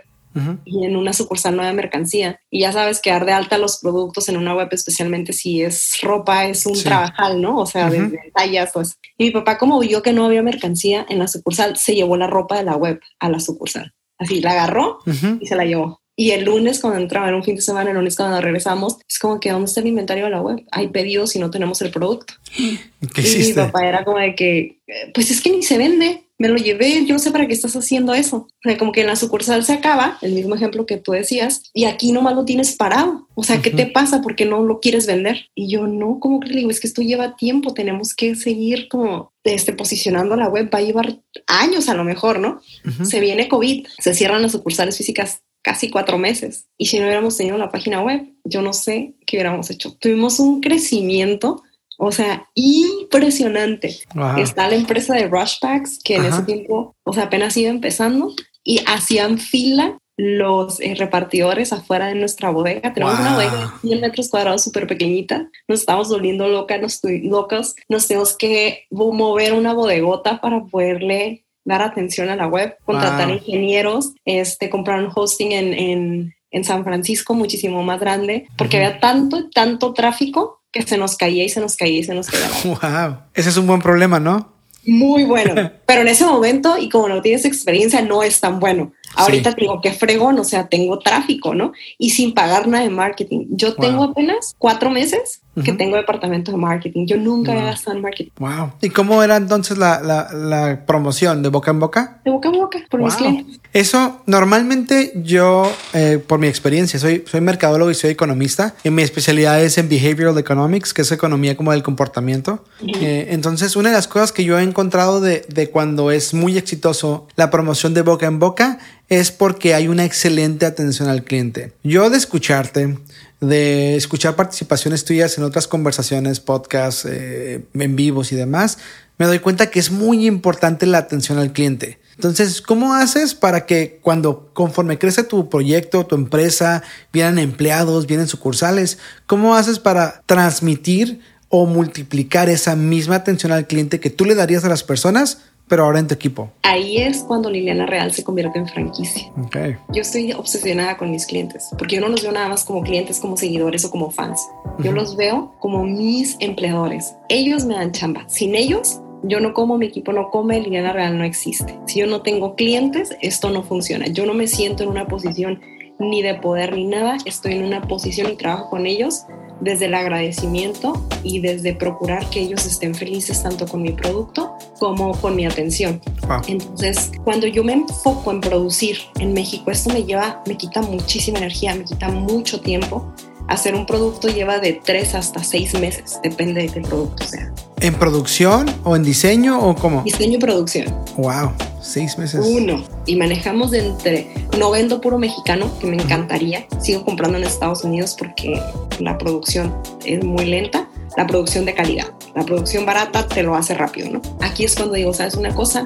y 0.66 0.86
en 0.86 0.96
una 0.96 1.14
sucursal 1.14 1.56
nueva 1.56 1.72
mercancía. 1.74 2.40
Y 2.50 2.62
ya 2.62 2.72
sabes 2.72 3.02
que 3.02 3.10
dar 3.10 3.26
de 3.26 3.32
alta 3.32 3.58
los 3.58 3.80
productos 3.80 4.28
en 4.30 4.38
una 4.38 4.54
web, 4.54 4.68
especialmente 4.72 5.34
si 5.34 5.62
es 5.62 5.98
ropa, 6.02 6.46
es 6.46 6.66
un 6.66 6.82
trabajal, 6.82 7.42
¿no? 7.42 7.58
O 7.58 7.66
sea, 7.66 7.90
de 7.90 8.32
tallas 8.34 8.76
o 8.76 8.82
eso. 8.82 8.96
Y 9.18 9.26
mi 9.26 9.32
papá, 9.32 9.58
como 9.58 9.80
vio 9.80 10.02
que 10.02 10.14
no 10.14 10.26
había 10.26 10.42
mercancía 10.42 11.06
en 11.10 11.20
la 11.20 11.28
sucursal, 11.28 11.78
se 11.78 11.96
llevó 11.96 12.18
la 12.18 12.28
ropa 12.28 12.58
de 12.58 12.64
la 12.64 12.76
web 12.76 13.00
a 13.20 13.30
la 13.30 13.40
sucursal. 13.40 13.94
Así, 14.18 14.42
la 14.42 14.52
agarró 14.52 15.00
y 15.40 15.48
se 15.48 15.56
la 15.56 15.66
llevó. 15.66 16.02
Y 16.18 16.32
el 16.32 16.46
lunes 16.46 16.80
cuando 16.80 17.00
entraba, 17.00 17.28
en 17.28 17.36
un 17.36 17.44
fin 17.44 17.56
de 17.56 17.62
semana, 17.62 17.90
el 17.90 17.98
lunes 17.98 18.16
cuando 18.16 18.40
regresamos, 18.40 18.98
es 19.08 19.20
como 19.20 19.40
que 19.40 19.52
¿dónde 19.52 19.66
está 19.66 19.82
el 19.82 19.88
inventario 19.88 20.26
de 20.26 20.30
la 20.30 20.42
web? 20.42 20.64
Hay 20.72 20.88
pedidos 20.88 21.36
y 21.36 21.40
no 21.40 21.52
tenemos 21.52 21.82
el 21.82 21.92
producto. 21.92 22.34
¿Qué 23.14 23.22
y 23.22 23.48
mi 23.48 23.54
papá 23.54 23.86
era 23.86 24.06
como 24.06 24.20
de 24.20 24.34
que, 24.34 24.80
pues 25.14 25.30
es 25.30 25.42
que 25.42 25.52
ni 25.52 25.62
se 25.62 25.78
vende 25.78 26.25
me 26.38 26.50
lo 26.50 26.58
llevé, 26.58 27.06
yo 27.06 27.14
no 27.14 27.20
sé 27.20 27.32
para 27.32 27.48
qué 27.48 27.54
estás 27.54 27.76
haciendo 27.76 28.14
eso. 28.14 28.38
O 28.38 28.50
sea, 28.64 28.78
como 28.78 28.92
que 28.92 29.02
en 29.02 29.08
la 29.08 29.16
sucursal 29.16 29.64
se 29.64 29.74
acaba, 29.74 30.18
el 30.22 30.34
mismo 30.34 30.56
ejemplo 30.56 30.86
que 30.86 30.98
tú 30.98 31.14
decías, 31.14 31.64
y 31.74 31.86
aquí 31.86 32.12
nomás 32.12 32.36
lo 32.36 32.46
tienes 32.46 32.76
parado. 32.76 33.28
O 33.36 33.44
sea, 33.44 33.62
¿qué 33.62 33.72
te 33.72 33.86
pasa? 33.86 34.22
¿Por 34.22 34.36
qué 34.36 34.46
no 34.46 34.64
lo 34.64 34.80
quieres 34.80 35.08
vender? 35.08 35.50
Y 35.56 35.70
yo 35.70 35.88
no, 35.88 36.20
como 36.20 36.40
que 36.40 36.50
le 36.50 36.58
digo, 36.58 36.70
es 36.70 36.80
que 36.80 36.88
esto 36.88 37.02
lleva 37.02 37.36
tiempo, 37.36 37.74
tenemos 37.74 38.14
que 38.14 38.36
seguir 38.36 38.88
como 38.90 39.34
este, 39.44 39.74
posicionando 39.74 40.36
la 40.36 40.50
web, 40.50 40.70
va 40.74 40.80
a 40.80 40.84
llevar 40.84 41.20
años 41.48 41.88
a 41.88 41.94
lo 41.94 42.04
mejor, 42.04 42.40
¿no? 42.40 42.62
Se 43.04 43.20
viene 43.20 43.48
COVID, 43.48 43.88
se 44.00 44.14
cierran 44.14 44.42
las 44.42 44.52
sucursales 44.52 44.98
físicas 44.98 45.42
casi 45.62 45.90
cuatro 45.90 46.20
meses. 46.20 46.68
Y 46.78 46.86
si 46.86 47.00
no 47.00 47.06
hubiéramos 47.06 47.38
tenido 47.38 47.58
la 47.58 47.72
página 47.72 48.02
web, 48.02 48.22
yo 48.44 48.62
no 48.62 48.72
sé 48.72 49.16
qué 49.26 49.38
hubiéramos 49.38 49.72
hecho. 49.72 49.96
Tuvimos 50.00 50.40
un 50.40 50.62
crecimiento 50.62 51.64
o 51.98 52.12
sea, 52.12 52.50
impresionante. 52.54 53.98
Está 54.38 54.70
la 54.70 54.76
empresa 54.76 55.16
de 55.16 55.28
Rushbacks, 55.28 56.00
que 56.04 56.16
en 56.16 56.26
ese 56.26 56.44
tiempo, 56.44 56.96
o 57.04 57.14
sea, 57.14 57.24
apenas 57.24 57.56
iba 57.58 57.70
empezando 57.70 58.34
y 58.64 58.82
hacían 58.86 59.38
fila 59.38 59.98
los 60.18 60.80
eh, 60.80 60.96
repartidores 60.98 61.74
afuera 61.74 62.08
de 62.08 62.16
nuestra 62.16 62.50
bodega. 62.50 62.94
Tenemos 62.94 63.20
una 63.20 63.36
bodega 63.36 63.52
de 63.82 63.88
100 63.90 64.02
metros 64.02 64.30
cuadrados 64.30 64.64
súper 64.64 64.88
pequeñita. 64.88 65.50
Nos 65.68 65.82
estamos 65.82 66.10
volviendo 66.10 66.48
locas, 66.48 66.82
nos, 66.82 67.02
locos. 67.24 67.76
Nos 67.90 68.08
tenemos 68.08 68.36
que 68.36 68.86
mover 68.92 69.54
una 69.54 69.74
bodegota 69.74 70.40
para 70.40 70.64
poderle 70.64 71.46
dar 71.66 71.82
atención 71.82 72.30
a 72.30 72.36
la 72.36 72.48
web, 72.48 72.78
contratar 72.86 73.30
ingenieros, 73.30 74.14
este, 74.24 74.70
comprar 74.70 75.04
un 75.04 75.12
hosting 75.14 75.52
en, 75.52 75.74
en, 75.74 76.36
en, 76.52 76.64
San 76.64 76.84
Francisco 76.84 77.34
muchísimo 77.34 77.82
más 77.82 78.00
grande, 78.00 78.48
porque 78.56 78.78
había 78.78 79.00
tanto, 79.00 79.50
tanto 79.50 79.92
tráfico 79.94 80.62
que 80.76 80.82
se 80.82 80.98
nos 80.98 81.16
caía 81.16 81.46
y 81.46 81.50
se 81.50 81.62
nos 81.62 81.78
caía 81.78 82.00
y 82.00 82.04
se 82.04 82.14
nos 82.14 82.28
caía. 82.28 82.50
Wow, 82.66 83.18
ese 83.34 83.50
es 83.50 83.58
un 83.58 83.66
buen 83.66 83.82
problema, 83.82 84.20
¿no? 84.20 84.54
Muy 84.86 85.24
bueno, 85.24 85.72
pero 85.86 86.02
en 86.02 86.10
ese 86.10 86.26
momento 86.26 86.78
y 86.78 86.90
como 86.90 87.08
no 87.08 87.22
tienes 87.22 87.46
experiencia 87.46 88.02
no 88.02 88.24
es 88.24 88.42
tan 88.42 88.60
bueno. 88.60 88.92
Ahorita 89.16 89.54
te 89.54 89.62
digo, 89.62 89.80
qué 89.82 89.94
fregón, 89.94 90.40
o 90.40 90.44
sea, 90.44 90.68
tengo 90.68 91.00
tráfico, 91.00 91.56
¿no? 91.56 91.74
Y 91.98 92.12
sin 92.12 92.34
pagar 92.34 92.68
nada 92.68 92.84
de 92.84 92.90
marketing. 92.90 93.46
Yo 93.50 93.76
tengo 93.76 94.04
apenas 94.04 94.56
cuatro 94.58 94.90
meses 94.90 95.42
que 95.64 95.72
tengo 95.72 95.96
departamento 95.96 96.52
de 96.52 96.58
marketing. 96.58 97.06
Yo 97.06 97.18
nunca 97.18 97.54
he 97.54 97.64
gastado 97.64 97.96
en 97.96 98.04
marketing. 98.04 98.32
Wow. 98.40 98.74
¿Y 98.82 98.90
cómo 98.90 99.24
era 99.24 99.38
entonces 99.38 99.78
la, 99.78 100.02
la, 100.02 100.28
la, 100.34 100.86
promoción? 100.86 101.42
¿De 101.42 101.50
boca 101.50 101.72
en 101.72 101.80
boca? 101.80 102.20
De 102.26 102.32
boca 102.32 102.50
en 102.50 102.56
boca, 102.56 102.80
por 102.90 103.02
mis 103.02 103.16
clientes. 103.16 103.60
Eso, 103.72 104.22
normalmente 104.26 105.14
yo, 105.16 105.72
eh, 105.94 106.22
por 106.26 106.40
mi 106.40 106.48
experiencia, 106.48 107.00
soy, 107.00 107.24
soy 107.26 107.42
mercadólogo 107.42 107.90
y 107.90 107.96
soy 107.96 108.10
economista. 108.10 108.76
Y 108.84 108.90
mi 108.90 109.02
especialidad 109.02 109.62
es 109.64 109.78
en 109.78 109.88
Behavioral 109.88 110.38
Economics, 110.38 110.94
que 110.94 111.04
es 111.04 111.12
economía 111.12 111.56
como 111.56 111.72
del 111.72 111.84
comportamiento. 111.84 112.66
Eh, 112.86 113.28
entonces, 113.30 113.76
una 113.78 113.90
de 113.90 113.96
las 113.96 114.08
cosas 114.08 114.34
que 114.34 114.44
yo 114.44 114.60
he 114.60 114.64
encontrado 114.64 115.22
de, 115.22 115.46
de 115.48 115.70
cuando 115.70 116.12
es 116.12 116.34
muy 116.34 116.58
exitoso 116.58 117.28
la 117.36 117.50
promoción 117.50 117.94
de 117.94 118.02
boca 118.02 118.26
en 118.26 118.40
boca 118.40 118.80
es 119.10 119.32
porque 119.32 119.74
hay 119.74 119.88
una 119.88 120.06
excelente 120.06 120.66
atención 120.66 121.10
al 121.10 121.24
cliente. 121.24 121.74
Yo 121.84 122.10
de 122.10 122.18
escucharte, 122.18 122.98
de 123.40 123.96
escuchar 123.96 124.36
participaciones 124.36 125.06
tuyas 125.06 125.38
en 125.38 125.44
otras 125.44 125.68
conversaciones, 125.68 126.40
podcasts, 126.40 127.06
eh, 127.06 127.66
en 127.74 127.96
vivos 127.96 128.32
y 128.32 128.36
demás, 128.36 128.78
me 129.18 129.28
doy 129.28 129.40
cuenta 129.40 129.70
que 129.70 129.80
es 129.80 129.92
muy 129.92 130.26
importante 130.26 130.86
la 130.86 130.98
atención 130.98 131.38
al 131.38 131.54
cliente. 131.54 132.00
Entonces, 132.16 132.62
¿cómo 132.62 132.94
haces 132.94 133.34
para 133.36 133.66
que 133.66 134.00
cuando 134.02 134.50
conforme 134.54 134.98
crece 134.98 135.24
tu 135.24 135.50
proyecto, 135.50 136.06
tu 136.06 136.16
empresa, 136.16 136.82
vienen 137.12 137.40
empleados, 137.40 138.08
vienen 138.08 138.28
sucursales, 138.28 138.98
cómo 139.26 139.56
haces 139.56 139.80
para 139.80 140.24
transmitir 140.26 141.20
o 141.50 141.66
multiplicar 141.66 142.50
esa 142.50 142.76
misma 142.76 143.16
atención 143.16 143.52
al 143.52 143.68
cliente 143.68 144.00
que 144.00 144.10
tú 144.10 144.26
le 144.26 144.36
darías 144.36 144.64
a 144.64 144.70
las 144.70 144.84
personas 144.84 145.40
pero 145.68 145.84
ahora 145.84 146.00
en 146.00 146.08
tu 146.08 146.14
equipo. 146.14 146.50
Ahí 146.64 146.98
es 146.98 147.24
cuando 147.24 147.50
Liliana 147.50 147.86
Real 147.86 148.12
se 148.12 148.24
convierte 148.24 148.60
en 148.60 148.68
franquicia. 148.68 149.32
Okay. 149.46 149.78
Yo 149.90 150.02
estoy 150.02 150.34
obsesionada 150.34 150.98
con 150.98 151.12
mis 151.12 151.26
clientes, 151.26 151.70
porque 151.78 151.96
yo 151.96 152.02
no 152.02 152.10
los 152.10 152.22
veo 152.22 152.32
nada 152.32 152.50
más 152.50 152.64
como 152.64 152.84
clientes, 152.84 153.20
como 153.20 153.38
seguidores 153.38 153.86
o 153.86 153.92
como 153.92 154.12
fans. 154.12 154.42
Yo 154.80 154.92
los 154.92 155.16
veo 155.16 155.54
como 155.60 155.84
mis 155.84 156.38
empleadores. 156.40 157.16
Ellos 157.30 157.66
me 157.66 157.76
dan 157.76 157.92
chamba. 157.92 158.26
Sin 158.28 158.56
ellos, 158.56 159.00
yo 159.24 159.40
no 159.40 159.54
como, 159.54 159.78
mi 159.78 159.88
equipo 159.88 160.12
no 160.12 160.30
come, 160.30 160.60
Liliana 160.60 160.94
Real 160.94 161.18
no 161.18 161.24
existe. 161.24 161.80
Si 161.88 162.00
yo 162.00 162.08
no 162.08 162.22
tengo 162.22 162.56
clientes, 162.56 163.16
esto 163.22 163.50
no 163.50 163.64
funciona. 163.64 164.08
Yo 164.08 164.26
no 164.26 164.34
me 164.34 164.48
siento 164.48 164.84
en 164.84 164.90
una 164.90 165.08
posición 165.08 165.62
ni 166.00 166.22
de 166.22 166.36
poder 166.36 166.74
ni 166.74 166.86
nada. 166.86 167.18
Estoy 167.26 167.54
en 167.54 167.64
una 167.64 167.82
posición 167.88 168.32
y 168.32 168.36
trabajo 168.36 168.70
con 168.70 168.86
ellos 168.86 169.26
desde 169.62 169.86
el 169.86 169.94
agradecimiento 169.94 171.06
y 171.24 171.40
desde 171.40 171.74
procurar 171.74 172.30
que 172.30 172.42
ellos 172.42 172.66
estén 172.66 172.94
felices 172.94 173.42
tanto 173.42 173.68
con 173.68 173.82
mi 173.82 173.94
producto 173.94 174.55
como 174.80 175.12
con 175.20 175.36
mi 175.36 175.46
atención. 175.46 176.02
Entonces, 176.48 177.12
cuando 177.24 177.48
yo 177.48 177.64
me 177.64 177.74
enfoco 177.74 178.32
en 178.32 178.42
producir 178.42 178.98
en 179.20 179.34
México, 179.34 179.72
esto 179.72 179.92
me 179.94 180.04
lleva, 180.04 180.42
me 180.48 180.58
quita 180.58 180.82
muchísima 180.82 181.38
energía, 181.38 181.76
me 181.76 181.84
quita 181.84 182.10
mucho 182.10 182.60
tiempo. 182.62 183.12
Hacer 183.48 183.76
un 183.76 183.86
producto 183.86 184.28
lleva 184.28 184.58
de 184.58 184.74
tres 184.74 185.14
hasta 185.14 185.44
seis 185.44 185.80
meses, 185.80 186.20
depende 186.24 186.64
de 186.64 186.70
qué 186.70 186.82
producto 186.82 187.24
sea. 187.26 187.54
¿En 187.80 187.94
producción 187.94 188.66
o 188.84 188.96
en 188.96 189.04
diseño 189.04 189.60
o 189.60 189.76
cómo? 189.76 190.02
Diseño 190.02 190.38
y 190.38 190.40
producción. 190.40 190.88
Wow, 191.18 191.52
seis 191.80 192.18
meses. 192.18 192.44
Uno. 192.44 192.84
Y 193.06 193.16
manejamos 193.16 193.70
de 193.70 193.86
entre, 193.86 194.34
no 194.58 194.72
vendo 194.72 195.00
puro 195.00 195.20
mexicano, 195.20 195.72
que 195.80 195.86
me 195.86 195.96
encantaría. 195.96 196.66
Sigo 196.82 197.06
comprando 197.06 197.38
en 197.38 197.44
Estados 197.44 197.84
Unidos 197.84 198.16
porque 198.18 198.60
la 199.00 199.16
producción 199.20 199.76
es 200.04 200.24
muy 200.24 200.46
lenta. 200.46 200.90
La 201.16 201.28
producción 201.28 201.66
de 201.66 201.74
calidad. 201.74 202.08
La 202.36 202.44
producción 202.44 202.86
barata 202.86 203.28
te 203.28 203.44
lo 203.44 203.56
hace 203.56 203.74
rápido, 203.74 204.10
¿no? 204.10 204.22
Aquí 204.42 204.66
es 204.66 204.76
cuando 204.76 204.96
digo, 204.96 205.14
¿sabes 205.14 205.36
una 205.36 205.54
cosa? 205.56 205.86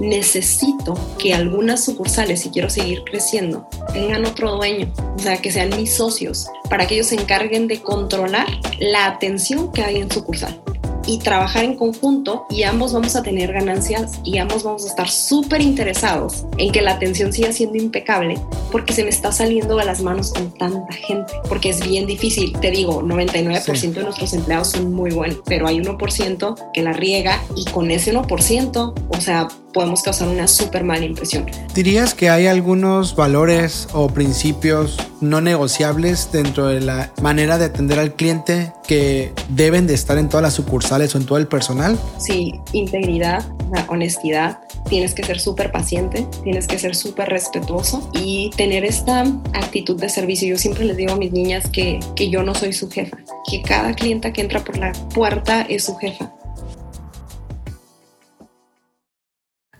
necesito 0.00 0.94
que 1.18 1.34
algunas 1.34 1.84
sucursales, 1.84 2.42
si 2.42 2.50
quiero 2.50 2.70
seguir 2.70 3.02
creciendo, 3.04 3.68
tengan 3.92 4.24
otro 4.24 4.56
dueño, 4.56 4.92
o 5.16 5.18
sea, 5.18 5.38
que 5.38 5.50
sean 5.50 5.70
mis 5.70 5.94
socios, 5.94 6.46
para 6.68 6.86
que 6.86 6.94
ellos 6.94 7.08
se 7.08 7.16
encarguen 7.16 7.66
de 7.66 7.80
controlar 7.80 8.46
la 8.78 9.06
atención 9.06 9.72
que 9.72 9.82
hay 9.82 9.96
en 9.96 10.10
sucursal 10.10 10.60
y 11.08 11.18
trabajar 11.18 11.64
en 11.64 11.74
conjunto 11.74 12.44
y 12.50 12.64
ambos 12.64 12.92
vamos 12.92 13.16
a 13.16 13.22
tener 13.22 13.52
ganancias 13.52 14.20
y 14.24 14.36
ambos 14.36 14.62
vamos 14.62 14.84
a 14.84 14.88
estar 14.88 15.08
súper 15.08 15.62
interesados 15.62 16.44
en 16.58 16.70
que 16.70 16.82
la 16.82 16.92
atención 16.92 17.32
siga 17.32 17.50
siendo 17.50 17.78
impecable 17.78 18.38
porque 18.70 18.92
se 18.92 19.02
me 19.02 19.08
está 19.08 19.32
saliendo 19.32 19.76
de 19.76 19.86
las 19.86 20.02
manos 20.02 20.32
con 20.34 20.52
tanta 20.52 20.92
gente, 20.92 21.32
porque 21.48 21.70
es 21.70 21.80
bien 21.80 22.06
difícil, 22.06 22.52
te 22.60 22.70
digo, 22.70 23.02
99% 23.02 23.92
de 23.94 24.02
nuestros 24.02 24.34
empleados 24.34 24.68
son 24.68 24.92
muy 24.92 25.10
buenos, 25.10 25.40
pero 25.46 25.66
hay 25.66 25.80
1% 25.80 26.72
que 26.74 26.82
la 26.82 26.92
riega 26.92 27.42
y 27.56 27.64
con 27.70 27.90
ese 27.90 28.14
1%, 28.14 28.94
o 29.08 29.20
sea, 29.20 29.48
podemos 29.78 30.02
causar 30.02 30.26
una 30.26 30.48
súper 30.48 30.82
mala 30.82 31.04
impresión. 31.04 31.46
¿Dirías 31.72 32.12
que 32.12 32.30
hay 32.30 32.48
algunos 32.48 33.14
valores 33.14 33.86
o 33.92 34.08
principios 34.08 34.96
no 35.20 35.40
negociables 35.40 36.32
dentro 36.32 36.66
de 36.66 36.80
la 36.80 37.12
manera 37.22 37.58
de 37.58 37.66
atender 37.66 38.00
al 38.00 38.12
cliente 38.14 38.72
que 38.88 39.32
deben 39.48 39.86
de 39.86 39.94
estar 39.94 40.18
en 40.18 40.28
todas 40.28 40.42
las 40.42 40.54
sucursales 40.54 41.14
o 41.14 41.18
en 41.18 41.26
todo 41.26 41.38
el 41.38 41.46
personal? 41.46 41.96
Sí, 42.18 42.60
integridad, 42.72 43.44
honestidad, 43.86 44.58
tienes 44.88 45.14
que 45.14 45.22
ser 45.22 45.38
súper 45.38 45.70
paciente, 45.70 46.26
tienes 46.42 46.66
que 46.66 46.76
ser 46.76 46.96
súper 46.96 47.28
respetuoso 47.28 48.10
y 48.12 48.50
tener 48.56 48.84
esta 48.84 49.20
actitud 49.54 49.94
de 50.00 50.08
servicio. 50.08 50.48
Yo 50.48 50.58
siempre 50.58 50.86
les 50.86 50.96
digo 50.96 51.12
a 51.12 51.16
mis 51.16 51.30
niñas 51.30 51.70
que, 51.70 52.00
que 52.16 52.30
yo 52.30 52.42
no 52.42 52.56
soy 52.56 52.72
su 52.72 52.90
jefa, 52.90 53.18
que 53.48 53.62
cada 53.62 53.94
clienta 53.94 54.32
que 54.32 54.40
entra 54.40 54.58
por 54.64 54.76
la 54.76 54.92
puerta 55.14 55.62
es 55.62 55.84
su 55.84 55.94
jefa 55.98 56.32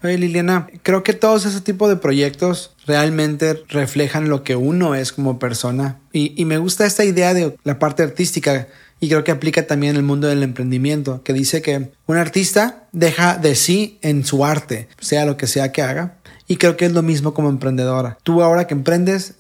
Oye 0.02 0.18
Liliana, 0.18 0.68
creo 0.82 1.02
que 1.02 1.12
todos 1.12 1.44
ese 1.44 1.61
tipo 1.61 1.88
de 1.88 1.96
proyectos 1.96 2.72
realmente 2.87 3.62
reflejan 3.68 4.28
lo 4.28 4.44
que 4.44 4.54
uno 4.54 4.94
es 4.94 5.12
como 5.12 5.38
persona 5.38 5.98
y, 6.12 6.40
y, 6.40 6.44
me 6.44 6.58
gusta 6.58 6.87
esta 6.87 7.04
idea 7.04 7.34
de 7.34 7.56
la 7.64 7.78
parte 7.78 8.02
artística 8.02 8.68
y 9.00 9.08
creo 9.08 9.24
que 9.24 9.30
aplica 9.30 9.66
también 9.66 9.96
el 9.96 10.02
mundo 10.02 10.28
del 10.28 10.42
emprendimiento, 10.42 11.22
que 11.22 11.32
dice 11.32 11.62
que 11.62 11.90
un 12.06 12.16
artista 12.16 12.84
deja 12.92 13.37
de 13.37 13.54
sí 13.54 13.98
en 14.02 14.24
su 14.24 14.44
arte, 14.44 14.88
sea 15.00 15.24
lo 15.24 15.37
que 15.37 15.46
sea 15.46 15.72
que 15.72 15.82
haga, 15.82 16.16
y 16.48 16.56
creo 16.56 16.76
que 16.76 16.87
es 16.87 16.92
lo 16.92 17.02
mismo 17.02 17.34
como 17.34 17.50
emprendedora. 17.50 18.18
Tú 18.22 18.42
ahora 18.42 18.66
que 18.66 18.74
emprendes, 18.74 19.34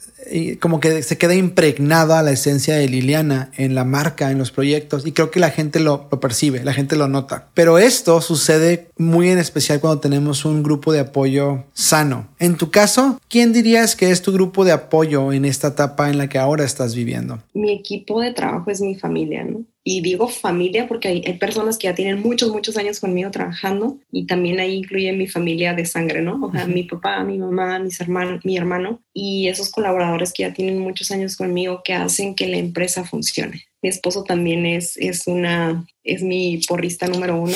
como 0.60 0.80
que 0.80 1.02
se 1.02 1.18
queda 1.18 1.34
impregnada 1.34 2.22
la 2.22 2.32
esencia 2.32 2.76
de 2.76 2.88
Liliana 2.88 3.50
en 3.56 3.74
la 3.74 3.84
marca, 3.84 4.30
en 4.30 4.38
los 4.38 4.50
proyectos, 4.50 5.06
y 5.06 5.12
creo 5.12 5.30
que 5.30 5.40
la 5.40 5.50
gente 5.50 5.80
lo, 5.80 6.08
percibe, 6.08 6.64
la 6.64 6.72
gente 6.72 6.96
lo 6.96 7.08
nota. 7.08 7.48
Pero 7.54 7.78
esto 7.78 8.20
sucede 8.20 8.88
muy 8.96 9.30
en 9.30 9.38
especial 9.38 9.80
cuando 9.80 10.00
tenemos 10.00 10.44
un 10.44 10.62
grupo 10.62 10.92
de 10.92 11.00
apoyo 11.00 11.64
sano. 11.72 12.28
En 12.38 12.56
tu 12.56 12.70
caso, 12.70 13.20
¿quién 13.28 13.52
dirías 13.52 13.96
que 13.96 14.10
es 14.10 14.22
tu 14.22 14.32
grupo 14.32 14.64
de 14.64 14.72
apoyo 14.72 15.32
en 15.32 15.44
esta 15.44 15.68
etapa 15.68 16.10
en 16.10 16.18
la 16.18 16.28
que 16.28 16.38
ahora 16.38 16.64
estás 16.64 16.94
viviendo? 16.94 17.38
Mi 17.54 17.72
equipo 17.72 18.20
de 18.20 18.32
trabajo 18.32 18.70
es 18.70 18.80
mi 18.80 18.94
familia. 18.94 19.46
Y 19.90 20.02
digo 20.02 20.28
familia 20.28 20.86
porque 20.86 21.08
hay, 21.08 21.22
personas 21.38 21.78
que 21.78 21.86
ya 21.86 21.94
tienen 21.94 22.20
muchos, 22.20 22.52
muchos 22.52 22.76
años 22.76 23.00
conmigo 23.00 23.30
trabajando 23.30 23.96
y 24.12 24.26
también 24.26 24.60
ahí 24.60 24.74
incluye 24.74 25.10
mi 25.12 25.26
familia 25.26 25.72
de 25.72 25.86
sangre, 25.86 26.20
¿no? 26.20 26.38
O 26.44 26.52
sea, 26.52 26.66
mi 26.66 26.82
papá, 26.82 27.24
mi 27.24 27.38
mamá, 27.38 27.78
mis 27.78 27.98
hermanos, 27.98 28.44
mi 28.44 28.58
hermano 28.58 29.00
y 29.14 29.48
esos 29.48 29.70
colaboradores 29.70 30.34
que 30.34 30.42
ya 30.42 30.52
tienen 30.52 30.78
muchos 30.78 31.10
años 31.10 31.38
conmigo 31.38 31.80
que 31.82 31.94
hacen 31.94 32.34
que 32.34 32.48
la 32.48 32.58
empresa 32.58 33.02
funcione. 33.04 33.64
Mi 33.80 33.88
esposo 33.88 34.24
también 34.24 34.66
es, 34.66 34.98
es 34.98 35.26
una, 35.26 35.86
es 36.04 36.22
mi 36.22 36.60
porrista 36.68 37.06
número 37.06 37.40
uno. 37.40 37.54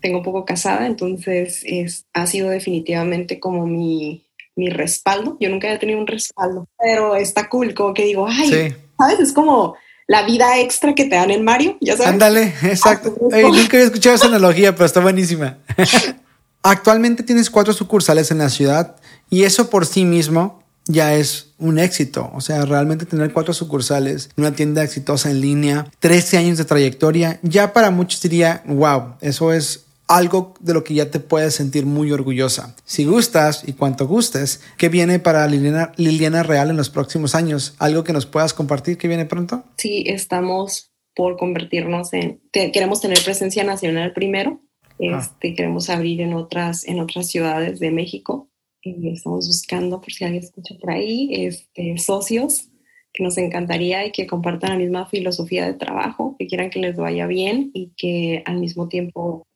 Tengo 0.00 0.22
poco 0.22 0.44
casada, 0.44 0.86
entonces 0.86 1.62
es, 1.64 2.06
ha 2.12 2.28
sido 2.28 2.50
definitivamente 2.50 3.40
como 3.40 3.66
mi, 3.66 4.22
mi 4.54 4.70
respaldo. 4.70 5.36
Yo 5.40 5.48
nunca 5.48 5.66
había 5.66 5.80
tenido 5.80 5.98
un 5.98 6.06
respaldo, 6.06 6.68
pero 6.78 7.16
está 7.16 7.48
cool, 7.48 7.74
como 7.74 7.94
que 7.94 8.04
digo, 8.04 8.28
ay, 8.28 8.76
¿sabes? 8.96 9.18
Es 9.18 9.32
como 9.32 9.74
la 10.06 10.24
vida 10.24 10.58
extra 10.60 10.94
que 10.94 11.04
te 11.04 11.16
dan 11.16 11.30
en 11.30 11.44
Mario, 11.44 11.76
ya 11.80 11.96
sabes. 11.96 12.12
Ándale, 12.12 12.54
exacto. 12.62 13.14
Nunca 13.20 13.36
había 13.76 13.86
escuchado 13.86 14.16
esa 14.16 14.26
analogía, 14.28 14.74
pero 14.74 14.86
está 14.86 15.00
buenísima. 15.00 15.58
Actualmente 16.62 17.22
tienes 17.22 17.50
cuatro 17.50 17.72
sucursales 17.72 18.30
en 18.30 18.38
la 18.38 18.48
ciudad 18.48 18.96
y 19.30 19.44
eso 19.44 19.68
por 19.70 19.86
sí 19.86 20.04
mismo 20.04 20.62
ya 20.86 21.14
es 21.14 21.48
un 21.58 21.78
éxito. 21.78 22.30
O 22.34 22.40
sea, 22.40 22.64
realmente 22.64 23.06
tener 23.06 23.32
cuatro 23.32 23.54
sucursales, 23.54 24.30
una 24.36 24.52
tienda 24.52 24.82
exitosa 24.82 25.30
en 25.30 25.40
línea, 25.40 25.86
13 26.00 26.38
años 26.38 26.58
de 26.58 26.64
trayectoria, 26.64 27.38
ya 27.42 27.72
para 27.72 27.90
muchos 27.90 28.20
diría, 28.20 28.62
wow, 28.66 29.14
eso 29.20 29.52
es 29.52 29.83
algo 30.06 30.54
de 30.60 30.74
lo 30.74 30.84
que 30.84 30.94
ya 30.94 31.10
te 31.10 31.20
puedes 31.20 31.54
sentir 31.54 31.86
muy 31.86 32.12
orgullosa. 32.12 32.76
Si 32.84 33.04
gustas 33.04 33.66
y 33.66 33.72
cuanto 33.72 34.06
gustes, 34.06 34.62
¿qué 34.76 34.88
viene 34.88 35.18
para 35.18 35.46
Liliana, 35.46 35.92
Liliana 35.96 36.42
Real 36.42 36.70
en 36.70 36.76
los 36.76 36.90
próximos 36.90 37.34
años? 37.34 37.74
¿Algo 37.78 38.04
que 38.04 38.12
nos 38.12 38.26
puedas 38.26 38.54
compartir 38.54 38.98
que 38.98 39.08
viene 39.08 39.24
pronto? 39.24 39.64
Sí, 39.76 40.04
estamos 40.06 40.92
por 41.14 41.36
convertirnos 41.36 42.12
en, 42.12 42.40
queremos 42.52 43.00
tener 43.00 43.18
presencia 43.22 43.64
nacional 43.64 44.12
primero, 44.12 44.60
ah. 45.00 45.20
este, 45.20 45.54
queremos 45.54 45.88
abrir 45.88 46.20
en 46.20 46.34
otras, 46.34 46.86
en 46.86 47.00
otras 47.00 47.28
ciudades 47.28 47.80
de 47.80 47.90
México. 47.90 48.50
Y 48.82 49.14
estamos 49.14 49.46
buscando, 49.46 50.00
por 50.02 50.12
si 50.12 50.24
alguien 50.24 50.44
escucha 50.44 50.74
por 50.78 50.90
ahí, 50.90 51.30
este, 51.32 51.96
socios 51.96 52.68
que 53.14 53.22
nos 53.22 53.38
encantaría 53.38 54.04
y 54.04 54.12
que 54.12 54.26
compartan 54.26 54.70
la 54.70 54.76
misma 54.76 55.06
filosofía 55.06 55.64
de 55.64 55.74
trabajo, 55.74 56.36
que 56.38 56.48
quieran 56.48 56.68
que 56.68 56.80
les 56.80 56.96
vaya 56.96 57.26
bien 57.26 57.70
y 57.72 57.92
que 57.96 58.42
al 58.44 58.58
mismo 58.58 58.88
tiempo 58.88 59.46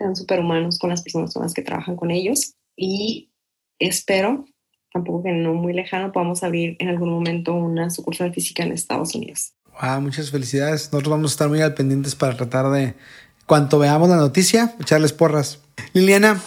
sean 0.00 0.16
superhumanos 0.16 0.78
con 0.78 0.88
las 0.88 1.02
personas 1.02 1.34
con 1.34 1.42
las 1.42 1.52
que 1.52 1.60
trabajan 1.60 1.94
con 1.94 2.10
ellos 2.10 2.54
y 2.74 3.30
espero 3.78 4.46
tampoco 4.92 5.22
que 5.22 5.32
no 5.32 5.54
muy 5.54 5.72
lejano, 5.72 6.10
podamos 6.10 6.42
abrir 6.42 6.76
en 6.78 6.88
algún 6.88 7.10
momento 7.10 7.54
una 7.54 7.90
sucursal 7.90 8.32
física 8.32 8.62
en 8.62 8.72
Estados 8.72 9.14
Unidos. 9.14 9.52
Wow, 9.80 10.00
muchas 10.00 10.30
felicidades. 10.30 10.92
Nosotros 10.92 11.10
vamos 11.10 11.30
a 11.30 11.34
estar 11.34 11.48
muy 11.48 11.60
al 11.60 11.74
pendientes 11.74 12.14
para 12.14 12.36
tratar 12.36 12.70
de, 12.70 12.94
cuanto 13.46 13.78
veamos 13.78 14.08
la 14.08 14.16
noticia, 14.16 14.74
echarles 14.80 15.12
porras. 15.12 15.60
Liliana, 15.92 16.40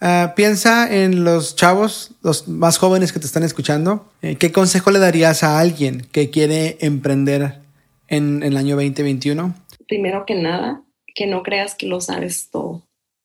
uh, 0.00 0.34
piensa 0.34 0.92
en 0.92 1.24
los 1.24 1.56
chavos, 1.56 2.12
los 2.22 2.48
más 2.48 2.78
jóvenes 2.78 3.12
que 3.12 3.20
te 3.20 3.26
están 3.26 3.42
escuchando. 3.42 4.10
Eh, 4.22 4.36
¿Qué 4.36 4.50
consejo 4.50 4.90
le 4.90 4.98
darías 4.98 5.42
a 5.42 5.60
alguien 5.60 6.06
que 6.10 6.30
quiere 6.30 6.78
emprender 6.80 7.60
en, 8.08 8.42
en 8.42 8.52
el 8.52 8.56
año 8.56 8.76
2021? 8.76 9.54
Primero 9.86 10.24
que 10.26 10.34
nada, 10.34 10.82
que 11.14 11.26
no 11.26 11.42
creas 11.42 11.74
que 11.74 11.86
lo 11.86 12.00
sabes 12.00 12.48
todo. 12.50 12.82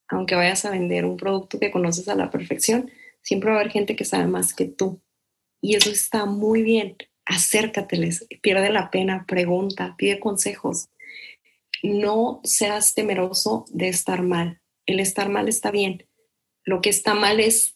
Aunque 0.07 0.35
vayas 0.35 0.65
a 0.65 0.71
vender 0.71 1.05
un 1.05 1.17
producto 1.17 1.59
que 1.59 1.71
conoces 1.71 2.07
a 2.07 2.15
la 2.15 2.29
perfección, 2.29 2.91
siempre 3.21 3.49
va 3.49 3.57
a 3.57 3.59
haber 3.59 3.71
gente 3.71 3.95
que 3.95 4.05
sabe 4.05 4.27
más 4.27 4.53
que 4.53 4.65
tú. 4.65 5.01
Y 5.61 5.75
eso 5.75 5.89
está 5.89 6.25
muy 6.25 6.61
bien. 6.61 6.95
Acércateles, 7.25 8.27
pierde 8.41 8.69
la 8.71 8.91
pena, 8.91 9.25
pregunta, 9.27 9.95
pide 9.97 10.19
consejos. 10.19 10.89
No 11.81 12.41
seas 12.43 12.93
temeroso 12.93 13.65
de 13.69 13.89
estar 13.89 14.21
mal. 14.21 14.61
El 14.85 14.99
estar 14.99 15.29
mal 15.29 15.49
está 15.49 15.71
bien. 15.71 16.05
Lo 16.63 16.81
que 16.81 16.89
está 16.89 17.15
mal 17.15 17.39
es 17.39 17.75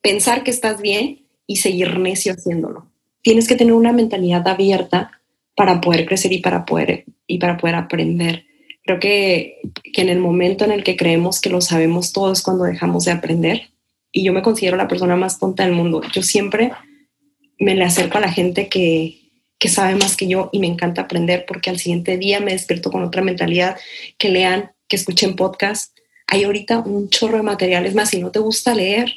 pensar 0.00 0.42
que 0.42 0.50
estás 0.50 0.80
bien 0.80 1.26
y 1.46 1.56
seguir 1.56 1.98
necio 1.98 2.32
haciéndolo. 2.32 2.90
Tienes 3.22 3.46
que 3.48 3.56
tener 3.56 3.74
una 3.74 3.92
mentalidad 3.92 4.46
abierta 4.48 5.20
para 5.54 5.80
poder 5.80 6.06
crecer 6.06 6.32
y 6.32 6.38
para 6.38 6.64
poder, 6.64 7.04
y 7.26 7.38
para 7.38 7.56
poder 7.56 7.74
aprender. 7.74 8.46
Creo 8.88 9.00
que, 9.00 9.60
que 9.92 10.00
en 10.00 10.08
el 10.08 10.18
momento 10.18 10.64
en 10.64 10.72
el 10.72 10.82
que 10.82 10.96
creemos 10.96 11.42
que 11.42 11.50
lo 11.50 11.60
sabemos 11.60 12.14
todo 12.14 12.32
es 12.32 12.40
cuando 12.40 12.64
dejamos 12.64 13.04
de 13.04 13.12
aprender 13.12 13.68
y 14.12 14.24
yo 14.24 14.32
me 14.32 14.40
considero 14.40 14.78
la 14.78 14.88
persona 14.88 15.14
más 15.14 15.38
tonta 15.38 15.64
del 15.64 15.74
mundo. 15.74 16.00
Yo 16.10 16.22
siempre 16.22 16.72
me 17.58 17.74
le 17.74 17.84
acerco 17.84 18.16
a 18.16 18.22
la 18.22 18.32
gente 18.32 18.68
que, 18.68 19.18
que 19.58 19.68
sabe 19.68 19.94
más 19.96 20.16
que 20.16 20.26
yo 20.26 20.48
y 20.52 20.58
me 20.58 20.68
encanta 20.68 21.02
aprender 21.02 21.44
porque 21.46 21.68
al 21.68 21.78
siguiente 21.78 22.16
día 22.16 22.40
me 22.40 22.52
despierto 22.52 22.90
con 22.90 23.02
otra 23.02 23.20
mentalidad, 23.20 23.76
que 24.16 24.30
lean, 24.30 24.72
que 24.88 24.96
escuchen 24.96 25.36
podcast. 25.36 25.94
Hay 26.26 26.44
ahorita 26.44 26.78
un 26.78 27.10
chorro 27.10 27.36
de 27.36 27.42
materiales 27.42 27.94
más, 27.94 28.08
si 28.08 28.22
no 28.22 28.30
te 28.30 28.38
gusta 28.38 28.74
leer, 28.74 29.12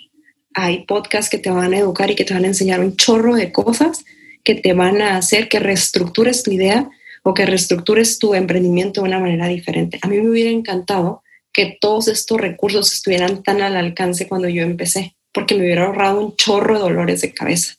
hay 0.54 0.84
podcasts 0.84 1.30
que 1.30 1.38
te 1.38 1.50
van 1.50 1.74
a 1.74 1.78
educar 1.78 2.12
y 2.12 2.16
que 2.16 2.26
te 2.26 2.34
van 2.34 2.44
a 2.44 2.48
enseñar 2.48 2.82
un 2.82 2.98
chorro 2.98 3.36
de 3.36 3.54
cosas 3.54 4.04
que 4.44 4.56
te 4.56 4.74
van 4.74 5.02
a 5.02 5.16
hacer 5.16 5.48
que 5.48 5.60
reestructures 5.60 6.44
tu 6.44 6.52
idea 6.52 6.90
o 7.24 7.34
que 7.34 7.46
reestructures 7.46 8.20
tu 8.20 8.34
emprendimiento 8.34 9.02
de 9.02 9.08
una 9.08 9.20
manera 9.20 9.48
diferente. 9.48 10.00
A 10.02 10.08
mí 10.08 10.20
me 10.20 10.30
hubiera 10.30 10.50
encantado 10.50 11.24
que 11.54 11.78
todos 11.80 12.08
estos 12.08 12.40
recursos 12.40 12.94
estuvieran 12.94 13.44
tan 13.44 13.62
al 13.62 13.76
alcance 13.76 14.28
cuando 14.28 14.48
yo 14.48 14.64
empecé, 14.64 15.16
porque 15.32 15.56
me 15.56 15.62
hubiera 15.62 15.86
ahorrado 15.86 16.20
un 16.20 16.36
chorro 16.36 16.76
de 16.76 16.82
dolores 16.82 17.22
de 17.22 17.34
cabeza, 17.34 17.76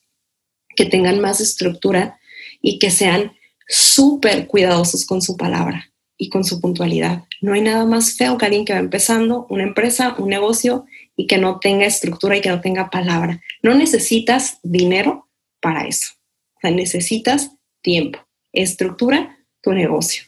que 0.77 0.87
tengan 0.87 1.21
más 1.21 1.41
estructura 1.41 2.19
y 2.61 2.79
que 2.79 2.91
sean 2.91 3.33
súper 3.67 4.47
cuidadosos 4.47 5.07
con 5.07 5.23
su 5.23 5.37
palabra 5.37 5.93
y 6.17 6.29
con 6.29 6.45
su 6.45 6.61
puntualidad. 6.61 7.25
No 7.41 7.55
hay 7.55 7.63
nada 7.63 7.85
más 7.85 8.17
feo 8.17 8.39
que 8.39 8.45
alguien 8.45 8.65
que 8.65 8.75
va 8.75 8.79
empezando 8.79 9.47
una 9.51 9.65
empresa, 9.65 10.15
un 10.19 10.29
negocio 10.29 10.85
y 11.17 11.27
que 11.27 11.39
no 11.39 11.59
tenga 11.59 11.87
estructura 11.87 12.37
y 12.37 12.41
que 12.41 12.49
no 12.49 12.61
tenga 12.61 12.91
palabra. 12.91 13.41
No 13.63 13.75
necesitas 13.75 14.59
dinero 14.63 15.29
para 15.61 15.87
eso. 15.87 16.13
O 16.57 16.61
sea, 16.61 16.71
necesitas 16.71 17.51
tiempo, 17.81 18.21
estructura 18.53 19.39
tu 19.63 19.73
negocio. 19.73 20.25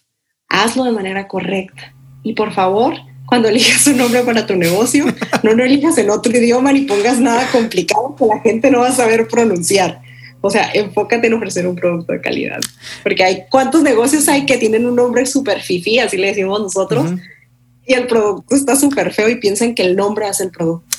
Hazlo 0.49 0.85
de 0.85 0.93
manera 0.93 1.29
correcta. 1.29 1.95
Y 2.23 2.35
por 2.35 2.53
favor, 2.53 2.95
cuando 3.27 3.49
elijas 3.49 3.87
un 3.87 3.99
nombre 3.99 4.23
para 4.23 4.47
tu 4.47 4.57
negocio, 4.57 5.07
no 5.43 5.53
lo 5.53 5.65
elijas 5.65 5.99
en 5.99 6.11
otro 6.11 6.37
idioma 6.37 6.73
ni 6.73 6.83
pongas 6.83 7.19
nada 7.19 7.51
complicado 7.51 8.15
que 8.17 8.27
la 8.27 8.41
gente 8.41 8.71
no 8.71 8.81
va 8.81 8.89
a 8.89 8.93
saber 8.93 9.29
pronunciar. 9.29 10.01
O 10.41 10.51
sea, 10.51 10.71
enfócate 10.75 11.27
en 11.27 11.33
ofrecer 11.33 11.67
un 11.67 11.75
producto 11.75 12.13
de 12.13 12.21
calidad. 12.21 12.61
Porque 13.03 13.25
hay 13.25 13.45
cuántos 13.51 13.83
negocios 13.83 14.29
hay 14.29 14.45
que 14.45 14.59
tienen 14.59 14.85
un 14.85 14.95
nombre 14.95 15.25
súper 15.25 15.63
fifi, 15.63 15.99
así 15.99 16.19
le 16.19 16.29
decimos 16.29 16.61
nosotros, 16.61 17.13
y 17.87 17.95
el 17.95 18.07
producto 18.07 18.55
está 18.55 18.77
súper 18.77 19.13
feo 19.13 19.29
y 19.31 19.37
piensan 19.37 19.75
que 19.75 19.83
el 19.83 19.97
nombre 19.97 20.27
hace 20.27 20.45
el 20.45 20.51
producto. 20.51 20.97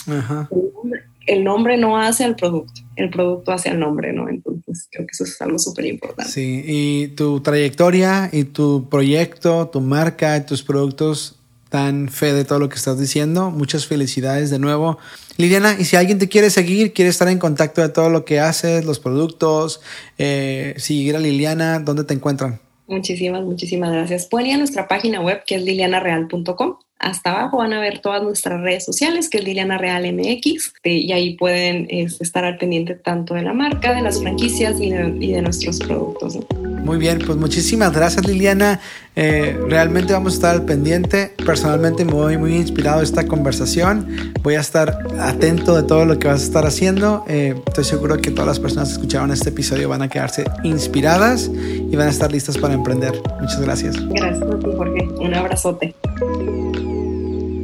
El, 1.28 1.44
nombre, 1.44 1.78
no 1.78 1.98
hace 1.98 2.24
el 2.24 2.36
producto, 2.36 2.82
el 2.96 3.10
producto 3.10 3.52
hace 3.52 3.70
el 3.70 3.80
nombre, 3.80 4.14
¿no? 4.14 4.30
Entonces 4.30 4.88
creo 4.92 5.06
que 5.06 5.12
eso 5.12 5.24
es 5.24 5.42
algo 5.42 5.60
súper 5.60 5.86
importante. 5.86 6.32
Sí, 6.32 6.64
y 6.66 7.08
tu 7.10 7.42
trayectoria 7.42 8.30
y 8.32 8.46
tu 8.46 8.88
proyecto, 8.90 9.68
tu 9.68 9.82
marca, 9.82 10.46
tus 10.46 10.64
productos 10.64 11.36
dan 11.72 12.10
fe 12.10 12.34
de 12.34 12.46
todo 12.46 12.60
lo 12.60 12.70
que 12.70 12.76
estás 12.76 13.00
diciendo. 13.00 13.52
Muchas 13.52 13.86
felicidades 13.86 14.50
de 14.50 14.60
nuevo. 14.60 14.98
Liliana, 15.38 15.76
y 15.78 15.84
si 15.84 15.98
alguien 15.98 16.20
te 16.20 16.30
quiere 16.30 16.50
seguir, 16.50 16.94
quiere 16.94 17.10
estar 17.10 17.28
en 17.28 17.40
contacto 17.40 17.82
de 17.82 17.90
todo 17.90 18.10
lo 18.10 18.24
que 18.24 18.40
haces, 18.40 18.86
los 18.86 19.00
productos, 19.00 19.82
eh, 20.18 20.76
seguir 20.78 21.16
a 21.18 21.20
Liliana, 21.20 21.80
¿dónde 21.80 22.06
te 22.06 22.14
encuentran? 22.14 22.62
Muchísimas, 22.88 23.44
muchísimas 23.44 23.92
gracias. 23.92 24.28
Pueden 24.28 24.48
ir 24.48 24.56
a 24.56 24.58
nuestra 24.60 24.88
página 24.88 25.22
web 25.22 25.44
que 25.46 25.56
es 25.56 25.64
lilianareal.com. 25.64 26.78
Hasta 27.00 27.32
abajo 27.32 27.58
van 27.58 27.74
a 27.74 27.82
ver 27.82 28.00
todas 28.00 28.24
nuestras 28.24 28.62
redes 28.62 28.86
sociales, 28.86 29.30
que 29.30 29.40
es 29.40 29.44
Liliana 29.44 29.78
Real 29.78 30.12
MX, 30.14 30.74
y 30.84 31.12
ahí 31.12 31.36
pueden 31.36 31.88
estar 31.90 32.46
al 32.46 32.58
pendiente 32.58 32.96
tanto 32.96 33.34
de 33.34 33.42
la 33.42 33.54
marca, 33.54 33.94
de 33.94 34.02
las 34.02 34.22
franquicias 34.22 34.80
y 34.80 34.92
de, 34.92 35.42
nuestros 35.42 35.80
productos. 35.80 36.40
Muy 36.86 37.00
bien, 37.00 37.18
pues 37.26 37.36
muchísimas 37.40 37.92
gracias 37.92 38.28
Liliana. 38.28 38.80
Eh, 39.16 39.60
realmente 39.68 40.14
vamos 40.14 40.34
a 40.34 40.36
estar 40.36 40.54
al 40.54 40.66
pendiente. 40.66 41.34
Personalmente 41.44 42.06
me 42.06 42.14
voy 42.14 42.38
muy 42.38 42.56
inspirado 42.56 43.00
de 43.00 43.06
esta 43.06 43.26
conversación. 43.26 44.34
Voy 44.44 44.54
a 44.54 44.60
estar 44.60 45.00
atento 45.20 45.76
de 45.76 45.82
todo 45.82 46.06
lo 46.06 46.20
que 46.20 46.28
vas 46.28 46.42
a 46.42 46.44
estar 46.44 46.64
haciendo. 46.68 47.26
Eh, 47.28 47.56
estoy 47.66 47.86
seguro 47.86 48.18
que 48.18 48.30
todas 48.30 48.46
las 48.46 48.60
personas 48.60 48.90
que 48.90 48.94
escucharon 48.94 49.32
este 49.32 49.50
episodio 49.50 49.90
van 49.90 50.04
a 50.04 50.10
quedarse 50.10 50.46
inspiradas 50.64 51.50
y 51.50 51.96
van 51.96 52.08
a 52.08 52.12
estar 52.12 52.32
listas 52.32 52.56
para 52.60 52.76
emprender. 52.76 53.20
Muchas 53.42 53.62
gracias. 53.62 53.96
Gracias 54.10 54.44
a 54.44 54.60
ti, 54.60 54.68
Jorge. 54.78 55.08
Un 55.20 55.34
abrazote. 55.34 55.96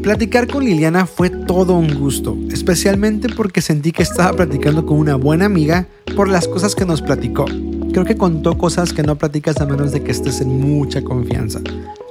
Platicar 0.03 0.47
con 0.47 0.65
Liliana 0.65 1.05
fue 1.05 1.29
todo 1.29 1.75
un 1.75 1.93
gusto, 1.93 2.35
especialmente 2.49 3.29
porque 3.29 3.61
sentí 3.61 3.91
que 3.91 4.01
estaba 4.01 4.33
platicando 4.33 4.83
con 4.83 4.97
una 4.97 5.15
buena 5.15 5.45
amiga 5.45 5.85
por 6.15 6.27
las 6.27 6.47
cosas 6.47 6.73
que 6.73 6.85
nos 6.85 7.03
platicó. 7.03 7.45
Creo 7.93 8.03
que 8.03 8.17
contó 8.17 8.57
cosas 8.57 8.93
que 8.93 9.03
no 9.03 9.15
platicas 9.15 9.61
a 9.61 9.67
menos 9.67 9.91
de 9.91 10.01
que 10.01 10.09
estés 10.09 10.41
en 10.41 10.59
mucha 10.59 11.03
confianza. 11.03 11.59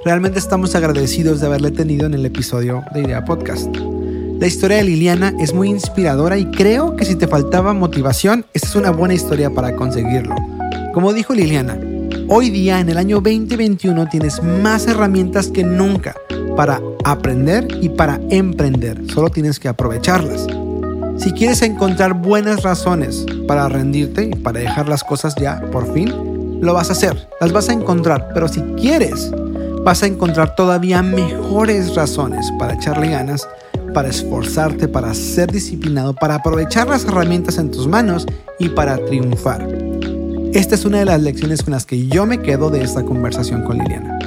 Realmente 0.05 0.39
estamos 0.39 0.73
agradecidos 0.73 1.41
de 1.41 1.47
haberle 1.47 1.69
tenido 1.71 2.05
en 2.05 2.13
el 2.13 2.25
episodio 2.25 2.81
de 2.93 3.01
Idea 3.01 3.25
Podcast. 3.25 3.75
La 4.39 4.47
historia 4.47 4.77
de 4.77 4.85
Liliana 4.85 5.33
es 5.41 5.53
muy 5.53 5.69
inspiradora 5.69 6.37
y 6.37 6.45
creo 6.45 6.95
que 6.95 7.03
si 7.03 7.15
te 7.15 7.27
faltaba 7.27 7.73
motivación, 7.73 8.45
esta 8.53 8.69
es 8.69 8.75
una 8.75 8.91
buena 8.91 9.15
historia 9.15 9.49
para 9.49 9.75
conseguirlo. 9.75 10.35
Como 10.93 11.11
dijo 11.11 11.33
Liliana, 11.33 11.77
hoy 12.29 12.51
día 12.51 12.79
en 12.79 12.87
el 12.87 12.97
año 12.97 13.17
2021 13.17 14.07
tienes 14.07 14.41
más 14.41 14.87
herramientas 14.87 15.49
que 15.49 15.65
nunca 15.65 16.15
para 16.55 16.81
aprender 17.03 17.67
y 17.81 17.89
para 17.89 18.19
emprender. 18.29 19.01
Solo 19.11 19.29
tienes 19.29 19.59
que 19.59 19.67
aprovecharlas. 19.67 20.47
Si 21.17 21.31
quieres 21.33 21.61
encontrar 21.61 22.13
buenas 22.13 22.63
razones 22.63 23.25
para 23.47 23.69
rendirte 23.69 24.25
y 24.25 24.35
para 24.35 24.59
dejar 24.59 24.89
las 24.89 25.03
cosas 25.03 25.35
ya 25.35 25.61
por 25.71 25.93
fin, 25.93 26.59
lo 26.61 26.73
vas 26.73 26.89
a 26.89 26.93
hacer, 26.93 27.27
las 27.39 27.51
vas 27.51 27.69
a 27.69 27.73
encontrar, 27.73 28.29
pero 28.33 28.47
si 28.47 28.61
quieres, 28.79 29.31
vas 29.83 30.03
a 30.03 30.07
encontrar 30.07 30.55
todavía 30.55 31.01
mejores 31.01 31.95
razones 31.95 32.51
para 32.59 32.75
echarle 32.75 33.09
ganas, 33.09 33.47
para 33.93 34.09
esforzarte, 34.09 34.87
para 34.87 35.13
ser 35.13 35.51
disciplinado, 35.51 36.13
para 36.13 36.35
aprovechar 36.35 36.87
las 36.87 37.05
herramientas 37.05 37.57
en 37.57 37.71
tus 37.71 37.87
manos 37.87 38.25
y 38.59 38.69
para 38.69 38.97
triunfar. 39.05 39.67
Esta 40.53 40.75
es 40.75 40.85
una 40.85 40.99
de 40.99 41.05
las 41.05 41.21
lecciones 41.21 41.63
con 41.63 41.71
las 41.71 41.85
que 41.85 42.07
yo 42.07 42.25
me 42.25 42.41
quedo 42.41 42.69
de 42.69 42.83
esta 42.83 43.03
conversación 43.03 43.63
con 43.63 43.77
Liliana. 43.77 44.20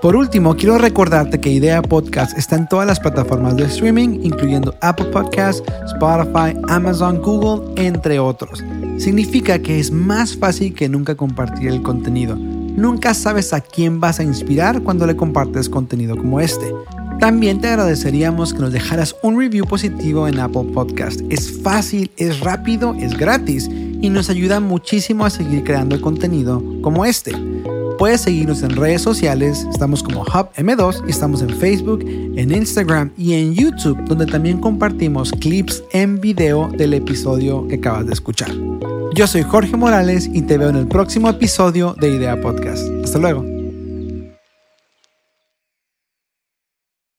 Por 0.00 0.16
último, 0.16 0.56
quiero 0.56 0.78
recordarte 0.78 1.40
que 1.40 1.50
Idea 1.50 1.82
Podcast 1.82 2.36
está 2.38 2.56
en 2.56 2.66
todas 2.66 2.86
las 2.86 2.98
plataformas 2.98 3.54
de 3.56 3.64
streaming, 3.64 4.20
incluyendo 4.22 4.74
Apple 4.80 5.06
Podcasts, 5.06 5.62
Spotify, 5.92 6.58
Amazon, 6.68 7.20
Google, 7.20 7.70
entre 7.76 8.18
otros. 8.18 8.64
Significa 8.96 9.58
que 9.58 9.78
es 9.78 9.90
más 9.90 10.34
fácil 10.34 10.72
que 10.72 10.88
nunca 10.88 11.14
compartir 11.14 11.68
el 11.68 11.82
contenido. 11.82 12.34
Nunca 12.36 13.12
sabes 13.12 13.52
a 13.52 13.60
quién 13.60 14.00
vas 14.00 14.20
a 14.20 14.22
inspirar 14.22 14.82
cuando 14.82 15.06
le 15.06 15.16
compartes 15.16 15.68
contenido 15.68 16.16
como 16.16 16.40
este. 16.40 16.72
También 17.18 17.60
te 17.60 17.68
agradeceríamos 17.68 18.54
que 18.54 18.60
nos 18.60 18.72
dejaras 18.72 19.14
un 19.22 19.38
review 19.38 19.66
positivo 19.66 20.26
en 20.26 20.40
Apple 20.40 20.70
Podcast. 20.72 21.20
Es 21.28 21.60
fácil, 21.60 22.10
es 22.16 22.40
rápido, 22.40 22.94
es 22.94 23.18
gratis 23.18 23.68
y 23.68 24.08
nos 24.08 24.30
ayuda 24.30 24.60
muchísimo 24.60 25.26
a 25.26 25.30
seguir 25.30 25.62
creando 25.62 26.00
contenido 26.00 26.62
como 26.80 27.04
este. 27.04 27.34
Puedes 28.00 28.22
seguirnos 28.22 28.62
en 28.62 28.76
redes 28.76 29.02
sociales, 29.02 29.66
estamos 29.70 30.02
como 30.02 30.22
Hub 30.22 30.50
M2 30.56 31.04
y 31.06 31.10
estamos 31.10 31.42
en 31.42 31.50
Facebook, 31.50 32.00
en 32.02 32.50
Instagram 32.50 33.12
y 33.18 33.34
en 33.34 33.52
YouTube, 33.52 34.02
donde 34.06 34.24
también 34.24 34.58
compartimos 34.58 35.30
clips 35.32 35.84
en 35.92 36.18
video 36.18 36.70
del 36.78 36.94
episodio 36.94 37.68
que 37.68 37.74
acabas 37.74 38.06
de 38.06 38.14
escuchar. 38.14 38.50
Yo 39.14 39.26
soy 39.26 39.42
Jorge 39.42 39.76
Morales 39.76 40.30
y 40.32 40.40
te 40.40 40.56
veo 40.56 40.70
en 40.70 40.76
el 40.76 40.88
próximo 40.88 41.28
episodio 41.28 41.94
de 42.00 42.08
Idea 42.08 42.40
Podcast. 42.40 42.82
Hasta 43.04 43.18
luego. 43.18 43.59